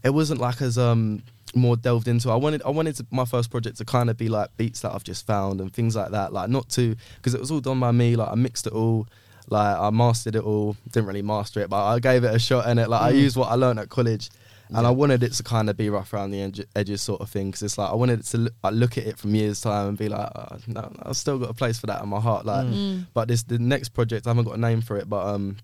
It 0.03 0.13
wasn't 0.13 0.39
like 0.41 0.61
as 0.61 0.77
um 0.77 1.23
more 1.55 1.75
delved 1.77 2.07
into. 2.07 2.29
I 2.29 2.35
wanted 2.35 2.61
I 2.63 2.69
wanted 2.69 2.95
to, 2.97 3.05
my 3.11 3.25
first 3.25 3.51
project 3.51 3.77
to 3.77 3.85
kind 3.85 4.09
of 4.09 4.17
be 4.17 4.27
like 4.29 4.55
beats 4.57 4.81
that 4.81 4.93
I've 4.93 5.03
just 5.03 5.25
found 5.25 5.61
and 5.61 5.71
things 5.73 5.95
like 5.95 6.11
that. 6.11 6.33
Like 6.33 6.49
not 6.49 6.69
to 6.69 6.95
because 7.17 7.33
it 7.33 7.39
was 7.39 7.51
all 7.51 7.59
done 7.61 7.79
by 7.79 7.91
me. 7.91 8.15
Like 8.15 8.29
I 8.29 8.35
mixed 8.35 8.67
it 8.67 8.73
all. 8.73 9.07
Like 9.49 9.77
I 9.77 9.89
mastered 9.91 10.35
it 10.35 10.43
all. 10.43 10.75
Didn't 10.91 11.07
really 11.07 11.21
master 11.21 11.59
it, 11.61 11.69
but 11.69 11.83
I 11.85 11.99
gave 11.99 12.23
it 12.23 12.33
a 12.33 12.39
shot 12.39 12.67
in 12.69 12.79
it. 12.79 12.89
Like 12.89 13.01
I 13.01 13.13
Mm. 13.13 13.19
used 13.19 13.37
what 13.37 13.49
I 13.49 13.55
learned 13.55 13.79
at 13.79 13.89
college. 13.89 14.29
And 14.75 14.83
Yeah. 14.83 14.87
I 14.87 14.91
wanted 14.91 15.21
it 15.23 15.33
to 15.33 15.43
kind 15.43 15.69
of 15.69 15.77
be 15.77 15.89
rough 15.89 16.13
around 16.13 16.31
the 16.31 16.41
edge- 16.41 16.65
edges, 16.75 17.01
sort 17.01 17.21
of 17.21 17.29
thing, 17.29 17.47
because 17.47 17.61
it's 17.63 17.77
like 17.77 17.89
I 17.91 17.95
wanted 17.95 18.19
it 18.21 18.25
to 18.27 18.37
look, 18.39 18.53
I 18.63 18.69
look 18.71 18.97
at 18.97 19.05
it 19.05 19.17
from 19.19 19.35
years 19.35 19.61
time 19.61 19.89
and 19.89 19.97
be 19.97 20.09
like, 20.09 20.29
oh, 20.35 20.57
no, 20.67 20.91
I've 21.03 21.17
still 21.17 21.37
got 21.37 21.49
a 21.49 21.53
place 21.53 21.77
for 21.79 21.87
that 21.87 22.01
in 22.01 22.09
my 22.09 22.19
heart. 22.19 22.45
Like, 22.45 22.65
Mm. 22.65 23.07
but 23.13 23.27
this 23.27 23.43
the 23.43 23.59
next 23.59 23.89
project 23.89 24.25
I 24.25 24.31
haven't 24.31 24.45
got 24.45 24.55
a 24.55 24.59
name 24.59 24.81
for 24.81 24.97
it, 24.97 25.07
but 25.09 25.25
um, 25.27 25.57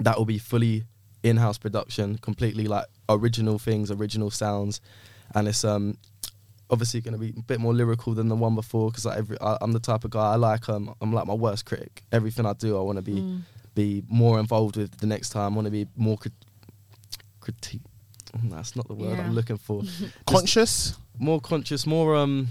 that 0.00 0.18
will 0.18 0.24
be 0.24 0.38
fully 0.38 0.84
in-house 1.22 1.58
production, 1.58 2.18
completely 2.18 2.66
like 2.66 2.86
original 3.08 3.58
things, 3.58 3.90
original 3.90 4.30
sounds, 4.30 4.80
and 5.34 5.46
it's 5.48 5.64
um, 5.64 5.96
obviously 6.70 7.00
going 7.00 7.12
to 7.14 7.18
be 7.20 7.32
a 7.38 7.42
bit 7.42 7.60
more 7.60 7.72
lyrical 7.74 8.14
than 8.14 8.28
the 8.28 8.34
one 8.36 8.54
before 8.54 8.90
because 8.90 9.04
like 9.04 9.18
every 9.18 9.38
I, 9.40 9.56
I'm 9.60 9.72
the 9.72 9.80
type 9.80 10.02
of 10.04 10.10
guy 10.10 10.32
I 10.32 10.36
like 10.36 10.68
um 10.68 10.94
I'm 11.00 11.12
like 11.12 11.26
my 11.26 11.34
worst 11.34 11.66
critic. 11.66 12.02
Everything 12.10 12.46
I 12.46 12.52
do, 12.54 12.76
I 12.76 12.80
want 12.82 12.96
to 12.96 13.02
be 13.02 13.20
Mm. 13.20 13.42
be 13.74 14.02
more 14.08 14.38
involved 14.40 14.76
with 14.76 14.96
the 14.98 15.06
next 15.06 15.28
time. 15.30 15.52
I 15.52 15.56
want 15.56 15.66
to 15.66 15.70
be 15.70 15.86
more 15.96 16.16
crit- 16.16 16.32
critique. 17.40 17.82
That's 18.44 18.76
not 18.76 18.88
the 18.88 18.94
word 18.94 19.16
Yeah. 19.16 19.24
I'm 19.24 19.34
looking 19.34 19.58
for. 19.58 19.82
Conscious. 20.26 20.96
more 21.18 21.40
conscious, 21.40 21.86
more 21.86 22.16
um, 22.16 22.48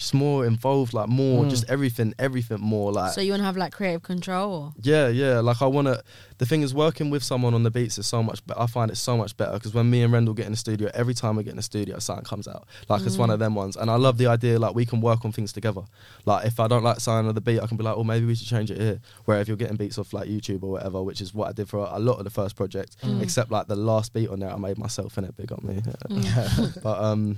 just 0.00 0.14
more 0.14 0.44
involved, 0.46 0.92
like 0.94 1.08
more 1.08 1.44
Mm. 1.44 1.50
just 1.50 1.68
everything, 1.70 2.14
everything 2.18 2.60
more 2.60 2.90
like. 2.92 3.12
So 3.12 3.20
you 3.20 3.32
want 3.32 3.40
to 3.42 3.44
have 3.44 3.56
like 3.56 3.72
creative 3.72 4.02
control? 4.02 4.52
Or? 4.54 4.72
yeah, 4.82 5.08
yeah. 5.08 5.40
Like 5.40 5.60
I 5.62 5.66
want 5.66 5.86
to. 5.88 6.02
The 6.38 6.46
thing 6.46 6.62
is, 6.62 6.72
working 6.74 7.10
with 7.10 7.22
someone 7.22 7.52
on 7.52 7.62
the 7.64 7.70
beats 7.70 7.98
is 7.98 8.06
so 8.06 8.22
much. 8.22 8.40
But 8.46 8.58
I 8.58 8.66
find 8.66 8.90
it 8.90 8.96
so 8.96 9.14
much 9.16 9.36
better 9.36 9.52
because 9.52 9.74
when 9.74 9.90
me 9.90 10.02
and 10.02 10.10
Rendell 10.12 10.32
get 10.34 10.46
in 10.46 10.52
the 10.52 10.56
studio, 10.58 10.90
every 10.94 11.12
time 11.14 11.36
we 11.36 11.44
get 11.44 11.50
in 11.50 11.56
the 11.56 11.62
studio, 11.62 11.98
something 11.98 12.24
comes 12.24 12.48
out. 12.48 12.66
Like 12.88 13.02
it's 13.06 13.18
one 13.18 13.28
Mm. 13.28 13.34
of 13.34 13.38
them 13.38 13.54
ones, 13.54 13.76
and 13.76 13.90
I 13.90 13.96
love 13.96 14.16
the 14.16 14.26
idea. 14.26 14.58
Like 14.58 14.74
we 14.74 14.86
can 14.86 15.00
work 15.02 15.24
on 15.26 15.32
things 15.32 15.52
together. 15.52 15.82
Like 16.24 16.46
if 16.46 16.58
I 16.58 16.66
don't 16.66 16.82
like 16.82 16.98
something 17.00 17.28
of 17.28 17.34
the 17.34 17.40
beat, 17.42 17.60
I 17.60 17.66
can 17.66 17.76
be 17.76 17.84
like, 17.84 17.96
oh, 17.96 18.04
maybe 18.04 18.24
we 18.26 18.34
should 18.34 18.48
change 18.48 18.70
it 18.70 18.80
here. 18.80 19.00
Where 19.26 19.38
if 19.40 19.48
you're 19.48 19.56
getting 19.58 19.76
beats 19.76 19.98
off 19.98 20.12
like 20.14 20.28
YouTube 20.28 20.62
or 20.62 20.70
whatever, 20.70 21.02
which 21.02 21.20
is 21.20 21.34
what 21.34 21.48
I 21.48 21.52
did 21.52 21.68
for 21.68 21.86
a 21.90 21.98
lot 21.98 22.16
of 22.18 22.24
the 22.24 22.30
first 22.30 22.56
project, 22.56 22.96
Mm. 23.02 23.22
except 23.22 23.50
like 23.50 23.66
the 23.68 23.76
last 23.76 24.12
beat 24.14 24.28
on 24.30 24.40
there, 24.40 24.50
I 24.50 24.56
made 24.56 24.78
myself 24.78 25.18
in 25.18 25.24
it. 25.24 25.36
Big 25.36 25.52
on 25.52 25.60
me. 25.62 25.82
Mm. 26.08 26.82
but 26.82 26.98
um 27.02 27.36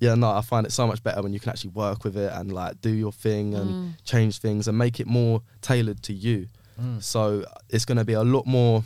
yeah 0.00 0.14
no 0.14 0.30
i 0.30 0.40
find 0.42 0.66
it 0.66 0.72
so 0.72 0.86
much 0.86 1.02
better 1.02 1.22
when 1.22 1.32
you 1.32 1.40
can 1.40 1.50
actually 1.50 1.70
work 1.70 2.04
with 2.04 2.16
it 2.16 2.30
and 2.34 2.52
like 2.52 2.80
do 2.80 2.90
your 2.90 3.12
thing 3.12 3.54
and 3.54 3.70
Mm. 3.70 4.04
change 4.04 4.38
things 4.38 4.68
and 4.68 4.76
make 4.76 5.00
it 5.00 5.06
more 5.06 5.42
tailored 5.62 6.02
to 6.04 6.12
you 6.12 6.46
Mm. 6.80 7.02
so 7.02 7.44
it's 7.70 7.84
going 7.86 7.96
to 7.98 8.04
be 8.04 8.12
a 8.12 8.22
lot 8.22 8.46
more 8.46 8.84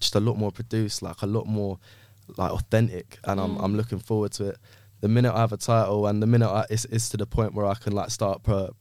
just 0.00 0.14
a 0.14 0.20
lot 0.20 0.36
more 0.38 0.50
produced 0.50 1.02
like 1.02 1.20
a 1.22 1.26
lot 1.26 1.46
more 1.46 1.78
like 2.38 2.50
authentic 2.50 3.18
and 3.24 3.38
i'm, 3.40 3.56
Mm. 3.56 3.62
I'm 3.64 3.76
looking 3.76 3.98
forward 3.98 4.32
to 4.32 4.48
it 4.50 4.56
the 5.00 5.08
minute 5.08 5.32
i 5.34 5.40
have 5.40 5.52
a 5.52 5.58
title 5.58 6.06
and 6.06 6.22
the 6.22 6.26
minute 6.26 6.48
I, 6.48 6.64
it's, 6.70 6.86
it's 6.86 7.10
to 7.10 7.16
the 7.18 7.26
point 7.26 7.52
where 7.54 7.66
i 7.66 7.74
can 7.74 7.92
like 7.92 8.10
start 8.10 8.42
pro- 8.42 8.74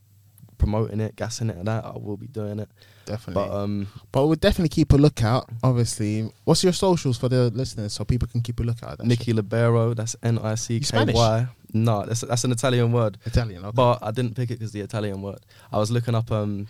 promoting 0.63 0.99
it 1.05 1.11
gassing 1.21 1.49
it 1.51 1.57
and 1.59 1.67
that 1.71 1.83
i 1.91 1.93
will 2.05 2.17
be 2.25 2.27
doing 2.39 2.57
it 2.63 2.69
Definitely. 3.05 3.33
but 3.49 3.49
um 3.61 3.73
But 4.13 4.21
we'll 4.27 4.43
definitely 4.47 4.69
keep 4.79 4.89
a 4.93 4.99
lookout. 5.05 5.43
Obviously, 5.61 6.13
what's 6.45 6.63
your 6.63 6.71
socials 6.87 7.17
for 7.21 7.27
the 7.35 7.41
listeners 7.61 7.91
so 7.95 8.05
people 8.13 8.29
can 8.33 8.41
keep 8.47 8.57
a 8.61 8.63
lookout? 8.63 8.91
At 8.93 8.97
that 8.99 9.07
Nicky 9.11 9.33
Libero, 9.33 9.93
that's 9.99 10.15
N 10.23 10.35
I 10.51 10.55
C 10.55 10.79
K 10.79 11.05
Y. 11.13 11.47
No, 11.73 11.95
that's 12.07 12.21
that's 12.21 12.45
an 12.47 12.53
Italian 12.53 12.93
word. 12.93 13.17
Italian. 13.25 13.61
Okay. 13.65 13.75
But 13.81 13.95
I 14.01 14.11
didn't 14.17 14.35
pick 14.39 14.49
it 14.51 14.57
because 14.59 14.71
the 14.71 14.79
Italian 14.89 15.21
word. 15.21 15.41
I 15.75 15.77
was 15.83 15.91
looking 15.91 16.15
up 16.15 16.31
um, 16.31 16.67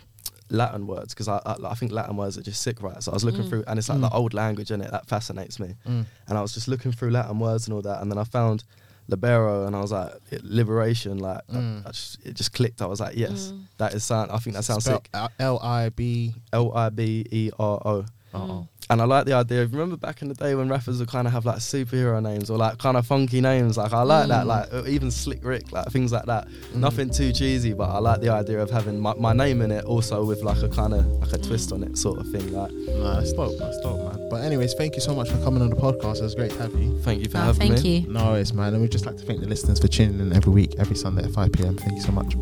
Latin 0.50 0.88
words 0.88 1.14
because 1.14 1.28
I, 1.28 1.38
I 1.46 1.54
I 1.72 1.74
think 1.78 1.92
Latin 1.92 2.16
words 2.16 2.36
are 2.38 2.42
just 2.50 2.60
sick, 2.66 2.82
right? 2.82 3.00
So 3.00 3.12
I 3.12 3.14
was 3.14 3.24
looking 3.24 3.44
Mm. 3.44 3.48
through, 3.50 3.64
and 3.68 3.78
it's 3.78 3.88
like 3.88 3.98
Mm. 3.98 4.08
the 4.10 4.16
old 4.20 4.34
language 4.34 4.70
in 4.74 4.80
it 4.84 4.90
that 4.90 5.06
fascinates 5.06 5.60
me. 5.60 5.70
Mm. 5.86 6.04
And 6.28 6.34
I 6.38 6.42
was 6.42 6.52
just 6.52 6.66
looking 6.66 6.90
through 6.96 7.10
Latin 7.18 7.38
words 7.38 7.62
and 7.68 7.72
all 7.76 7.82
that, 7.82 7.98
and 8.02 8.10
then 8.10 8.18
I 8.18 8.24
found 8.24 8.64
libero, 9.08 9.66
and 9.66 9.74
I 9.76 9.80
was 9.80 9.92
like 9.92 10.12
it- 10.30 10.44
liberation. 10.44 11.18
Like 11.18 11.40
I- 11.52 11.56
Mm. 11.56 11.86
I, 11.86 11.90
just, 11.90 12.18
it 12.26 12.34
just 12.34 12.52
clicked. 12.52 12.80
I 12.82 12.86
was 12.86 13.00
like, 13.00 13.16
yes, 13.16 13.52
Mm. 13.52 13.64
that 13.78 13.94
is 13.94 14.04
sound. 14.04 14.30
I 14.30 14.38
think 14.38 14.56
that 14.56 14.64
sounds 14.64 14.84
Spell 14.84 15.02
sick. 15.02 15.10
L 15.38 15.58
I 15.62 15.88
B. 15.90 16.34
L 16.52 16.72
I 16.76 16.88
B 16.90 17.26
E 17.30 17.50
R 17.58 17.80
O. 17.84 18.04
Uh-oh. 18.88 18.92
And 18.92 19.02
I 19.02 19.04
like 19.04 19.26
the 19.26 19.32
idea 19.32 19.62
of 19.62 19.72
remember 19.72 19.96
back 19.96 20.22
in 20.22 20.28
the 20.28 20.34
day 20.34 20.54
when 20.54 20.68
rappers 20.68 20.98
would 21.00 21.08
kind 21.08 21.26
of 21.26 21.32
have 21.32 21.44
like 21.46 21.56
superhero 21.58 22.22
names 22.22 22.50
or 22.50 22.58
like 22.58 22.78
kind 22.78 22.96
of 22.96 23.06
funky 23.06 23.40
names. 23.40 23.76
Like 23.78 23.92
I 23.92 24.02
like 24.02 24.28
that, 24.28 24.44
Mm. 24.44 24.46
like 24.46 24.72
uh, 24.72 24.84
even 24.86 25.10
Slick 25.10 25.44
Rick, 25.44 25.72
like 25.72 25.86
things 25.88 26.12
like 26.12 26.26
that. 26.26 26.48
Mm. 26.48 26.76
Nothing 26.76 27.10
too 27.10 27.32
cheesy, 27.32 27.72
but 27.72 27.88
I 27.90 27.98
like 27.98 28.20
the 28.20 28.28
idea 28.30 28.60
of 28.60 28.70
having 28.70 29.00
my, 29.00 29.14
my 29.14 29.32
name 29.32 29.62
in 29.62 29.70
it 29.70 29.84
also 29.84 30.24
with 30.24 30.42
like 30.42 30.62
a 30.62 30.68
kind 30.68 30.92
of 30.94 31.06
like 31.20 31.32
a 31.32 31.38
twist 31.38 31.72
on 31.72 31.82
it, 31.82 31.96
sort 31.98 32.18
of 32.18 32.28
thing. 32.30 32.52
Like, 32.52 32.72
No, 32.72 33.14
that's 33.14 33.32
dope. 33.32 33.58
That's 33.58 33.78
dope, 33.80 34.00
man. 34.12 34.28
But 34.30 34.42
anyways, 34.42 34.74
thank 34.74 34.94
you 34.94 35.00
so 35.00 35.14
much 35.14 35.30
for 35.30 35.38
coming 35.44 35.62
on 35.62 35.70
the 35.70 35.76
podcast. 35.76 36.18
It 36.18 36.22
was 36.24 36.34
great 36.34 36.50
to 36.52 36.58
have 36.62 36.74
you. 36.74 36.98
thank 37.02 37.22
you 37.22 37.28
for 37.28 37.38
No, 37.38 37.44
having 37.44 37.68
thank 37.72 37.84
me. 37.84 37.98
you. 38.00 38.08
No 38.12 38.32
worries, 38.32 38.52
man. 38.52 38.72
And 38.74 38.82
we'd 38.82 38.92
just 38.92 39.06
like 39.06 39.16
to 39.16 39.24
thank 39.24 39.40
the 39.40 39.46
listeners 39.48 39.78
for 39.80 39.88
tuning 39.88 40.20
in 40.20 40.32
every 40.32 40.52
week, 40.52 40.74
every 40.78 40.96
Sunday 40.96 41.24
at 41.24 41.30
5 41.30 41.52
p.m. 41.52 41.76
Thank 41.76 41.94
you 41.96 42.02
so 42.02 42.12
much. 42.12 42.34